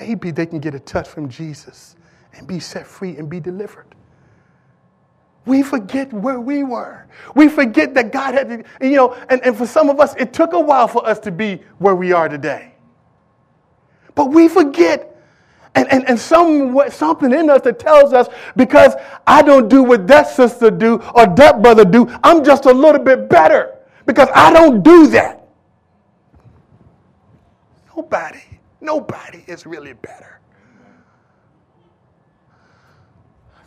Maybe 0.00 0.30
they 0.30 0.46
can 0.46 0.58
get 0.58 0.74
a 0.74 0.80
touch 0.80 1.08
from 1.08 1.28
Jesus 1.28 1.96
and 2.34 2.46
be 2.46 2.60
set 2.60 2.86
free 2.86 3.16
and 3.16 3.28
be 3.28 3.40
delivered. 3.40 3.94
We 5.44 5.62
forget 5.62 6.12
where 6.12 6.40
we 6.40 6.62
were. 6.62 7.06
We 7.34 7.48
forget 7.48 7.94
that 7.94 8.12
God 8.12 8.34
had, 8.34 8.48
to, 8.48 8.86
you 8.86 8.96
know, 8.96 9.14
and, 9.28 9.44
and 9.44 9.56
for 9.56 9.66
some 9.66 9.90
of 9.90 9.98
us, 9.98 10.14
it 10.16 10.32
took 10.32 10.52
a 10.52 10.60
while 10.60 10.86
for 10.86 11.06
us 11.06 11.18
to 11.20 11.32
be 11.32 11.62
where 11.78 11.96
we 11.96 12.12
are 12.12 12.28
today. 12.28 12.74
But 14.14 14.30
we 14.30 14.48
forget. 14.48 15.11
And, 15.74 15.90
and, 15.90 16.06
and 16.08 16.18
some, 16.18 16.78
something 16.90 17.32
in 17.32 17.48
us 17.48 17.62
that 17.62 17.78
tells 17.78 18.12
us 18.12 18.28
because 18.56 18.94
I 19.26 19.40
don't 19.42 19.68
do 19.68 19.82
what 19.82 20.06
that 20.08 20.28
sister 20.28 20.70
do 20.70 20.96
or 21.14 21.26
that 21.26 21.62
brother 21.62 21.84
do, 21.84 22.08
I'm 22.22 22.44
just 22.44 22.66
a 22.66 22.72
little 22.72 23.02
bit 23.02 23.28
better 23.28 23.78
because 24.04 24.28
I 24.34 24.52
don't 24.52 24.82
do 24.82 25.06
that. 25.08 25.48
Nobody, 27.96 28.42
nobody 28.80 29.44
is 29.46 29.64
really 29.66 29.94
better. 29.94 30.40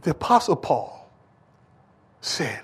The 0.03 0.11
Apostle 0.11 0.55
Paul 0.55 1.09
said, 2.21 2.61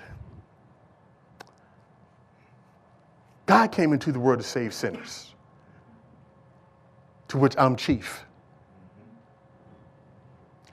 God 3.46 3.72
came 3.72 3.92
into 3.92 4.12
the 4.12 4.20
world 4.20 4.38
to 4.40 4.46
save 4.46 4.72
sinners 4.72 5.34
to 7.28 7.38
which 7.38 7.54
I'm 7.58 7.74
chief. 7.74 8.24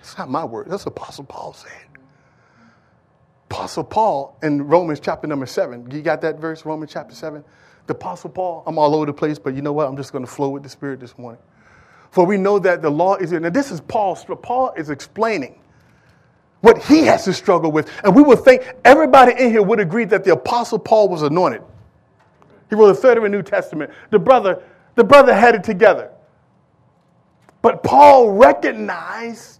It's 0.09 0.17
not 0.17 0.27
my 0.27 0.43
word. 0.43 0.65
That's 0.67 0.87
Apostle 0.87 1.25
Paul 1.25 1.53
said. 1.53 1.71
Apostle 3.51 3.83
Paul 3.83 4.39
in 4.41 4.63
Romans 4.63 4.99
chapter 4.99 5.27
number 5.27 5.45
seven. 5.45 5.89
You 5.91 6.01
got 6.01 6.19
that 6.21 6.39
verse, 6.39 6.65
Romans 6.65 6.91
chapter 6.91 7.13
seven? 7.13 7.43
The 7.85 7.93
Apostle 7.93 8.31
Paul, 8.31 8.63
I'm 8.65 8.79
all 8.79 8.95
over 8.95 9.05
the 9.05 9.13
place, 9.13 9.37
but 9.37 9.53
you 9.53 9.61
know 9.61 9.71
what? 9.71 9.87
I'm 9.87 9.95
just 9.95 10.11
going 10.11 10.25
to 10.25 10.31
flow 10.31 10.49
with 10.49 10.63
the 10.63 10.69
Spirit 10.69 10.99
this 10.99 11.15
morning. 11.19 11.39
For 12.09 12.25
we 12.25 12.37
know 12.37 12.57
that 12.57 12.81
the 12.81 12.89
law 12.89 13.17
is 13.17 13.33
in. 13.33 13.43
Now, 13.43 13.51
this 13.51 13.69
is 13.69 13.81
Paul. 13.81 14.15
Paul 14.15 14.73
is 14.75 14.89
explaining 14.89 15.59
what 16.61 16.79
he 16.79 17.03
has 17.03 17.25
to 17.25 17.33
struggle 17.33 17.71
with. 17.71 17.91
And 18.03 18.15
we 18.15 18.23
would 18.23 18.39
think 18.39 18.63
everybody 18.83 19.33
in 19.39 19.51
here 19.51 19.61
would 19.61 19.79
agree 19.79 20.05
that 20.05 20.23
the 20.23 20.33
Apostle 20.33 20.79
Paul 20.79 21.07
was 21.07 21.21
anointed. 21.21 21.61
He 22.71 22.75
wrote 22.75 22.89
a 22.89 22.95
third 22.95 23.17
of 23.17 23.23
the 23.23 23.29
New 23.29 23.43
Testament. 23.43 23.91
The 24.09 24.17
brother, 24.17 24.63
the 24.95 25.03
brother 25.03 25.35
had 25.35 25.53
it 25.53 25.63
together. 25.63 26.09
But 27.61 27.83
Paul 27.83 28.31
recognized 28.31 29.58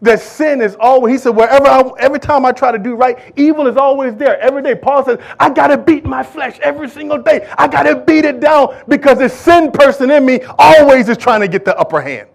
that 0.00 0.20
sin 0.20 0.60
is 0.60 0.76
always, 0.78 1.14
he 1.14 1.18
said, 1.18 1.30
wherever 1.30 1.66
I, 1.66 1.82
every 1.98 2.20
time 2.20 2.44
I 2.44 2.52
try 2.52 2.70
to 2.70 2.78
do 2.78 2.94
right, 2.94 3.32
evil 3.36 3.66
is 3.66 3.76
always 3.76 4.14
there. 4.14 4.38
Every 4.40 4.62
day, 4.62 4.74
Paul 4.74 5.04
says, 5.04 5.18
I 5.40 5.50
got 5.50 5.68
to 5.68 5.78
beat 5.78 6.04
my 6.04 6.22
flesh 6.22 6.58
every 6.60 6.88
single 6.88 7.18
day. 7.18 7.48
I 7.58 7.66
got 7.66 7.82
to 7.82 7.96
beat 7.96 8.24
it 8.24 8.40
down 8.40 8.80
because 8.86 9.18
the 9.18 9.28
sin 9.28 9.72
person 9.72 10.10
in 10.10 10.24
me 10.24 10.40
always 10.58 11.08
is 11.08 11.16
trying 11.16 11.40
to 11.40 11.48
get 11.48 11.64
the 11.64 11.76
upper 11.76 12.00
hand. 12.00 12.28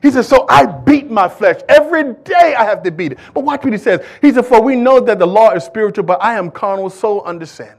He 0.00 0.10
says, 0.10 0.28
so 0.28 0.46
I 0.48 0.64
beat 0.64 1.10
my 1.10 1.28
flesh. 1.28 1.60
Every 1.68 2.14
day 2.14 2.54
I 2.56 2.64
have 2.64 2.82
to 2.84 2.90
beat 2.90 3.12
it. 3.12 3.18
But 3.34 3.44
watch 3.44 3.64
what 3.64 3.72
he 3.72 3.78
says. 3.78 4.00
He 4.22 4.32
said, 4.32 4.46
for 4.46 4.62
we 4.62 4.76
know 4.76 5.00
that 5.00 5.18
the 5.18 5.26
law 5.26 5.50
is 5.50 5.64
spiritual, 5.64 6.04
but 6.04 6.22
I 6.22 6.34
am 6.34 6.50
carnal, 6.50 6.88
so 6.88 7.24
under 7.26 7.46
sin. 7.46 7.74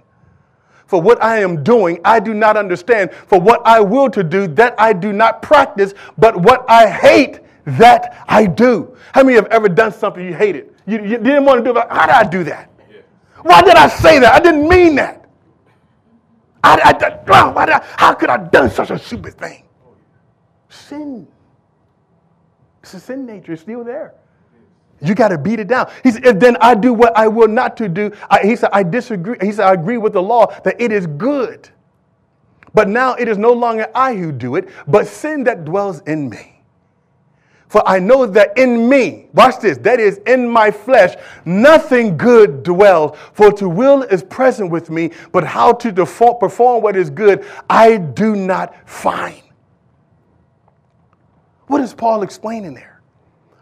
For 0.85 1.01
what 1.01 1.23
I 1.23 1.39
am 1.39 1.63
doing, 1.63 1.99
I 2.03 2.19
do 2.19 2.33
not 2.33 2.57
understand. 2.57 3.13
For 3.13 3.39
what 3.39 3.65
I 3.65 3.79
will 3.79 4.09
to 4.09 4.23
do, 4.23 4.47
that 4.47 4.75
I 4.77 4.91
do 4.91 5.13
not 5.13 5.41
practice. 5.41 5.93
But 6.17 6.35
what 6.35 6.65
I 6.69 6.89
hate, 6.89 7.39
that 7.77 8.23
I 8.27 8.45
do. 8.45 8.95
How 9.13 9.23
many 9.23 9.35
have 9.35 9.47
ever 9.47 9.69
done 9.69 9.91
something 9.91 10.25
you 10.25 10.33
hated? 10.33 10.75
You, 10.85 11.01
you 11.03 11.17
didn't 11.17 11.45
want 11.45 11.63
to 11.63 11.73
do 11.73 11.77
it. 11.77 11.87
How 11.89 12.05
did 12.05 12.15
I 12.15 12.29
do 12.29 12.43
that? 12.45 12.69
Why 13.41 13.61
did 13.61 13.75
I 13.75 13.87
say 13.87 14.19
that? 14.19 14.33
I 14.33 14.39
didn't 14.39 14.67
mean 14.67 14.95
that. 14.95 15.29
I, 16.63 16.93
I, 16.99 17.51
why 17.51 17.65
did 17.65 17.75
I, 17.75 17.85
how 17.97 18.13
could 18.13 18.29
I 18.29 18.37
have 18.37 18.51
done 18.51 18.69
such 18.69 18.89
a 18.89 18.99
stupid 18.99 19.35
thing? 19.35 19.63
Sin. 20.67 21.27
It's 22.81 22.93
a 22.93 22.99
sin 22.99 23.25
nature. 23.25 23.53
It's 23.53 23.61
still 23.61 23.83
there. 23.83 24.13
You 25.01 25.15
got 25.15 25.29
to 25.29 25.37
beat 25.37 25.59
it 25.59 25.67
down. 25.67 25.89
He 26.03 26.11
said, 26.11 26.39
then 26.39 26.57
I 26.59 26.75
do 26.75 26.93
what 26.93 27.17
I 27.17 27.27
will 27.27 27.47
not 27.47 27.77
to 27.77 27.87
do. 27.87 28.11
I, 28.29 28.39
he 28.39 28.55
said, 28.57 28.69
I 28.73 28.83
disagree. 28.83 29.37
He 29.41 29.53
said, 29.53 29.65
I 29.65 29.73
agree 29.73 29.97
with 29.97 30.13
the 30.13 30.21
law 30.21 30.47
that 30.63 30.79
it 30.81 30.91
is 30.91 31.07
good. 31.07 31.69
But 32.73 32.89
now 32.89 33.13
it 33.15 33.27
is 33.27 33.37
no 33.37 33.53
longer 33.53 33.87
I 33.95 34.15
who 34.15 34.31
do 34.31 34.55
it, 34.55 34.67
but 34.87 35.07
sin 35.07 35.45
that 35.45 35.65
dwells 35.65 36.01
in 36.01 36.29
me. 36.29 36.58
For 37.69 37.87
I 37.87 37.99
know 37.99 38.25
that 38.25 38.57
in 38.57 38.89
me, 38.89 39.27
watch 39.31 39.59
this, 39.59 39.77
that 39.77 39.99
is 39.99 40.17
in 40.25 40.49
my 40.49 40.71
flesh, 40.71 41.15
nothing 41.45 42.17
good 42.17 42.63
dwells. 42.63 43.15
For 43.33 43.51
to 43.53 43.69
will 43.69 44.01
is 44.01 44.23
present 44.23 44.71
with 44.71 44.89
me, 44.89 45.11
but 45.31 45.43
how 45.43 45.73
to 45.73 45.93
perform 45.93 46.81
what 46.81 46.95
is 46.95 47.11
good, 47.11 47.45
I 47.69 47.97
do 47.97 48.35
not 48.35 48.89
find. 48.89 49.43
What 51.67 51.81
is 51.81 51.93
Paul 51.93 52.23
explaining 52.23 52.73
there? 52.73 53.01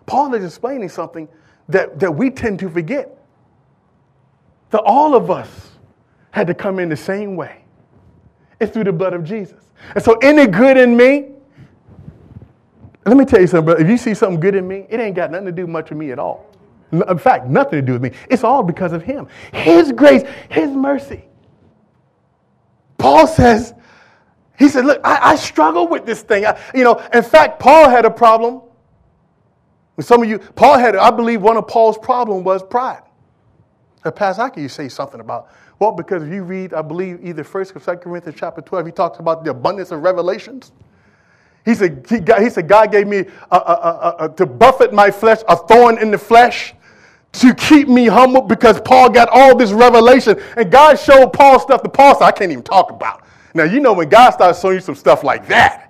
Paul 0.05 0.33
is 0.35 0.45
explaining 0.45 0.87
something 0.87 1.27
that, 1.67 1.99
that 1.99 2.09
we 2.09 2.29
tend 2.29 2.59
to 2.59 2.69
forget. 2.69 3.13
That 4.69 4.83
all 4.85 5.15
of 5.15 5.29
us 5.29 5.71
had 6.31 6.47
to 6.47 6.53
come 6.53 6.79
in 6.79 6.87
the 6.87 6.95
same 6.95 7.35
way. 7.35 7.65
It's 8.61 8.71
through 8.71 8.85
the 8.85 8.93
blood 8.93 9.13
of 9.13 9.25
Jesus. 9.25 9.65
And 9.95 10.03
so, 10.03 10.13
any 10.21 10.47
good 10.47 10.77
in 10.77 10.95
me, 10.95 11.33
let 13.07 13.17
me 13.17 13.25
tell 13.25 13.41
you 13.41 13.47
something, 13.47 13.65
brother. 13.65 13.81
If 13.81 13.89
you 13.89 13.97
see 13.97 14.13
something 14.13 14.39
good 14.39 14.55
in 14.55 14.67
me, 14.67 14.85
it 14.89 14.99
ain't 14.99 15.15
got 15.15 15.31
nothing 15.31 15.45
to 15.47 15.51
do 15.51 15.67
much 15.67 15.89
with 15.89 15.99
me 15.99 16.11
at 16.11 16.19
all. 16.19 16.45
In 16.91 17.17
fact, 17.17 17.47
nothing 17.47 17.79
to 17.79 17.81
do 17.81 17.93
with 17.93 18.01
me. 18.01 18.11
It's 18.29 18.43
all 18.43 18.63
because 18.63 18.93
of 18.93 19.03
Him. 19.03 19.27
His 19.53 19.91
grace, 19.91 20.23
His 20.49 20.69
mercy. 20.71 21.25
Paul 22.97 23.27
says, 23.27 23.73
he 24.57 24.69
said, 24.69 24.85
Look, 24.85 25.01
I, 25.03 25.31
I 25.31 25.35
struggle 25.35 25.87
with 25.87 26.05
this 26.05 26.23
thing. 26.23 26.45
I, 26.45 26.59
you 26.73 26.83
know, 26.83 26.95
in 27.13 27.23
fact, 27.23 27.59
Paul 27.59 27.89
had 27.89 28.05
a 28.05 28.09
problem 28.09 28.61
some 29.99 30.21
of 30.21 30.29
you, 30.29 30.39
Paul 30.39 30.77
had, 30.77 30.95
I 30.95 31.09
believe 31.09 31.41
one 31.41 31.57
of 31.57 31.67
Paul's 31.67 31.97
problem 31.97 32.43
was 32.43 32.61
pride. 32.61 33.01
Now, 34.05 34.11
Pastor, 34.11 34.43
how 34.43 34.49
can 34.49 34.61
you 34.61 34.69
say 34.69 34.89
something 34.89 35.19
about, 35.19 35.49
well, 35.79 35.91
because 35.91 36.23
if 36.23 36.31
you 36.31 36.43
read, 36.43 36.73
I 36.73 36.81
believe, 36.81 37.19
either 37.25 37.43
1st 37.43 37.75
or 37.75 37.79
2nd 37.79 38.01
Corinthians 38.01 38.39
chapter 38.39 38.61
12, 38.61 38.85
he 38.85 38.91
talks 38.91 39.19
about 39.19 39.43
the 39.43 39.51
abundance 39.51 39.91
of 39.91 40.01
revelations. 40.03 40.71
He 41.67 41.75
said, 41.75 42.05
he, 42.07 42.19
got, 42.19 42.41
he 42.41 42.49
said 42.49 42.65
God 42.69 42.93
gave 42.93 43.07
me 43.07 43.25
a, 43.51 43.57
a, 43.57 44.15
a, 44.19 44.29
to 44.37 44.45
buffet 44.45 44.93
my 44.93 45.11
flesh, 45.11 45.39
a 45.49 45.57
thorn 45.57 45.97
in 45.97 46.11
the 46.11 46.17
flesh 46.17 46.73
to 47.33 47.53
keep 47.55 47.89
me 47.89 48.07
humble 48.07 48.41
because 48.41 48.79
Paul 48.79 49.09
got 49.09 49.27
all 49.27 49.53
this 49.53 49.73
revelation. 49.73 50.41
And 50.55 50.71
God 50.71 50.97
showed 50.97 51.33
Paul 51.33 51.59
stuff 51.59 51.83
that 51.83 51.89
Paul 51.89 52.15
said, 52.15 52.23
I 52.23 52.31
can't 52.31 52.53
even 52.53 52.63
talk 52.63 52.89
about. 52.89 53.25
Now, 53.53 53.65
you 53.65 53.81
know, 53.81 53.91
when 53.91 54.07
God 54.07 54.31
starts 54.31 54.61
showing 54.61 54.75
you 54.75 54.79
some 54.79 54.95
stuff 54.95 55.25
like 55.25 55.45
that, 55.49 55.86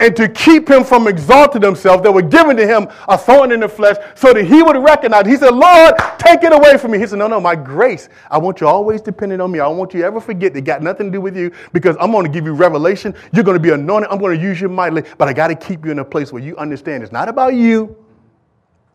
and 0.00 0.16
to 0.16 0.28
keep 0.28 0.68
him 0.68 0.82
from 0.82 1.06
exalting 1.06 1.62
himself 1.62 2.02
that 2.02 2.10
were 2.10 2.22
given 2.22 2.56
to 2.56 2.66
him 2.66 2.88
a 3.06 3.16
thorn 3.16 3.52
in 3.52 3.60
the 3.60 3.68
flesh 3.68 3.96
so 4.14 4.32
that 4.32 4.44
he 4.44 4.62
would 4.62 4.76
recognize. 4.78 5.26
He 5.26 5.36
said, 5.36 5.54
Lord, 5.54 5.94
take 6.18 6.42
it 6.42 6.52
away 6.52 6.78
from 6.78 6.92
me. 6.92 6.98
He 6.98 7.06
said, 7.06 7.18
No, 7.18 7.26
no, 7.28 7.38
my 7.38 7.54
grace. 7.54 8.08
I 8.30 8.38
want 8.38 8.60
you 8.60 8.66
always 8.66 9.02
dependent 9.02 9.42
on 9.42 9.52
me. 9.52 9.60
I 9.60 9.64
don't 9.64 9.76
want 9.76 9.92
you 9.94 10.02
ever 10.02 10.20
forget 10.20 10.54
that 10.54 10.62
got 10.62 10.82
nothing 10.82 11.06
to 11.06 11.12
do 11.12 11.20
with 11.20 11.36
you 11.36 11.52
because 11.72 11.96
I'm 12.00 12.10
going 12.10 12.24
to 12.24 12.32
give 12.32 12.46
you 12.46 12.54
revelation. 12.54 13.14
You're 13.32 13.44
going 13.44 13.56
to 13.56 13.62
be 13.62 13.70
anointed. 13.70 14.10
I'm 14.10 14.18
going 14.18 14.36
to 14.36 14.42
use 14.42 14.60
you 14.60 14.70
mightily, 14.70 15.04
but 15.18 15.28
I 15.28 15.34
got 15.34 15.48
to 15.48 15.54
keep 15.54 15.84
you 15.84 15.90
in 15.90 15.98
a 15.98 16.04
place 16.04 16.32
where 16.32 16.42
you 16.42 16.56
understand 16.56 17.02
it's 17.02 17.12
not 17.12 17.28
about 17.28 17.54
you, 17.54 17.96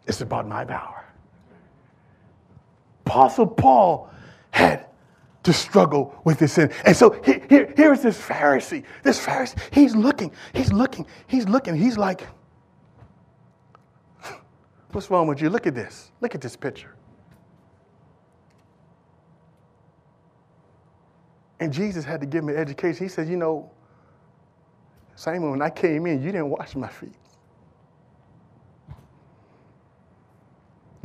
it's 0.08 0.22
about 0.22 0.48
my 0.48 0.66
power. 0.66 1.06
Apostle 3.06 3.46
Paul 3.46 4.10
had 4.50 4.88
to 5.46 5.54
struggle 5.54 6.20
with 6.24 6.40
this 6.40 6.54
sin. 6.54 6.72
And 6.86 6.98
so 6.98 7.12
here, 7.24 7.42
here, 7.48 7.74
here's 7.78 8.02
this 8.02 8.20
Pharisee. 8.20 8.84
This 9.04 9.24
Pharisee, 9.24 9.58
he's 9.72 9.96
looking, 9.96 10.32
he's 10.54 10.74
looking, 10.74 11.06
he's 11.28 11.48
looking. 11.48 11.76
He's 11.76 11.98
like, 11.98 12.28
what's 14.92 15.10
wrong 15.12 15.28
with 15.28 15.42
you? 15.42 15.50
Look 15.50 15.68
at 15.68 15.76
this. 15.76 16.12
Look 16.20 16.34
at 16.34 16.42
this 16.42 16.56
picture. 16.56 16.96
And 21.60 21.72
Jesus 21.72 22.04
had 22.04 22.20
to 22.22 22.28
give 22.28 22.44
me 22.44 22.54
education. 22.56 23.06
He 23.06 23.10
said, 23.10 23.30
you 23.30 23.38
know, 23.38 23.72
Simon, 25.16 25.52
when 25.52 25.62
I 25.62 25.70
came 25.70 26.08
in, 26.08 26.22
you 26.22 26.32
didn't 26.32 26.50
wash 26.50 26.76
my 26.76 26.90
feet. 26.90 27.14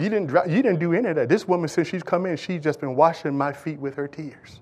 You 0.00 0.08
didn't, 0.08 0.30
you 0.50 0.62
didn't 0.62 0.78
do 0.78 0.92
any 0.92 1.08
of 1.08 1.16
that. 1.16 1.28
This 1.28 1.46
woman, 1.46 1.68
since 1.68 1.88
she's 1.88 2.02
come 2.02 2.24
in, 2.24 2.36
she's 2.36 2.62
just 2.62 2.80
been 2.80 2.96
washing 2.96 3.36
my 3.36 3.52
feet 3.52 3.78
with 3.78 3.94
her 3.96 4.08
tears. 4.08 4.60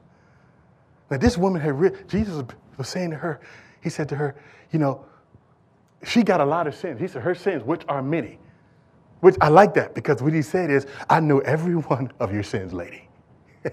Now, 1.11 1.17
this 1.17 1.39
woman 1.39 1.61
had, 1.61 1.79
re- 1.79 1.93
Jesus 2.09 2.43
was 2.77 2.89
saying 2.89 3.11
to 3.11 3.17
her, 3.17 3.41
he 3.83 3.89
said 3.89 4.09
to 4.09 4.17
her, 4.17 4.35
you 4.73 4.79
know, 4.79 5.05
she 6.05 6.23
got 6.23 6.41
a 6.41 6.45
lot 6.45 6.67
of 6.67 6.75
sins. 6.75 7.01
He 7.01 7.09
said, 7.09 7.23
her 7.23 7.35
sins, 7.35 7.63
which 7.63 7.83
are 7.89 8.03
many. 8.03 8.39
Which 9.21 9.37
I 9.41 9.49
like 9.49 9.75
that 9.75 9.95
because 9.95 10.23
what 10.23 10.33
he 10.33 10.43
said 10.43 10.71
is, 10.71 10.87
I 11.09 11.21
know 11.21 11.39
every 11.41 11.75
one 11.77 12.13
of 12.21 12.33
your 12.33 12.43
sins, 12.43 12.73
lady. 12.73 13.09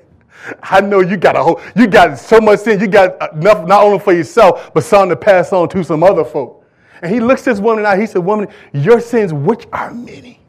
I 0.63 0.81
know 0.81 1.01
you 1.01 1.17
got 1.17 1.35
a 1.35 1.43
whole, 1.43 1.61
you 1.75 1.87
got 1.87 2.17
so 2.19 2.39
much 2.39 2.59
sin, 2.59 2.79
you 2.79 2.87
got 2.87 3.33
enough 3.33 3.67
not 3.67 3.83
only 3.83 3.99
for 3.99 4.13
yourself, 4.13 4.71
but 4.73 4.83
some 4.83 5.09
to 5.09 5.15
pass 5.15 5.51
on 5.51 5.69
to 5.69 5.83
some 5.83 6.03
other 6.03 6.23
folk. 6.23 6.63
And 7.01 7.11
he 7.11 7.19
looks 7.19 7.43
this 7.43 7.59
woman 7.59 7.85
out, 7.85 7.99
he 7.99 8.05
said, 8.05 8.19
Woman, 8.19 8.47
your 8.71 9.01
sins, 9.01 9.33
which 9.33 9.67
are 9.73 9.93
many. 9.93 10.39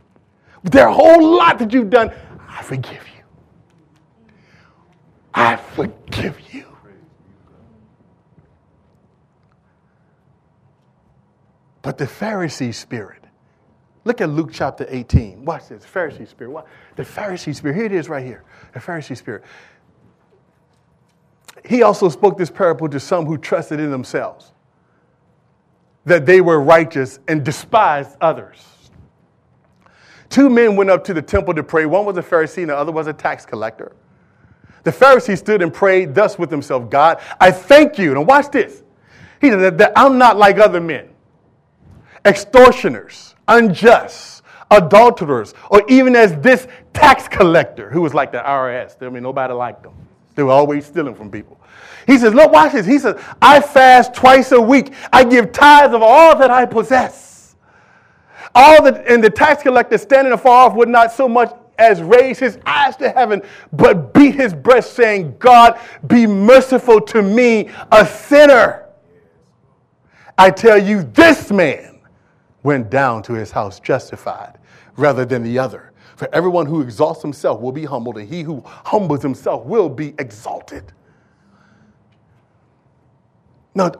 A 0.72 0.92
whole 0.92 1.36
lot 1.36 1.58
that 1.58 1.72
you've 1.72 1.90
done. 1.90 2.12
I 2.48 2.62
forgive 2.62 3.02
you. 3.16 3.22
I 5.32 5.56
forgive 5.56 6.38
you. 6.52 6.64
But 11.82 11.98
the 11.98 12.04
Pharisee 12.06 12.74
spirit, 12.74 13.22
look 14.04 14.20
at 14.20 14.28
Luke 14.28 14.50
chapter 14.52 14.86
18. 14.88 15.44
Watch 15.44 15.68
this. 15.68 15.84
Pharisee 15.84 16.26
spirit. 16.26 16.50
What? 16.50 16.66
The 16.96 17.04
Pharisee 17.04 17.54
spirit. 17.54 17.76
Here 17.76 17.84
it 17.84 17.92
is 17.92 18.08
right 18.08 18.24
here. 18.24 18.42
The 18.72 18.80
Pharisee 18.80 19.16
spirit. 19.16 19.44
He 21.64 21.82
also 21.82 22.08
spoke 22.08 22.36
this 22.36 22.50
parable 22.50 22.88
to 22.88 22.98
some 22.98 23.24
who 23.24 23.38
trusted 23.38 23.78
in 23.78 23.90
themselves 23.90 24.52
that 26.04 26.26
they 26.26 26.40
were 26.40 26.60
righteous 26.60 27.20
and 27.28 27.44
despised 27.44 28.16
others. 28.20 28.64
Two 30.28 30.50
men 30.50 30.76
went 30.76 30.90
up 30.90 31.04
to 31.04 31.14
the 31.14 31.22
temple 31.22 31.54
to 31.54 31.62
pray. 31.62 31.86
One 31.86 32.04
was 32.04 32.16
a 32.16 32.22
Pharisee 32.22 32.62
and 32.62 32.70
the 32.70 32.76
other 32.76 32.92
was 32.92 33.06
a 33.06 33.12
tax 33.12 33.46
collector. 33.46 33.92
The 34.84 34.92
Pharisee 34.92 35.36
stood 35.36 35.62
and 35.62 35.72
prayed 35.72 36.14
thus 36.14 36.38
with 36.38 36.50
himself 36.50 36.88
God, 36.90 37.20
I 37.40 37.50
thank 37.50 37.98
you. 37.98 38.14
Now, 38.14 38.22
watch 38.22 38.50
this. 38.50 38.82
He 39.40 39.50
said 39.50 39.78
that 39.78 39.92
I'm 39.96 40.16
not 40.16 40.36
like 40.36 40.58
other 40.58 40.80
men, 40.80 41.08
extortioners, 42.24 43.34
unjust, 43.48 44.42
adulterers, 44.70 45.54
or 45.70 45.82
even 45.88 46.16
as 46.16 46.36
this 46.36 46.66
tax 46.92 47.28
collector 47.28 47.90
who 47.90 48.00
was 48.00 48.14
like 48.14 48.32
the 48.32 48.38
IRS. 48.38 49.02
I 49.02 49.08
mean, 49.08 49.22
nobody 49.22 49.52
liked 49.52 49.82
them. 49.82 49.94
They 50.34 50.42
were 50.42 50.52
always 50.52 50.86
stealing 50.86 51.14
from 51.14 51.30
people. 51.30 51.60
He 52.06 52.18
says, 52.18 52.34
Look, 52.34 52.52
watch 52.52 52.72
this. 52.72 52.86
He 52.86 52.98
says, 52.98 53.20
I 53.42 53.60
fast 53.60 54.14
twice 54.14 54.52
a 54.52 54.60
week. 54.60 54.92
I 55.12 55.24
give 55.24 55.50
tithes 55.50 55.94
of 55.94 56.02
all 56.02 56.38
that 56.38 56.50
I 56.50 56.64
possess. 56.66 57.35
All 58.58 58.82
the, 58.82 59.06
and 59.06 59.22
the 59.22 59.28
tax 59.28 59.62
collector 59.62 59.98
standing 59.98 60.32
afar 60.32 60.70
off 60.70 60.74
would 60.76 60.88
not 60.88 61.12
so 61.12 61.28
much 61.28 61.54
as 61.78 62.00
raise 62.02 62.38
his 62.38 62.58
eyes 62.64 62.96
to 62.96 63.10
heaven, 63.10 63.42
but 63.70 64.14
beat 64.14 64.34
his 64.34 64.54
breast, 64.54 64.94
saying, 64.94 65.36
God, 65.38 65.78
be 66.06 66.26
merciful 66.26 67.02
to 67.02 67.20
me, 67.20 67.68
a 67.92 68.06
sinner. 68.06 68.86
I 70.38 70.50
tell 70.50 70.82
you, 70.82 71.02
this 71.02 71.50
man 71.50 72.00
went 72.62 72.88
down 72.88 73.22
to 73.24 73.34
his 73.34 73.50
house 73.50 73.78
justified 73.78 74.56
rather 74.96 75.26
than 75.26 75.42
the 75.42 75.58
other. 75.58 75.92
For 76.16 76.34
everyone 76.34 76.64
who 76.64 76.80
exalts 76.80 77.20
himself 77.20 77.60
will 77.60 77.72
be 77.72 77.84
humbled, 77.84 78.16
and 78.16 78.26
he 78.26 78.40
who 78.40 78.62
humbles 78.64 79.20
himself 79.20 79.66
will 79.66 79.90
be 79.90 80.14
exalted. 80.18 80.94
Now, 83.74 83.92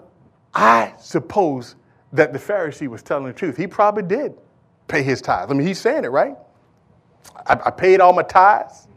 I 0.54 0.94
suppose 0.98 1.74
that 2.14 2.32
the 2.32 2.38
Pharisee 2.38 2.88
was 2.88 3.02
telling 3.02 3.26
the 3.26 3.34
truth. 3.34 3.59
He 3.59 3.66
probably 3.66 4.02
did 4.02 4.34
pay 4.89 5.03
his 5.03 5.20
tithes. 5.20 5.51
I 5.51 5.55
mean, 5.55 5.66
he's 5.66 5.80
saying 5.80 6.05
it, 6.05 6.09
right? 6.09 6.37
I, 7.47 7.59
I 7.66 7.70
paid 7.70 8.01
all 8.01 8.12
my 8.12 8.22
tithes. 8.22 8.89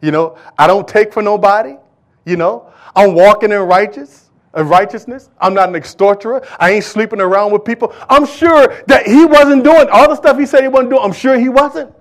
You 0.00 0.10
know, 0.10 0.36
I 0.58 0.66
don't 0.66 0.86
take 0.86 1.12
for 1.12 1.22
nobody. 1.22 1.76
You 2.24 2.36
know, 2.36 2.72
I'm 2.94 3.14
walking 3.14 3.52
in 3.52 3.60
righteous, 3.60 4.30
in 4.56 4.68
righteousness. 4.68 5.30
I'm 5.40 5.54
not 5.54 5.68
an 5.68 5.74
extorter. 5.74 6.42
I 6.58 6.72
ain't 6.72 6.84
sleeping 6.84 7.20
around 7.20 7.52
with 7.52 7.64
people. 7.64 7.94
I'm 8.08 8.26
sure 8.26 8.82
that 8.86 9.06
he 9.06 9.24
wasn't 9.24 9.64
doing 9.64 9.88
all 9.90 10.08
the 10.08 10.16
stuff 10.16 10.38
he 10.38 10.46
said 10.46 10.62
he 10.62 10.68
wasn't 10.68 10.90
doing. 10.90 11.02
I'm 11.02 11.12
sure 11.12 11.38
he 11.38 11.48
wasn't. 11.48 11.92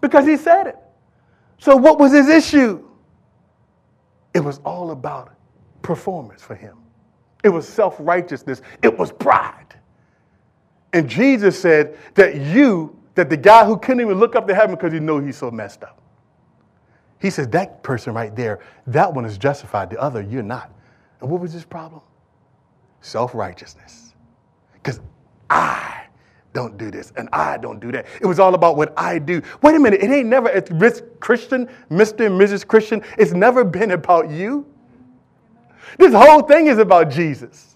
Because 0.00 0.26
he 0.26 0.36
said 0.36 0.66
it. 0.66 0.76
So 1.58 1.76
what 1.76 1.98
was 1.98 2.12
his 2.12 2.28
issue? 2.28 2.84
It 4.32 4.40
was 4.40 4.60
all 4.64 4.92
about 4.92 5.34
performance 5.82 6.42
for 6.42 6.54
him. 6.54 6.76
It 7.42 7.48
was 7.48 7.68
self-righteousness. 7.68 8.62
It 8.82 8.96
was 8.96 9.12
pride. 9.12 9.59
And 10.92 11.08
Jesus 11.08 11.60
said 11.60 11.96
that 12.14 12.36
you, 12.36 12.96
that 13.14 13.30
the 13.30 13.36
guy 13.36 13.64
who 13.64 13.76
couldn't 13.76 14.00
even 14.00 14.18
look 14.18 14.34
up 14.34 14.46
to 14.48 14.54
heaven 14.54 14.74
because 14.74 14.92
he 14.92 15.00
knew 15.00 15.20
he's 15.20 15.36
so 15.36 15.50
messed 15.50 15.82
up. 15.82 16.00
He 17.20 17.30
says, 17.30 17.48
that 17.48 17.82
person 17.82 18.14
right 18.14 18.34
there, 18.34 18.60
that 18.86 19.12
one 19.12 19.24
is 19.24 19.36
justified. 19.36 19.90
The 19.90 20.00
other, 20.00 20.22
you're 20.22 20.42
not. 20.42 20.72
And 21.20 21.30
what 21.30 21.40
was 21.40 21.52
his 21.52 21.64
problem? 21.64 22.00
Self 23.02 23.34
righteousness. 23.34 24.14
Because 24.72 25.00
I 25.48 26.04
don't 26.52 26.76
do 26.78 26.90
this 26.90 27.12
and 27.16 27.28
I 27.32 27.58
don't 27.58 27.78
do 27.78 27.92
that. 27.92 28.06
It 28.20 28.26
was 28.26 28.38
all 28.38 28.54
about 28.54 28.76
what 28.76 28.92
I 28.96 29.18
do. 29.18 29.42
Wait 29.62 29.74
a 29.74 29.78
minute, 29.78 30.02
it 30.02 30.10
ain't 30.10 30.28
never, 30.28 30.48
it's 30.48 31.02
Christian, 31.20 31.68
Mr. 31.90 32.26
and 32.26 32.40
Mrs. 32.40 32.66
Christian, 32.66 33.02
it's 33.18 33.32
never 33.32 33.64
been 33.64 33.92
about 33.92 34.30
you. 34.30 34.66
This 35.98 36.14
whole 36.14 36.42
thing 36.42 36.66
is 36.66 36.78
about 36.78 37.10
Jesus. 37.10 37.69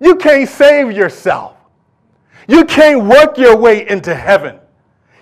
You 0.00 0.16
can't 0.16 0.48
save 0.48 0.92
yourself. 0.92 1.56
You 2.48 2.64
can't 2.64 3.04
work 3.04 3.38
your 3.38 3.56
way 3.56 3.88
into 3.88 4.14
heaven. 4.14 4.58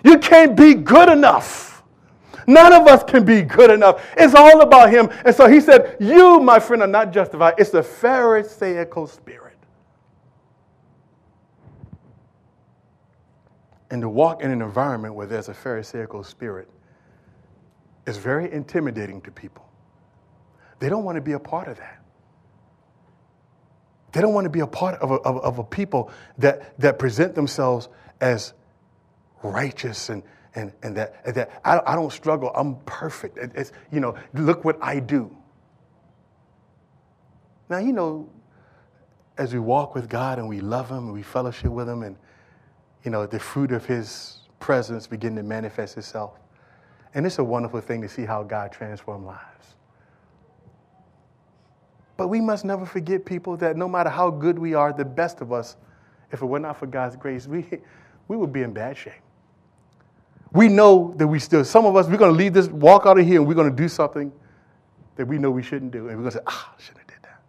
You 0.03 0.19
can't 0.19 0.55
be 0.55 0.75
good 0.75 1.09
enough. 1.09 1.83
None 2.47 2.73
of 2.73 2.87
us 2.87 3.03
can 3.03 3.25
be 3.25 3.41
good 3.41 3.71
enough. 3.71 4.05
It's 4.17 4.35
all 4.35 4.61
about 4.61 4.91
Him. 4.91 5.09
And 5.25 5.35
so 5.35 5.47
He 5.47 5.59
said, 5.59 5.97
You, 5.99 6.39
my 6.39 6.59
friend, 6.59 6.83
are 6.83 6.87
not 6.87 7.11
justified. 7.11 7.55
It's 7.57 7.71
the 7.71 7.81
Pharisaical 7.81 9.07
spirit. 9.07 9.57
And 13.89 14.01
to 14.01 14.09
walk 14.09 14.43
in 14.43 14.51
an 14.51 14.61
environment 14.61 15.15
where 15.15 15.25
there's 15.25 15.49
a 15.49 15.53
Pharisaical 15.53 16.23
spirit 16.23 16.69
is 18.05 18.17
very 18.17 18.51
intimidating 18.51 19.21
to 19.21 19.31
people. 19.31 19.67
They 20.79 20.89
don't 20.89 21.03
want 21.03 21.15
to 21.15 21.21
be 21.21 21.31
a 21.31 21.39
part 21.39 21.67
of 21.67 21.77
that. 21.77 22.04
They 24.15 24.21
don't 24.21 24.33
want 24.33 24.45
to 24.45 24.49
be 24.49 24.61
a 24.61 24.67
part 24.67 24.95
of 25.01 25.11
a, 25.11 25.15
of, 25.15 25.43
of 25.43 25.59
a 25.59 25.63
people 25.65 26.09
that, 26.37 26.79
that 26.79 26.97
present 26.97 27.35
themselves 27.35 27.89
as 28.21 28.53
righteous 29.43 30.07
and, 30.07 30.23
and, 30.55 30.71
and 30.83 30.95
that, 30.95 31.21
and 31.25 31.35
that 31.35 31.61
I, 31.65 31.81
I 31.85 31.95
don't 31.95 32.13
struggle. 32.13 32.49
I'm 32.55 32.77
perfect. 32.85 33.37
It, 33.37 33.51
it's, 33.55 33.73
you 33.91 33.99
know, 33.99 34.15
look 34.33 34.63
what 34.63 34.81
I 34.81 35.01
do. 35.01 35.35
Now, 37.67 37.79
you 37.79 37.91
know, 37.91 38.29
as 39.37 39.51
we 39.51 39.59
walk 39.59 39.95
with 39.95 40.07
God 40.07 40.39
and 40.39 40.47
we 40.47 40.61
love 40.61 40.89
Him 40.89 41.07
and 41.07 41.13
we 41.13 41.21
fellowship 41.21 41.71
with 41.71 41.89
Him 41.89 42.01
and, 42.03 42.15
you 43.03 43.11
know, 43.11 43.25
the 43.25 43.37
fruit 43.37 43.73
of 43.73 43.85
His 43.85 44.43
presence 44.61 45.07
begin 45.07 45.35
to 45.35 45.43
manifest 45.43 45.97
itself. 45.97 46.39
And 47.13 47.25
it's 47.25 47.39
a 47.39 47.43
wonderful 47.43 47.81
thing 47.81 48.01
to 48.01 48.07
see 48.07 48.23
how 48.23 48.43
God 48.43 48.71
transforms 48.71 49.25
lives. 49.25 49.74
But 52.17 52.29
we 52.29 52.39
must 52.39 52.63
never 52.63 52.85
forget, 52.85 53.25
people, 53.25 53.57
that 53.57 53.75
no 53.75 53.89
matter 53.89 54.09
how 54.09 54.29
good 54.29 54.57
we 54.57 54.73
are, 54.73 54.93
the 54.93 55.05
best 55.05 55.41
of 55.41 55.51
us, 55.51 55.75
if 56.31 56.41
it 56.41 56.45
were 56.45 56.59
not 56.59 56.77
for 56.77 56.87
God's 56.87 57.15
grace, 57.15 57.47
we, 57.47 57.65
we 58.27 58.37
would 58.37 58.53
be 58.53 58.61
in 58.61 58.73
bad 58.73 58.97
shape. 58.97 59.13
We 60.51 60.69
know 60.69 61.13
that 61.17 61.27
we 61.27 61.39
still, 61.39 61.65
some 61.65 61.85
of 61.85 61.95
us, 61.95 62.07
we're 62.07 62.17
going 62.17 62.31
to 62.31 62.37
leave 62.37 62.53
this, 62.53 62.67
walk 62.67 63.05
out 63.05 63.19
of 63.19 63.25
here, 63.25 63.39
and 63.39 63.47
we're 63.47 63.55
going 63.55 63.69
to 63.69 63.75
do 63.75 63.89
something 63.89 64.31
that 65.17 65.25
we 65.25 65.37
know 65.37 65.51
we 65.51 65.63
shouldn't 65.63 65.91
do. 65.91 66.07
And 66.07 66.17
we're 66.17 66.29
going 66.29 66.31
to 66.31 66.37
say, 66.37 66.43
ah, 66.47 66.73
I 66.77 66.81
shouldn't 66.81 66.99
have 66.99 67.07
did 67.07 67.23
that. 67.23 67.41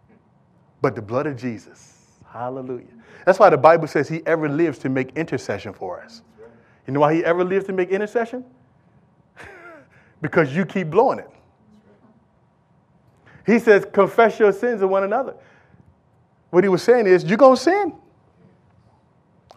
But 0.81 0.95
the 0.95 1.01
blood 1.01 1.27
of 1.27 1.37
Jesus, 1.37 2.19
hallelujah. 2.25 2.85
That's 3.25 3.39
why 3.39 3.49
the 3.49 3.57
Bible 3.57 3.87
says 3.87 4.09
he 4.09 4.21
ever 4.25 4.49
lives 4.49 4.77
to 4.79 4.89
make 4.89 5.11
intercession 5.15 5.73
for 5.73 6.01
us. 6.01 6.21
You 6.85 6.93
know 6.93 7.01
why 7.01 7.13
he 7.13 7.23
ever 7.23 7.43
lives 7.43 7.65
to 7.65 7.73
make 7.73 7.89
intercession? 7.89 8.45
because 10.21 10.55
you 10.55 10.65
keep 10.65 10.89
blowing 10.89 11.19
it. 11.19 11.29
He 13.47 13.59
says, 13.59 13.85
confess 13.91 14.37
your 14.37 14.51
sins 14.51 14.81
to 14.81 14.87
one 14.87 15.05
another. 15.05 15.33
What 16.49 16.65
he 16.65 16.69
was 16.69 16.83
saying 16.83 17.07
is, 17.07 17.23
you're 17.23 17.37
going 17.37 17.55
to 17.55 17.61
sin. 17.61 17.93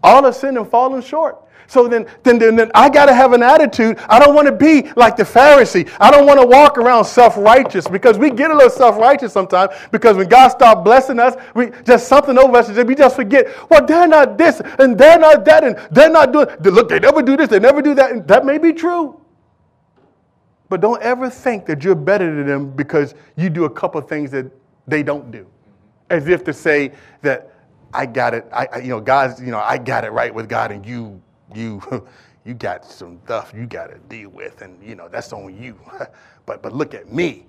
All 0.02 0.24
have 0.24 0.36
sinned 0.36 0.56
and 0.56 0.68
fallen 0.70 1.02
short. 1.02 1.44
So 1.66 1.86
then, 1.86 2.06
then, 2.22 2.38
then, 2.38 2.56
then 2.56 2.70
I 2.74 2.88
got 2.88 3.06
to 3.06 3.14
have 3.14 3.32
an 3.32 3.42
attitude. 3.42 3.98
I 4.08 4.18
don't 4.18 4.34
want 4.34 4.46
to 4.46 4.52
be 4.52 4.90
like 4.96 5.16
the 5.16 5.22
Pharisee. 5.24 5.88
I 6.00 6.10
don't 6.10 6.26
want 6.26 6.40
to 6.40 6.46
walk 6.46 6.78
around 6.78 7.04
self 7.04 7.36
righteous 7.36 7.86
because 7.86 8.18
we 8.18 8.30
get 8.30 8.50
a 8.50 8.54
little 8.54 8.70
self 8.70 8.96
righteous 8.96 9.32
sometimes 9.32 9.72
because 9.92 10.16
when 10.16 10.28
God 10.28 10.48
starts 10.48 10.80
blessing 10.82 11.20
us, 11.20 11.36
we 11.54 11.70
just 11.84 12.08
something 12.08 12.36
over 12.38 12.56
us 12.56 12.68
we 12.70 12.94
just 12.96 13.14
forget, 13.14 13.46
well, 13.70 13.86
they're 13.86 14.08
not 14.08 14.36
this 14.36 14.60
and 14.80 14.98
they're 14.98 15.18
not 15.18 15.44
that 15.44 15.62
and 15.62 15.76
they're 15.92 16.10
not 16.10 16.32
doing, 16.32 16.48
look, 16.60 16.88
they 16.88 16.98
never 16.98 17.22
do 17.22 17.36
this, 17.36 17.48
they 17.48 17.60
never 17.60 17.82
do 17.82 17.94
that. 17.94 18.10
And 18.10 18.26
that 18.26 18.44
may 18.44 18.58
be 18.58 18.72
true. 18.72 19.19
But 20.70 20.80
don't 20.80 21.02
ever 21.02 21.28
think 21.28 21.66
that 21.66 21.84
you're 21.84 21.94
better 21.94 22.34
than 22.34 22.46
them 22.46 22.70
because 22.70 23.14
you 23.36 23.50
do 23.50 23.64
a 23.64 23.70
couple 23.70 24.00
of 24.00 24.08
things 24.08 24.30
that 24.30 24.46
they 24.86 25.02
don't 25.02 25.30
do. 25.30 25.40
Mm-hmm. 25.40 25.50
As 26.08 26.28
if 26.28 26.44
to 26.44 26.54
say 26.54 26.92
that 27.20 27.52
I 27.92 28.06
got 28.06 28.32
it, 28.32 28.46
I, 28.52 28.78
you 28.78 28.88
know, 28.88 29.00
God's, 29.00 29.40
you 29.40 29.50
know, 29.50 29.58
I 29.58 29.76
got 29.76 30.04
it 30.04 30.12
right 30.12 30.34
with 30.34 30.48
God 30.48 30.70
and 30.70 30.86
you 30.86 31.20
you 31.54 31.82
you 32.44 32.54
got 32.54 32.84
some 32.84 33.20
stuff 33.24 33.52
you 33.54 33.66
got 33.66 33.88
to 33.88 33.98
deal 34.08 34.30
with, 34.30 34.62
and 34.62 34.82
you 34.82 34.94
know 34.94 35.08
that's 35.08 35.32
on 35.32 35.60
you. 35.60 35.78
but 36.46 36.62
but 36.62 36.72
look 36.72 36.94
at 36.94 37.12
me, 37.12 37.46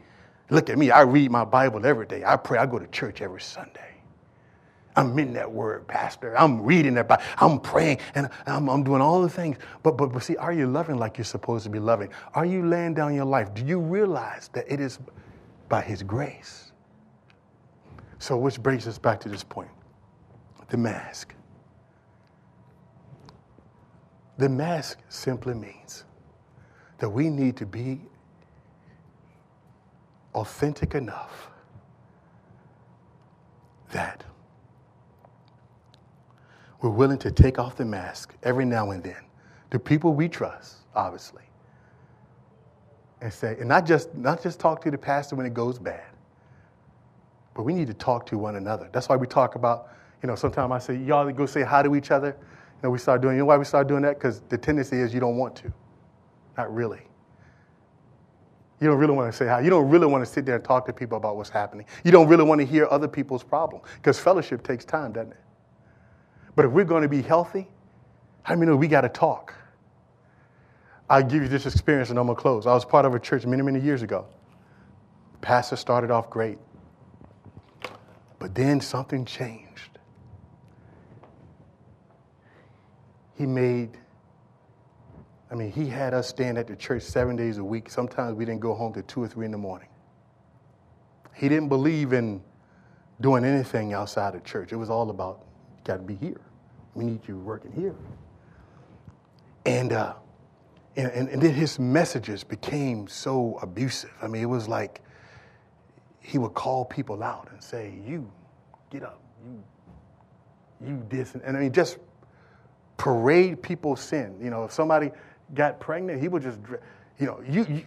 look 0.50 0.70
at 0.70 0.78
me. 0.78 0.92
I 0.92 1.02
read 1.02 1.32
my 1.32 1.46
Bible 1.46 1.86
every 1.86 2.06
day. 2.06 2.24
I 2.26 2.36
pray. 2.36 2.60
I 2.60 2.66
go 2.66 2.80
to 2.80 2.88
church 2.88 3.22
every 3.22 3.42
Sunday. 3.42 3.91
I'm 4.96 5.18
in 5.20 5.34
that 5.34 5.52
word, 5.52 5.88
Pastor. 5.88 6.38
I'm 6.38 6.62
reading 6.64 6.96
that 6.96 7.08
Bible. 7.08 7.24
I'm 7.38 7.60
praying 7.60 8.00
and 8.16 8.30
I'm, 8.46 8.70
I'm 8.70 8.84
doing 8.84 9.02
all 9.02 9.22
the 9.22 9.30
things. 9.30 9.58
But, 9.84 9.98
but, 9.98 10.08
but 10.14 10.24
see, 10.24 10.38
are 10.38 10.54
you 10.54 10.68
loving 10.68 10.98
like 10.98 11.18
you're 11.18 11.26
supposed 11.26 11.64
to 11.66 11.70
be 11.70 11.80
loving? 11.80 12.10
Are 12.34 12.46
you 12.46 12.66
laying 12.66 12.94
down 12.94 13.16
your 13.16 13.26
life? 13.26 13.54
Do 13.54 13.66
you 13.66 13.80
realize 13.80 14.50
that 14.54 14.72
it 14.72 14.80
is 14.80 15.00
by 15.70 15.82
His 15.82 16.04
grace? 16.04 16.72
So, 18.20 18.38
which 18.38 18.62
brings 18.62 18.88
us 18.88 18.98
back 18.98 19.20
to 19.22 19.30
this 19.30 19.44
point 19.44 19.70
the 20.70 20.78
mask. 20.78 21.36
The 24.38 24.50
mask 24.50 25.00
simply 25.10 25.54
means 25.54 26.06
that 27.00 27.10
we 27.10 27.30
need 27.30 27.58
to 27.58 27.66
be 27.66 28.02
authentic 30.34 30.96
enough 30.96 31.50
that 33.92 34.24
we're 36.82 36.90
willing 36.90 37.18
to 37.20 37.32
take 37.32 37.60
off 37.60 37.76
the 37.76 37.86
mask 37.86 38.36
every 38.44 38.66
now 38.66 38.92
and 38.92 39.04
then 39.04 39.24
to 39.70 39.80
people 39.80 40.14
we 40.14 40.28
trust, 40.28 40.78
obviously. 40.96 41.44
And 43.22 43.32
say, 43.32 43.56
and 43.60 43.68
not 43.68 43.86
just 43.86 44.14
not 44.16 44.42
just 44.42 44.60
talk 44.60 44.82
to 44.82 44.92
the 44.92 44.98
pastor 44.98 45.36
when 45.36 45.46
it 45.46 45.54
goes 45.54 45.78
bad, 45.78 46.10
but 47.54 47.64
we 47.64 47.74
need 47.74 47.88
to 47.88 47.94
talk 47.94 48.26
to 48.28 48.38
one 48.38 48.56
another. 48.56 48.90
That's 48.92 49.10
why 49.10 49.16
we 49.16 49.28
talk 49.28 49.56
about, 49.56 49.90
you 50.24 50.28
know, 50.28 50.36
sometimes 50.36 50.72
I 50.72 50.80
say, 50.80 50.96
y'all 50.98 51.30
go 51.32 51.46
say 51.46 51.62
hi 51.62 51.84
to 51.84 51.96
each 51.96 52.10
other 52.10 52.36
know, 52.84 52.90
we 52.90 52.98
start 52.98 53.22
doing, 53.22 53.36
you 53.36 53.40
know 53.40 53.46
why 53.46 53.58
we 53.58 53.66
start 53.66 53.88
doing 53.88 54.02
that? 54.04 54.16
Because 54.16 54.42
the 54.50 54.58
tendency 54.58 54.98
is 54.98 55.14
you 55.14 55.20
don't 55.20 55.38
want 55.38 55.56
to. 55.58 55.72
Not 56.58 56.74
really. 56.74 57.02
You 58.80 58.88
don't 58.88 58.98
really 58.98 59.14
want 59.14 59.32
to 59.32 59.38
say 59.38 59.48
hi. 59.48 59.62
You 59.62 59.70
don't 59.70 59.90
really 59.90 60.08
want 60.08 60.26
to 60.26 60.32
sit 60.32 60.46
there 60.46 60.56
and 60.56 60.64
talk 60.64 60.86
to 60.88 60.94
people 60.94 61.18
about 61.18 61.38
what's 61.38 61.50
happening. 61.50 61.86
You 62.04 62.12
don't 62.12 62.28
really 62.28 62.44
want 62.44 62.60
to 62.60 62.66
hear 62.66 62.88
other 62.90 63.08
people's 63.08 63.44
problems 63.44 63.86
because 63.96 64.20
fellowship 64.20 64.64
takes 64.64 64.86
time, 64.86 65.12
doesn't 65.12 65.32
it? 65.32 65.40
But 66.56 66.66
if 66.66 66.72
we're 66.72 66.86
going 66.86 67.04
to 67.04 67.10
be 67.10 67.22
healthy, 67.22 67.68
how 68.44 68.56
many 68.56 68.70
know 68.70 68.76
we 68.76 68.88
got 68.88 69.02
to 69.02 69.10
talk? 69.10 69.54
I'll 71.10 71.24
give 71.24 71.42
you 71.44 71.48
this 71.48 71.66
experience 71.66 72.10
and 72.10 72.20
I'm 72.20 72.26
going 72.26 72.36
to 72.36 72.42
close. 72.42 72.66
I 72.66 72.74
was 72.74 72.86
part 72.86 73.06
of 73.06 73.14
a 73.14 73.20
church 73.20 73.46
many, 73.46 73.62
many 73.62 73.80
years 73.80 74.02
ago. 74.02 74.26
pastor 75.42 75.76
started 75.76 76.12
off 76.12 76.30
great, 76.30 76.58
but 78.40 78.56
then 78.56 78.80
something 78.80 79.26
changed. 79.26 79.72
he 83.42 83.48
made, 83.48 83.98
I 85.50 85.56
mean, 85.56 85.72
he 85.72 85.88
had 85.88 86.14
us 86.14 86.28
stand 86.28 86.60
at 86.60 86.68
the 86.68 86.76
church 86.76 87.02
seven 87.02 87.36
days 87.36 87.58
a 87.58 87.64
week. 87.64 87.90
Sometimes 87.90 88.36
we 88.36 88.46
didn't 88.46 88.62
go 88.62 88.76
home 88.76 88.94
till 88.94 89.02
two 89.02 89.24
or 89.24 89.28
three 89.28 89.46
in 89.46 89.52
the 89.52 89.58
morning. 89.58 89.88
He 91.34 91.50
didn't 91.50 91.70
believe 91.70 92.14
in 92.14 92.44
doing 93.20 93.44
anything 93.44 93.94
outside 93.94 94.36
of 94.36 94.44
church. 94.44 94.72
It 94.72 94.76
was 94.76 94.92
all 94.92 95.10
about, 95.10 95.44
got 95.84 95.98
to 95.98 96.04
be 96.04 96.16
here. 96.16 96.42
We 96.94 97.06
need 97.06 97.28
you 97.28 97.38
working 97.38 97.72
here. 97.72 97.96
And, 99.66 99.94
uh, 99.94 100.14
and, 100.96 101.12
and, 101.12 101.30
and 101.30 101.42
then 101.42 101.54
his 101.54 101.80
messages 101.80 102.44
became 102.44 103.08
so 103.08 103.58
abusive. 103.62 104.12
I 104.22 104.28
mean, 104.28 104.42
it 104.42 104.48
was 104.48 104.68
like 104.68 105.02
he 106.20 106.38
would 106.38 106.54
call 106.54 106.86
people 106.86 107.24
out 107.24 107.50
and 107.52 107.62
say, 107.62 107.94
You, 108.06 108.30
get 108.90 109.04
up. 109.04 109.22
You, 109.46 109.64
you 110.88 111.06
this. 111.10 111.34
And, 111.34 111.44
and 111.44 111.56
I 111.56 111.62
mean, 111.62 111.72
just 111.72 111.98
parade 112.98 113.62
people's 113.62 114.02
sin. 114.02 114.36
You 114.42 114.50
know, 114.50 114.64
if 114.64 114.72
somebody 114.72 115.12
got 115.54 115.80
pregnant, 115.80 116.22
he 116.22 116.28
would 116.28 116.44
just, 116.44 116.60
you 117.20 117.26
know, 117.26 117.42
you, 117.48 117.66
you 117.70 117.86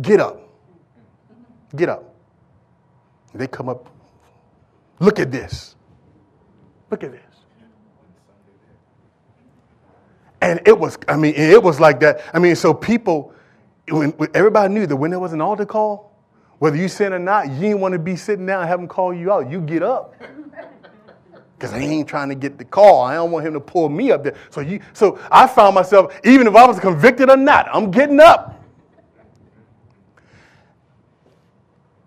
get 0.00 0.20
up. 0.20 0.40
Get 1.74 1.88
up. 1.88 2.12
They 3.34 3.46
come 3.46 3.68
up, 3.68 3.88
look 5.00 5.18
at 5.18 5.30
this. 5.30 5.74
Look 6.90 7.02
at 7.02 7.12
this. 7.12 7.31
And 10.42 10.60
it 10.66 10.76
was, 10.76 10.98
I 11.06 11.16
mean, 11.16 11.34
it 11.36 11.62
was 11.62 11.78
like 11.78 12.00
that. 12.00 12.20
I 12.34 12.40
mean, 12.40 12.56
so 12.56 12.74
people, 12.74 13.32
when, 13.88 14.12
everybody 14.34 14.74
knew 14.74 14.88
that 14.88 14.96
when 14.96 15.12
there 15.12 15.20
was 15.20 15.32
an 15.32 15.40
altar 15.40 15.64
call, 15.64 16.18
whether 16.58 16.76
you 16.76 16.88
sin 16.88 17.12
or 17.12 17.20
not, 17.20 17.48
you 17.48 17.60
didn't 17.60 17.78
want 17.78 17.92
to 17.92 17.98
be 18.00 18.16
sitting 18.16 18.44
down 18.44 18.60
and 18.60 18.68
have 18.68 18.80
them 18.80 18.88
call 18.88 19.14
you 19.14 19.32
out. 19.32 19.48
You 19.48 19.60
get 19.60 19.84
up 19.84 20.20
because 21.56 21.72
I 21.72 21.78
ain't 21.78 22.08
trying 22.08 22.28
to 22.28 22.34
get 22.34 22.58
the 22.58 22.64
call. 22.64 23.02
I 23.02 23.14
don't 23.14 23.30
want 23.30 23.46
him 23.46 23.52
to 23.52 23.60
pull 23.60 23.88
me 23.88 24.10
up 24.10 24.24
there. 24.24 24.34
So 24.50 24.60
you, 24.60 24.80
so 24.92 25.20
I 25.30 25.46
found 25.46 25.76
myself, 25.76 26.12
even 26.24 26.48
if 26.48 26.56
I 26.56 26.66
was 26.66 26.80
convicted 26.80 27.30
or 27.30 27.36
not, 27.36 27.68
I'm 27.72 27.92
getting 27.92 28.18
up. 28.18 28.64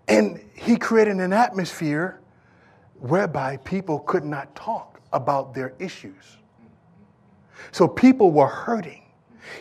And 0.08 0.44
he 0.54 0.76
created 0.76 1.16
an 1.16 1.32
atmosphere 1.32 2.20
whereby 3.00 3.56
people 3.58 4.00
could 4.00 4.26
not 4.26 4.54
talk 4.54 5.00
about 5.14 5.54
their 5.54 5.72
issues. 5.78 6.35
So 7.72 7.86
people 7.88 8.30
were 8.30 8.46
hurting. 8.46 9.02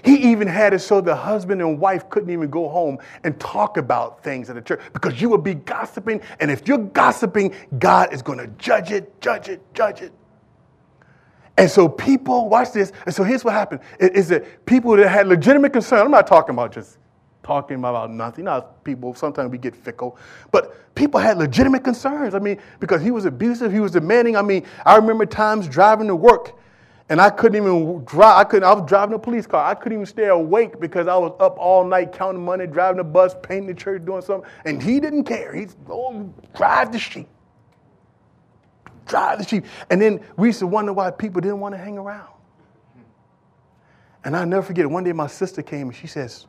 He 0.04 0.32
even 0.32 0.48
had 0.48 0.74
it 0.74 0.80
so 0.80 1.02
the 1.02 1.16
husband 1.16 1.62
and 1.62 1.80
wife 1.80 2.10
couldn't 2.10 2.30
even 2.30 2.50
go 2.50 2.68
home 2.68 2.98
and 3.24 3.40
talk 3.40 3.78
about 3.78 4.24
things 4.24 4.50
at 4.50 4.56
the 4.56 4.62
church 4.62 4.82
because 4.94 5.22
you 5.22 5.30
would 5.30 5.44
be 5.44 5.54
gossiping. 5.54 6.22
And 6.40 6.50
if 6.52 6.68
you're 6.68 6.78
gossiping, 6.78 7.54
God 7.80 8.14
is 8.14 8.22
going 8.22 8.40
to 8.40 8.48
judge 8.58 8.92
it, 8.92 9.20
judge 9.22 9.50
it, 9.50 9.62
judge 9.74 10.02
it. 10.02 10.12
And 11.58 11.72
so 11.72 11.88
people, 11.88 12.50
watch 12.50 12.74
this. 12.74 12.92
And 13.06 13.16
so 13.16 13.24
here's 13.24 13.46
what 13.46 13.54
happened 13.54 13.82
is 14.00 14.28
that 14.30 14.66
people 14.66 14.96
that 14.98 15.08
had 15.08 15.28
legitimate 15.28 15.72
concern, 15.72 16.02
I'm 16.02 16.12
not 16.12 16.28
talking 16.28 16.54
about 16.54 16.74
just 16.74 16.98
talking 17.44 17.78
about 17.78 18.12
nothing. 18.12 18.46
Know, 18.46 18.66
people, 18.84 19.14
sometimes 19.14 19.52
we 19.52 19.58
get 19.58 19.76
fickle. 19.76 20.18
But 20.52 20.94
people 20.96 21.20
had 21.20 21.38
legitimate 21.38 21.84
concerns. 21.84 22.36
I 22.36 22.40
mean, 22.40 22.60
because 22.80 23.02
he 23.02 23.12
was 23.12 23.26
abusive, 23.26 23.72
he 23.72 23.80
was 23.80 23.92
demanding. 23.92 24.36
I 24.36 24.42
mean, 24.42 24.66
I 24.86 24.98
remember 24.98 25.26
times 25.26 25.68
driving 25.68 26.08
to 26.08 26.16
work 26.16 26.60
and 27.08 27.22
I 27.22 27.30
couldn't 27.30 27.62
even 27.62 28.04
drive. 28.04 28.38
I 28.38 28.44
couldn't. 28.44 28.68
I 28.68 28.74
was 28.74 28.90
driving 28.90 29.14
a 29.14 29.20
police 29.20 29.46
car. 29.46 29.64
I 29.64 29.76
couldn't 29.76 30.00
even 30.00 30.06
stay 30.08 30.28
awake 30.28 30.80
because 30.80 31.08
I 31.08 31.16
was 31.16 31.34
up 31.40 31.56
all 31.60 31.86
night 31.86 32.12
counting 32.12 32.44
money, 32.44 32.66
driving 32.66 32.98
the 32.98 33.04
bus, 33.04 33.36
painting 33.44 33.68
the 33.68 33.76
church, 33.76 34.04
doing 34.06 34.24
something. 34.24 34.50
And 34.66 34.82
he 34.82 35.00
didn't 35.00 35.26
care. 35.26 35.54
He's 35.54 35.76
oh, 35.88 36.34
drive 36.56 36.92
the 36.92 36.98
sheep, 36.98 37.28
drive 39.06 39.38
the 39.38 39.46
sheep. 39.46 39.66
And 39.92 40.02
then 40.02 40.20
we 40.36 40.48
used 40.48 40.60
to 40.60 40.68
wonder 40.68 40.94
why 40.94 41.12
people 41.12 41.42
didn't 41.42 41.60
want 41.60 41.76
to 41.76 41.80
hang 41.80 42.00
around. 42.00 42.30
And 44.24 44.36
I'll 44.36 44.48
never 44.48 44.64
forget. 44.66 44.90
One 44.90 45.04
day 45.04 45.14
my 45.14 45.28
sister 45.28 45.62
came 45.62 45.90
and 45.90 45.96
she 45.96 46.08
says, 46.08 46.48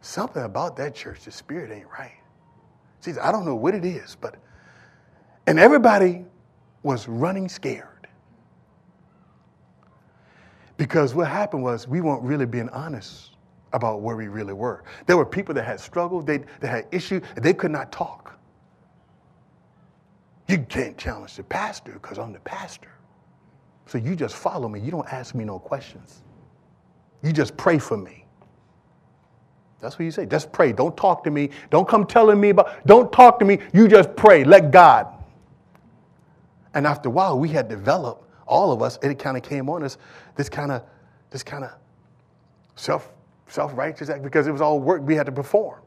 "Something 0.00 0.44
about 0.44 0.76
that 0.76 0.94
church, 0.94 1.24
the 1.26 1.30
spirit 1.30 1.70
ain't 1.70 1.88
right." 1.98 2.16
She 3.00 3.10
says, 3.10 3.18
"I 3.18 3.32
don't 3.32 3.44
know 3.44 3.54
what 3.54 3.74
it 3.74 3.84
is, 3.84 4.16
but," 4.18 4.36
and 5.46 5.58
everybody 5.58 6.24
was 6.82 7.06
running 7.06 7.50
scared. 7.50 7.97
Because 10.78 11.14
what 11.14 11.28
happened 11.28 11.62
was 11.62 11.86
we 11.86 12.00
weren't 12.00 12.22
really 12.22 12.46
being 12.46 12.70
honest 12.70 13.32
about 13.74 14.00
where 14.00 14.16
we 14.16 14.28
really 14.28 14.54
were. 14.54 14.84
There 15.06 15.18
were 15.18 15.26
people 15.26 15.54
that 15.54 15.64
had 15.64 15.78
struggled, 15.78 16.26
they, 16.26 16.38
they 16.60 16.68
had 16.68 16.86
issues, 16.90 17.22
they 17.36 17.52
could 17.52 17.70
not 17.70 17.92
talk. 17.92 18.38
You 20.48 20.58
can't 20.60 20.96
challenge 20.96 21.36
the 21.36 21.42
pastor 21.42 21.92
because 21.92 22.18
I'm 22.18 22.32
the 22.32 22.40
pastor. 22.40 22.90
So 23.86 23.98
you 23.98 24.16
just 24.16 24.36
follow 24.36 24.68
me. 24.68 24.80
You 24.80 24.90
don't 24.90 25.12
ask 25.12 25.34
me 25.34 25.44
no 25.44 25.58
questions. 25.58 26.22
You 27.22 27.32
just 27.32 27.56
pray 27.56 27.78
for 27.78 27.96
me. 27.96 28.24
That's 29.80 29.98
what 29.98 30.04
you 30.04 30.10
say. 30.10 30.26
Just 30.26 30.52
pray. 30.52 30.72
Don't 30.72 30.96
talk 30.96 31.22
to 31.24 31.30
me. 31.30 31.50
Don't 31.70 31.86
come 31.86 32.06
telling 32.06 32.40
me 32.40 32.50
about, 32.50 32.86
don't 32.86 33.12
talk 33.12 33.38
to 33.40 33.44
me. 33.44 33.58
You 33.72 33.88
just 33.88 34.14
pray. 34.16 34.44
Let 34.44 34.70
God. 34.70 35.06
And 36.74 36.86
after 36.86 37.08
a 37.08 37.12
while, 37.12 37.38
we 37.38 37.48
had 37.48 37.68
developed, 37.68 38.27
all 38.48 38.72
of 38.72 38.82
us, 38.82 38.98
it 39.02 39.18
kind 39.18 39.36
of 39.36 39.42
came 39.42 39.68
on 39.68 39.82
us, 39.82 39.98
this 40.34 40.48
kind 40.48 40.72
of, 40.72 40.82
this 41.30 41.42
kind 41.42 41.64
of 41.64 41.70
self, 42.76 43.10
self-righteous 43.46 44.08
act 44.08 44.22
because 44.22 44.46
it 44.46 44.52
was 44.52 44.60
all 44.60 44.80
work 44.80 45.02
we 45.02 45.14
had 45.14 45.26
to 45.26 45.32
perform. 45.32 45.80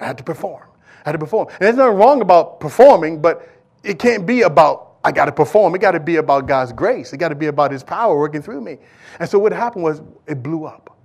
I 0.00 0.06
had 0.06 0.18
to 0.18 0.24
perform. 0.24 0.68
I 1.04 1.10
had 1.10 1.12
to 1.12 1.18
perform. 1.18 1.48
And 1.48 1.60
there's 1.60 1.76
nothing 1.76 1.96
wrong 1.96 2.22
about 2.22 2.60
performing, 2.60 3.20
but 3.20 3.48
it 3.84 3.98
can't 3.98 4.26
be 4.26 4.42
about 4.42 4.88
I 5.04 5.10
got 5.10 5.24
to 5.24 5.32
perform. 5.32 5.74
It 5.74 5.80
got 5.80 5.92
to 5.92 6.00
be 6.00 6.16
about 6.16 6.46
God's 6.46 6.72
grace. 6.72 7.12
It 7.12 7.16
got 7.16 7.30
to 7.30 7.34
be 7.34 7.46
about 7.46 7.72
His 7.72 7.82
power 7.82 8.16
working 8.16 8.40
through 8.40 8.60
me. 8.60 8.78
And 9.18 9.28
so 9.28 9.38
what 9.38 9.52
happened 9.52 9.82
was 9.82 10.00
it 10.28 10.42
blew 10.42 10.64
up 10.64 10.96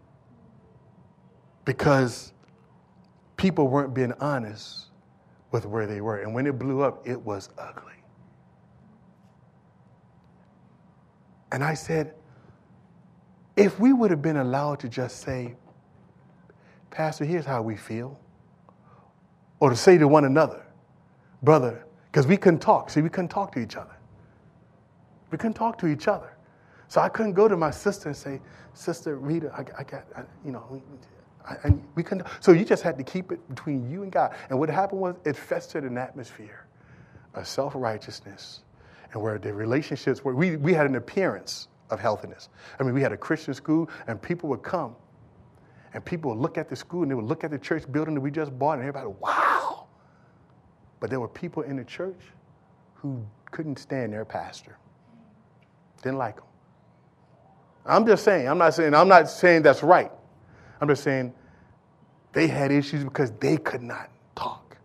because 1.66 2.32
people 3.38 3.68
weren't 3.68 3.94
being 3.94 4.14
honest 4.20 4.86
with 5.52 5.66
where 5.66 5.88
they 5.88 6.02
were. 6.02 6.22
And 6.22 6.34
when 6.34 6.46
it 6.46 6.60
blew 6.60 6.82
up, 6.82 7.08
it 7.08 7.20
was 7.20 7.50
ugly. 7.58 7.94
And 11.52 11.64
I 11.64 11.74
said, 11.74 12.14
if 13.56 13.80
we 13.80 13.94
would 13.94 14.12
have 14.12 14.22
been 14.22 14.38
allowed 14.38 14.80
to 14.82 14.90
just 14.90 15.22
say, 15.22 15.56
Pastor, 16.92 17.26
here's 17.26 17.46
how 17.46 17.62
we 17.62 17.76
feel, 17.76 18.20
or 19.60 19.70
to 19.70 19.76
say 19.76 19.98
to 19.98 20.08
one 20.08 20.26
another, 20.26 20.66
brother, 21.42 21.86
because 22.12 22.28
we 22.28 22.38
couldn't 22.38 22.60
talk. 22.60 22.90
See, 22.90 23.02
we 23.02 23.10
couldn't 23.10 23.30
talk 23.30 23.52
to 23.54 23.60
each 23.60 23.76
other. 23.76 23.96
We 25.32 25.38
couldn't 25.38 25.56
talk 25.56 25.78
to 25.80 25.88
each 25.88 26.08
other. 26.08 26.38
So 26.88 27.02
I 27.02 27.10
couldn't 27.10 27.34
go 27.34 27.48
to 27.48 27.58
my 27.58 27.72
sister 27.72 28.10
and 28.10 28.16
say, 28.16 28.40
Sister 28.74 29.18
Rita, 29.18 29.52
I, 29.54 29.80
I 29.80 29.84
got, 29.84 30.06
I, 30.16 30.22
you 30.46 30.52
know, 30.52 30.82
I, 31.46 31.74
we 31.96 32.04
couldn't. 32.04 32.28
So 32.40 32.52
you 32.52 32.64
just 32.64 32.84
had 32.84 32.98
to 32.98 33.04
keep 33.04 33.32
it 33.32 33.48
between 33.50 33.90
you 33.90 34.04
and 34.04 34.12
God. 34.12 34.36
And 34.50 34.60
what 34.60 34.70
happened 34.70 35.02
was 35.02 35.16
it 35.26 35.36
festered 35.36 35.84
an 35.84 35.98
atmosphere 35.98 36.66
of 37.34 37.48
self 37.48 37.74
righteousness 37.76 38.62
and 39.14 39.22
where 39.22 39.38
the 39.38 39.54
relationships 39.54 40.24
were, 40.24 40.36
we, 40.36 40.58
we 40.58 40.74
had 40.74 40.86
an 40.86 40.96
appearance 40.96 41.68
of 41.90 42.00
healthiness. 42.00 42.50
I 42.80 42.84
mean, 42.84 42.94
we 42.94 43.02
had 43.02 43.12
a 43.12 43.18
Christian 43.18 43.54
school 43.54 43.90
and 44.08 44.22
people 44.22 44.50
would 44.50 44.64
come 44.64 44.96
and 45.94 46.04
people 46.04 46.32
would 46.32 46.40
look 46.40 46.58
at 46.58 46.70
the 46.70 46.76
school 46.76 47.04
and 47.04 47.12
they 47.12 47.16
would 47.16 47.26
look 47.26 47.44
at 47.44 47.52
the 47.52 47.60
church 47.60 47.90
building 47.92 48.14
that 48.14 48.22
we 48.22 48.32
just 48.32 48.58
bought 48.58 48.74
and 48.74 48.82
everybody, 48.82 49.08
would, 49.08 49.20
wow. 49.20 49.88
But 51.00 51.10
there 51.10 51.20
were 51.20 51.28
people 51.28 51.64
in 51.64 51.78
the 51.78 51.86
church 51.86 52.20
who 52.96 53.24
couldn't 53.52 53.80
stand 53.80 54.14
their 54.14 54.26
pastor. 54.26 54.78
Didn't 56.02 56.18
like 56.18 56.38
him. 56.38 56.44
I'm 57.86 58.06
just 58.06 58.24
saying, 58.24 58.48
I'm 58.48 58.58
not 58.58 58.74
saying, 58.74 58.94
I'm 58.94 59.08
not 59.08 59.30
saying 59.30 59.62
that's 59.62 59.82
right. 59.82 60.12
I'm 60.82 60.88
just 60.88 61.04
saying 61.04 61.34
they 62.34 62.48
had 62.48 62.72
issues 62.72 63.04
because 63.04 63.32
they 63.40 63.58
could 63.58 63.82
not 63.82 64.10
talk. 64.36 64.78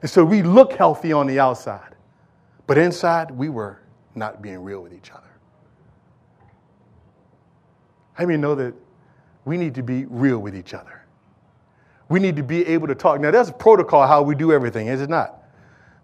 And 0.00 0.10
so 0.10 0.24
we 0.24 0.42
look 0.42 0.72
healthy 0.72 1.12
on 1.12 1.26
the 1.26 1.40
outside, 1.40 1.94
but 2.68 2.78
inside 2.78 3.32
we 3.32 3.48
were 3.48 3.80
not 4.14 4.40
being 4.40 4.62
real 4.62 4.80
with 4.80 4.92
each 4.92 5.10
other. 5.10 5.22
How 8.12 8.26
many 8.26 8.38
know 8.38 8.54
that 8.54 8.74
we 9.44 9.56
need 9.56 9.74
to 9.74 9.82
be 9.82 10.04
real 10.04 10.38
with 10.38 10.54
each 10.54 10.74
other? 10.74 11.02
We 12.08 12.20
need 12.20 12.36
to 12.36 12.42
be 12.42 12.66
able 12.66 12.86
to 12.86 12.94
talk. 12.94 13.20
Now, 13.20 13.30
that's 13.30 13.48
a 13.48 13.52
protocol 13.52 14.06
how 14.06 14.22
we 14.22 14.34
do 14.34 14.52
everything, 14.52 14.88
is 14.88 15.00
it 15.00 15.08
not? 15.08 15.42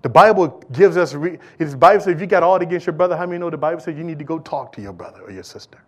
The 0.02 0.08
Bible 0.08 0.62
gives 0.72 0.96
us, 0.96 1.12
the 1.12 1.76
Bible 1.78 2.00
says 2.00 2.14
if 2.14 2.20
you 2.20 2.26
got 2.26 2.42
all 2.42 2.56
against 2.56 2.86
your 2.86 2.92
brother, 2.92 3.16
how 3.16 3.26
many 3.26 3.38
know 3.38 3.50
the 3.50 3.56
Bible 3.56 3.80
says 3.80 3.96
you 3.96 4.04
need 4.04 4.18
to 4.18 4.24
go 4.24 4.38
talk 4.38 4.72
to 4.72 4.82
your 4.82 4.92
brother 4.92 5.20
or 5.20 5.30
your 5.30 5.42
sister? 5.42 5.82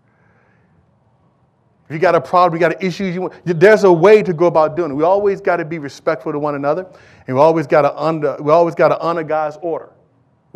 If 1.89 1.93
you 1.95 1.99
got 1.99 2.15
a 2.15 2.21
problem, 2.21 2.61
you 2.61 2.69
got 2.69 2.83
issues, 2.83 3.15
you 3.15 3.23
want, 3.23 3.35
there's 3.45 3.85
a 3.85 3.93
way 3.93 4.23
to 4.23 4.33
go 4.33 4.47
about 4.47 4.77
doing 4.77 4.91
it. 4.91 4.95
We 4.95 5.05
always 5.05 5.41
got 5.41 5.59
to 5.59 5.65
be 5.65 5.79
respectful 5.79 6.33
to 6.33 6.39
one 6.39 6.55
another, 6.55 6.87
and 7.27 7.37
we 7.37 7.41
always 7.41 7.67
got 7.67 7.83
to 7.83 7.97
under, 7.97 8.37
we 8.41 8.51
always 8.51 8.75
got 8.75 8.89
to 8.89 8.99
honor 8.99 9.23
God's 9.23 9.57
order. 9.63 9.93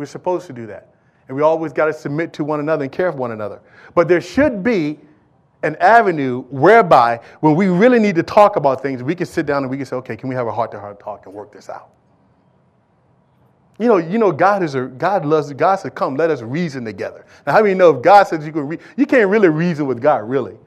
We're 0.01 0.07
supposed 0.07 0.47
to 0.47 0.53
do 0.53 0.65
that, 0.65 0.95
and 1.27 1.37
we 1.37 1.43
always 1.43 1.71
got 1.71 1.85
to 1.85 1.93
submit 1.93 2.33
to 2.33 2.43
one 2.43 2.59
another 2.59 2.85
and 2.85 2.91
care 2.91 3.11
for 3.11 3.19
one 3.19 3.33
another. 3.33 3.61
But 3.93 4.07
there 4.07 4.19
should 4.19 4.63
be 4.63 4.97
an 5.61 5.75
avenue 5.75 6.41
whereby 6.49 7.19
when 7.41 7.53
we 7.53 7.67
really 7.67 7.99
need 7.99 8.15
to 8.15 8.23
talk 8.23 8.55
about 8.55 8.81
things, 8.81 9.03
we 9.03 9.13
can 9.13 9.27
sit 9.27 9.45
down 9.45 9.61
and 9.61 9.69
we 9.69 9.77
can 9.77 9.85
say, 9.85 9.95
okay, 9.97 10.17
can 10.17 10.27
we 10.27 10.33
have 10.33 10.47
a 10.47 10.51
heart-to-heart 10.51 10.99
talk 10.99 11.27
and 11.27 11.35
work 11.35 11.51
this 11.51 11.69
out? 11.69 11.91
You 13.77 13.89
know, 13.89 13.97
you 13.97 14.17
know, 14.17 14.31
God 14.31 14.63
is 14.63 14.73
a 14.73 14.87
God 14.87 15.23
loves 15.23 15.53
God 15.53 15.75
said, 15.75 15.93
"Come, 15.93 16.15
let 16.15 16.31
us 16.31 16.41
reason 16.41 16.83
together." 16.83 17.23
Now, 17.45 17.53
how 17.53 17.61
many 17.61 17.75
know 17.75 17.95
if 17.95 18.01
God 18.01 18.23
says 18.23 18.43
you 18.43 18.51
can, 18.51 18.67
re- 18.69 18.79
you 18.97 19.05
can't 19.05 19.29
really 19.29 19.49
reason 19.49 19.85
with 19.85 20.01
God, 20.01 20.27
really. 20.27 20.57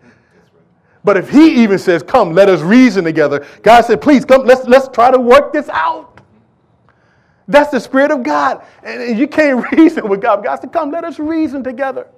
But 1.02 1.16
if 1.16 1.28
He 1.28 1.60
even 1.64 1.80
says, 1.80 2.04
"Come, 2.04 2.34
let 2.34 2.48
us 2.48 2.60
reason 2.60 3.02
together," 3.02 3.44
God 3.62 3.84
said, 3.84 4.00
"Please 4.00 4.24
come, 4.24 4.44
let's 4.44 4.64
let's 4.68 4.86
try 4.86 5.10
to 5.10 5.18
work 5.18 5.52
this 5.52 5.68
out." 5.70 6.13
That's 7.48 7.70
the 7.70 7.80
Spirit 7.80 8.10
of 8.10 8.22
God, 8.22 8.64
and 8.82 9.18
you 9.18 9.28
can't 9.28 9.70
reason 9.72 10.08
with 10.08 10.22
God. 10.22 10.44
God 10.44 10.60
said, 10.60 10.72
"Come, 10.72 10.90
let 10.90 11.04
us 11.04 11.18
reason 11.18 11.64
together." 11.64 12.08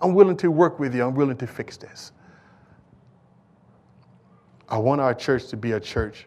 I'm 0.00 0.14
willing 0.14 0.36
to 0.38 0.50
work 0.50 0.78
with 0.78 0.94
you. 0.94 1.04
I'm 1.04 1.14
willing 1.14 1.36
to 1.38 1.46
fix 1.46 1.76
this. 1.76 2.12
I 4.68 4.78
want 4.78 5.00
our 5.00 5.14
church 5.14 5.48
to 5.48 5.56
be 5.56 5.72
a 5.72 5.80
church 5.80 6.26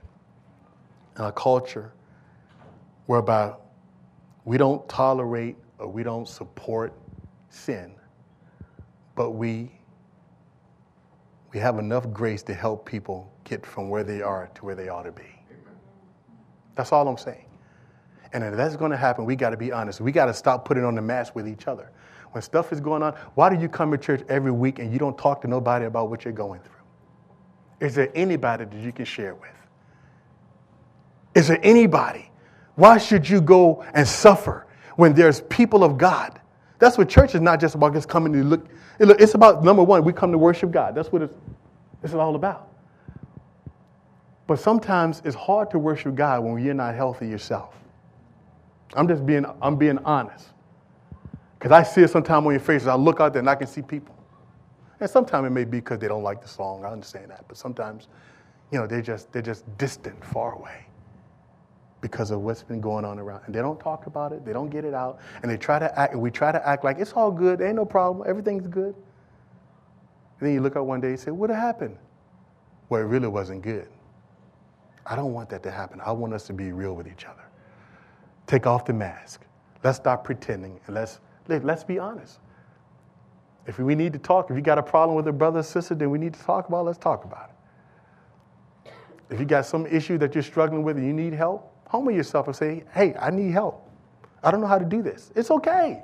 and 1.17 1.27
a 1.27 1.31
culture 1.31 1.93
whereby 3.07 3.53
we 4.45 4.57
don't 4.57 4.87
tolerate 4.89 5.57
or 5.79 5.87
we 5.87 6.03
don't 6.03 6.27
support 6.27 6.93
sin, 7.49 7.93
but 9.15 9.31
we, 9.31 9.71
we 11.53 11.59
have 11.59 11.79
enough 11.79 12.11
grace 12.13 12.43
to 12.43 12.53
help 12.53 12.85
people 12.85 13.31
get 13.45 13.65
from 13.65 13.89
where 13.89 14.03
they 14.03 14.21
are 14.21 14.49
to 14.55 14.65
where 14.65 14.75
they 14.75 14.89
ought 14.89 15.03
to 15.03 15.13
be. 15.13 15.30
That's 16.81 16.91
all 16.91 17.07
I'm 17.07 17.15
saying. 17.15 17.45
And 18.33 18.43
if 18.43 18.55
that's 18.55 18.75
going 18.75 18.89
to 18.89 18.97
happen, 18.97 19.23
we 19.23 19.35
got 19.35 19.51
to 19.51 19.57
be 19.57 19.71
honest. 19.71 20.01
We 20.01 20.11
got 20.11 20.25
to 20.25 20.33
stop 20.33 20.65
putting 20.65 20.83
on 20.83 20.95
the 20.95 21.01
mask 21.03 21.35
with 21.35 21.47
each 21.47 21.67
other. 21.67 21.91
When 22.31 22.41
stuff 22.41 22.73
is 22.73 22.79
going 22.79 23.03
on, 23.03 23.13
why 23.35 23.53
do 23.53 23.61
you 23.61 23.69
come 23.69 23.91
to 23.91 23.99
church 23.99 24.23
every 24.29 24.51
week 24.51 24.79
and 24.79 24.91
you 24.91 24.97
don't 24.97 25.15
talk 25.15 25.41
to 25.43 25.47
nobody 25.47 25.85
about 25.85 26.09
what 26.09 26.25
you're 26.25 26.33
going 26.33 26.59
through? 26.61 27.85
Is 27.87 27.93
there 27.93 28.09
anybody 28.15 28.65
that 28.65 28.75
you 28.75 28.91
can 28.91 29.05
share 29.05 29.35
with? 29.35 29.51
Is 31.35 31.49
there 31.49 31.59
anybody 31.61 32.31
why 32.73 32.97
should 32.97 33.29
you 33.29 33.41
go 33.41 33.85
and 33.93 34.07
suffer 34.07 34.65
when 34.95 35.13
there's 35.13 35.41
people 35.41 35.83
of 35.83 35.99
God? 35.99 36.41
That's 36.79 36.97
what 36.97 37.09
church 37.09 37.35
is 37.35 37.41
not 37.41 37.59
just 37.59 37.75
about 37.75 37.93
just 37.93 38.09
coming 38.09 38.33
to 38.33 38.43
look. 38.43 38.65
It's 38.97 39.35
about, 39.35 39.63
number 39.63 39.83
one, 39.83 40.03
we 40.03 40.13
come 40.13 40.31
to 40.31 40.39
worship 40.39 40.71
God. 40.71 40.95
That's 40.95 41.11
what 41.11 41.21
it's, 41.21 41.35
it's 42.01 42.15
all 42.15 42.33
about. 42.33 42.70
But 44.51 44.59
sometimes 44.59 45.21
it's 45.23 45.33
hard 45.33 45.71
to 45.71 45.79
worship 45.79 46.13
God 46.13 46.43
when 46.43 46.61
you're 46.61 46.73
not 46.73 46.93
healthy 46.93 47.25
yourself. 47.25 47.73
I'm 48.93 49.07
just 49.07 49.25
being, 49.25 49.45
I'm 49.61 49.77
being 49.77 49.97
honest. 49.99 50.49
Because 51.57 51.71
I 51.71 51.83
see 51.83 52.01
it 52.01 52.09
sometimes 52.09 52.45
on 52.45 52.51
your 52.51 52.59
faces. 52.59 52.89
I 52.89 52.95
look 52.95 53.21
out 53.21 53.31
there 53.31 53.39
and 53.39 53.49
I 53.49 53.55
can 53.55 53.65
see 53.65 53.81
people. 53.81 54.13
And 54.99 55.09
sometimes 55.09 55.47
it 55.47 55.51
may 55.51 55.63
be 55.63 55.79
because 55.79 55.99
they 55.99 56.09
don't 56.09 56.21
like 56.21 56.41
the 56.41 56.49
song. 56.49 56.83
I 56.83 56.89
understand 56.89 57.31
that. 57.31 57.45
But 57.47 57.55
sometimes, 57.55 58.09
you 58.71 58.77
know, 58.77 58.85
they're 58.85 59.01
just, 59.01 59.31
they're 59.31 59.41
just 59.41 59.63
distant, 59.77 60.21
far 60.21 60.51
away 60.51 60.85
because 62.01 62.29
of 62.31 62.41
what's 62.41 62.61
been 62.61 62.81
going 62.81 63.05
on 63.05 63.19
around. 63.19 63.43
And 63.45 63.55
they 63.55 63.61
don't 63.61 63.79
talk 63.79 64.05
about 64.05 64.33
it, 64.33 64.43
they 64.43 64.51
don't 64.51 64.69
get 64.69 64.83
it 64.83 64.93
out, 64.93 65.19
and 65.43 65.49
they 65.49 65.55
try 65.55 65.79
to 65.79 65.97
act, 65.97 66.13
we 66.13 66.29
try 66.29 66.51
to 66.51 66.67
act 66.67 66.83
like 66.83 66.99
it's 66.99 67.13
all 67.13 67.31
good, 67.31 67.59
There 67.59 67.67
ain't 67.67 67.77
no 67.77 67.85
problem, 67.85 68.27
everything's 68.27 68.67
good. 68.67 68.95
And 70.39 70.47
then 70.49 70.53
you 70.53 70.59
look 70.59 70.75
up 70.75 70.83
one 70.83 70.99
day 70.99 71.07
and 71.07 71.19
say, 71.21 71.31
What 71.31 71.49
happened? 71.51 71.95
Well, 72.89 72.99
it 72.99 73.05
really 73.05 73.29
wasn't 73.29 73.61
good. 73.61 73.87
I 75.05 75.15
don't 75.15 75.33
want 75.33 75.49
that 75.49 75.63
to 75.63 75.71
happen. 75.71 75.99
I 76.05 76.11
want 76.11 76.33
us 76.33 76.45
to 76.47 76.53
be 76.53 76.71
real 76.71 76.93
with 76.93 77.07
each 77.07 77.25
other. 77.25 77.43
Take 78.47 78.67
off 78.67 78.85
the 78.85 78.93
mask. 78.93 79.41
Let's 79.83 79.97
stop 79.97 80.23
pretending 80.23 80.79
and 80.85 80.95
let's, 80.95 81.19
let's 81.47 81.83
be 81.83 81.99
honest. 81.99 82.39
If 83.67 83.79
we 83.79 83.95
need 83.95 84.13
to 84.13 84.19
talk, 84.19 84.49
if 84.49 84.55
you 84.55 84.61
got 84.61 84.77
a 84.77 84.83
problem 84.83 85.15
with 85.15 85.27
a 85.27 85.31
brother 85.31 85.59
or 85.59 85.63
sister, 85.63 85.95
then 85.95 86.09
we 86.09 86.19
need 86.19 86.33
to 86.33 86.41
talk 86.41 86.67
about 86.67 86.81
it, 86.81 86.85
let's 86.85 86.97
talk 86.97 87.23
about 87.25 87.49
it. 87.49 88.91
If 89.29 89.39
you 89.39 89.45
got 89.45 89.65
some 89.65 89.85
issue 89.85 90.17
that 90.17 90.35
you're 90.35 90.43
struggling 90.43 90.83
with 90.83 90.97
and 90.97 91.05
you 91.05 91.13
need 91.13 91.33
help, 91.33 91.73
humble 91.87 92.11
yourself 92.11 92.47
and 92.47 92.55
say, 92.55 92.83
hey, 92.93 93.15
I 93.19 93.29
need 93.29 93.51
help. 93.51 93.89
I 94.43 94.51
don't 94.51 94.61
know 94.61 94.67
how 94.67 94.79
to 94.79 94.85
do 94.85 95.01
this. 95.01 95.31
It's 95.35 95.51
okay. 95.51 96.01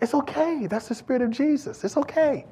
It's 0.00 0.14
okay. 0.14 0.66
That's 0.66 0.88
the 0.88 0.94
Spirit 0.94 1.22
of 1.22 1.30
Jesus. 1.30 1.84
It's 1.84 1.96
okay. 1.96 2.46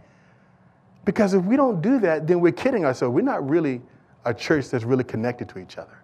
Because 1.04 1.34
if 1.34 1.44
we 1.44 1.56
don't 1.56 1.82
do 1.82 1.98
that, 2.00 2.26
then 2.26 2.40
we're 2.40 2.52
kidding 2.52 2.84
ourselves. 2.84 3.14
We're 3.14 3.22
not 3.22 3.48
really 3.48 3.82
a 4.24 4.34
church 4.34 4.70
that's 4.70 4.84
really 4.84 5.04
connected 5.04 5.48
to 5.50 5.58
each 5.58 5.78
other. 5.78 5.98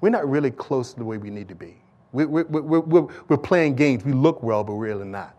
We're 0.00 0.10
not 0.10 0.28
really 0.28 0.50
close 0.50 0.92
to 0.92 0.98
the 0.98 1.04
way 1.04 1.16
we 1.16 1.30
need 1.30 1.48
to 1.48 1.54
be. 1.54 1.76
We're, 2.12 2.26
we're, 2.28 2.80
we're, 2.80 3.08
we're, 3.28 3.36
playing 3.36 3.76
games. 3.76 4.04
We 4.04 4.12
look 4.12 4.42
well, 4.42 4.64
but 4.64 4.74
we're 4.74 4.86
really 4.88 5.06
not. 5.06 5.34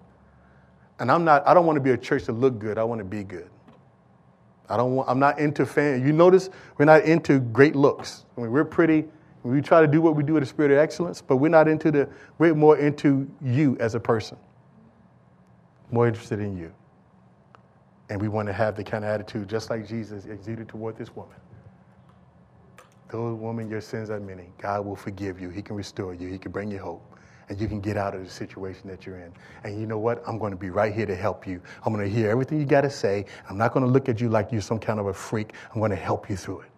And 0.99 1.11
I'm 1.11 1.24
not, 1.24 1.47
I 1.47 1.53
don't 1.53 1.65
want 1.65 1.78
to 1.78 1.82
be 1.82 1.91
a 1.91 1.97
church 1.97 2.26
that 2.26 2.34
look 2.34 2.59
good. 2.59 2.78
I 2.78 2.84
want 2.84 2.99
to 2.99 3.05
be 3.05 3.24
good. 3.24 3.49
I 4.70 4.78
don't 4.78 4.95
want, 4.95 5.09
I'm 5.09 5.20
not 5.20 5.39
into 5.39 5.65
fan. 5.65 6.05
You 6.05 6.11
notice 6.11 6.49
we're 6.78 6.86
not 6.86 7.03
into 7.03 7.39
great 7.39 7.76
looks. 7.76 8.26
I 8.38 8.41
mean, 8.41 8.51
we're 8.51 8.65
pretty 8.65 9.05
We 9.43 9.61
try 9.61 9.82
to 9.82 9.88
do 9.88 10.01
what 10.01 10.15
we 10.15 10.24
do 10.24 10.34
with 10.34 10.43
the 10.43 10.47
spirit 10.47 10.72
of 10.72 10.78
excellence, 10.78 11.22
but 11.22 11.38
we're 11.38 11.47
not 11.49 11.68
into 11.68 11.89
the, 11.89 12.09
we're 12.38 12.53
more 12.53 12.78
into 12.78 13.30
you 13.41 13.78
as 13.80 13.95
a 13.95 13.99
person, 13.99 14.38
more 15.91 16.07
interested 16.07 16.39
in 16.39 16.57
you. 16.57 16.74
And 18.09 18.22
we 18.22 18.28
want 18.28 18.47
to 18.47 18.53
have 18.53 18.76
the 18.76 18.84
kind 18.84 19.05
of 19.05 19.09
attitude, 19.09 19.47
just 19.47 19.70
like 19.70 19.88
Jesus 19.88 20.26
exuded 20.26 20.68
toward 20.68 20.97
this 20.97 21.15
woman. 21.15 21.36
Though, 23.10 23.34
woman, 23.34 23.70
your 23.70 23.82
sins 23.82 24.10
are 24.10 24.20
many, 24.20 24.49
God 24.58 24.86
will 24.86 24.95
forgive 24.95 25.39
you. 25.39 25.49
He 25.49 25.62
can 25.62 25.76
restore 25.76 26.14
you. 26.14 26.28
He 26.28 26.38
can 26.38 26.51
bring 26.51 26.70
you 26.70 26.80
hope. 26.80 27.16
And 27.49 27.60
you 27.62 27.68
can 27.68 27.80
get 27.80 27.95
out 27.95 28.14
of 28.14 28.24
the 28.24 28.30
situation 28.30 28.89
that 28.89 29.05
you're 29.05 29.20
in. 29.20 29.32
And 29.64 29.80
you 29.80 29.88
know 29.88 29.97
what? 29.97 30.22
I'm 30.28 30.38
going 30.38 30.51
to 30.51 30.58
be 30.58 30.70
right 30.70 30.93
here 30.93 31.05
to 31.05 31.16
help 31.16 31.47
you. 31.47 31.62
I'm 31.86 31.93
going 31.93 32.05
to 32.05 32.14
hear 32.14 32.30
everything 32.30 32.60
you 32.60 32.66
got 32.66 32.82
to 32.82 32.89
say. 32.89 33.26
I'm 33.49 33.58
not 33.58 33.72
going 33.72 33.86
to 33.86 33.91
look 33.91 34.10
at 34.10 34.20
you 34.20 34.28
like 34.28 34.51
you're 34.51 34.60
some 34.60 34.80
kind 34.80 34.99
of 34.99 35.08
a 35.08 35.14
freak. 35.14 35.53
I'm 35.74 35.80
going 35.80 35.91
to 35.91 35.95
help 35.95 36.30
you 36.30 36.36
through 36.36 36.62
it. 36.62 36.72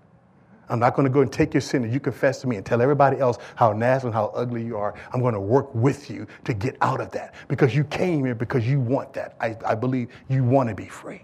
I'm 0.70 0.80
not 0.80 0.94
going 0.94 1.08
to 1.08 1.12
go 1.12 1.22
and 1.22 1.34
take 1.34 1.56
your 1.56 1.62
sin 1.62 1.84
and 1.84 1.92
you 1.92 2.00
confess 2.00 2.42
to 2.42 2.48
me 2.48 2.58
and 2.58 2.66
tell 2.66 2.82
everybody 2.82 3.18
else 3.18 3.40
how 3.56 3.74
nasty 3.74 4.08
and 4.08 4.14
how 4.14 4.28
ugly 4.36 4.64
you 4.64 4.78
are. 4.78 4.94
I'm 5.12 5.22
going 5.22 5.34
to 5.34 5.40
work 5.40 5.74
with 5.74 6.12
you 6.12 6.28
to 6.44 6.54
get 6.54 6.78
out 6.82 7.02
of 7.02 7.10
that 7.12 7.34
because 7.48 7.76
you 7.76 7.84
came 7.86 8.24
here 8.24 8.36
because 8.36 8.68
you 8.68 8.80
want 8.80 9.12
that. 9.14 9.36
I, 9.42 9.58
I 9.66 9.74
believe 9.74 10.10
you 10.30 10.44
want 10.44 10.70
to 10.70 10.76
be 10.76 10.86
free. 10.86 11.24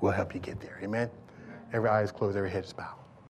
We'll 0.00 0.12
help 0.12 0.34
you 0.34 0.40
get 0.40 0.60
there. 0.60 0.80
Amen? 0.82 1.10
Every 1.74 1.90
eye 1.90 2.02
is 2.02 2.10
closed, 2.10 2.38
every 2.38 2.50
head 2.50 2.64
is 2.64 2.72
bowed. 2.72 2.97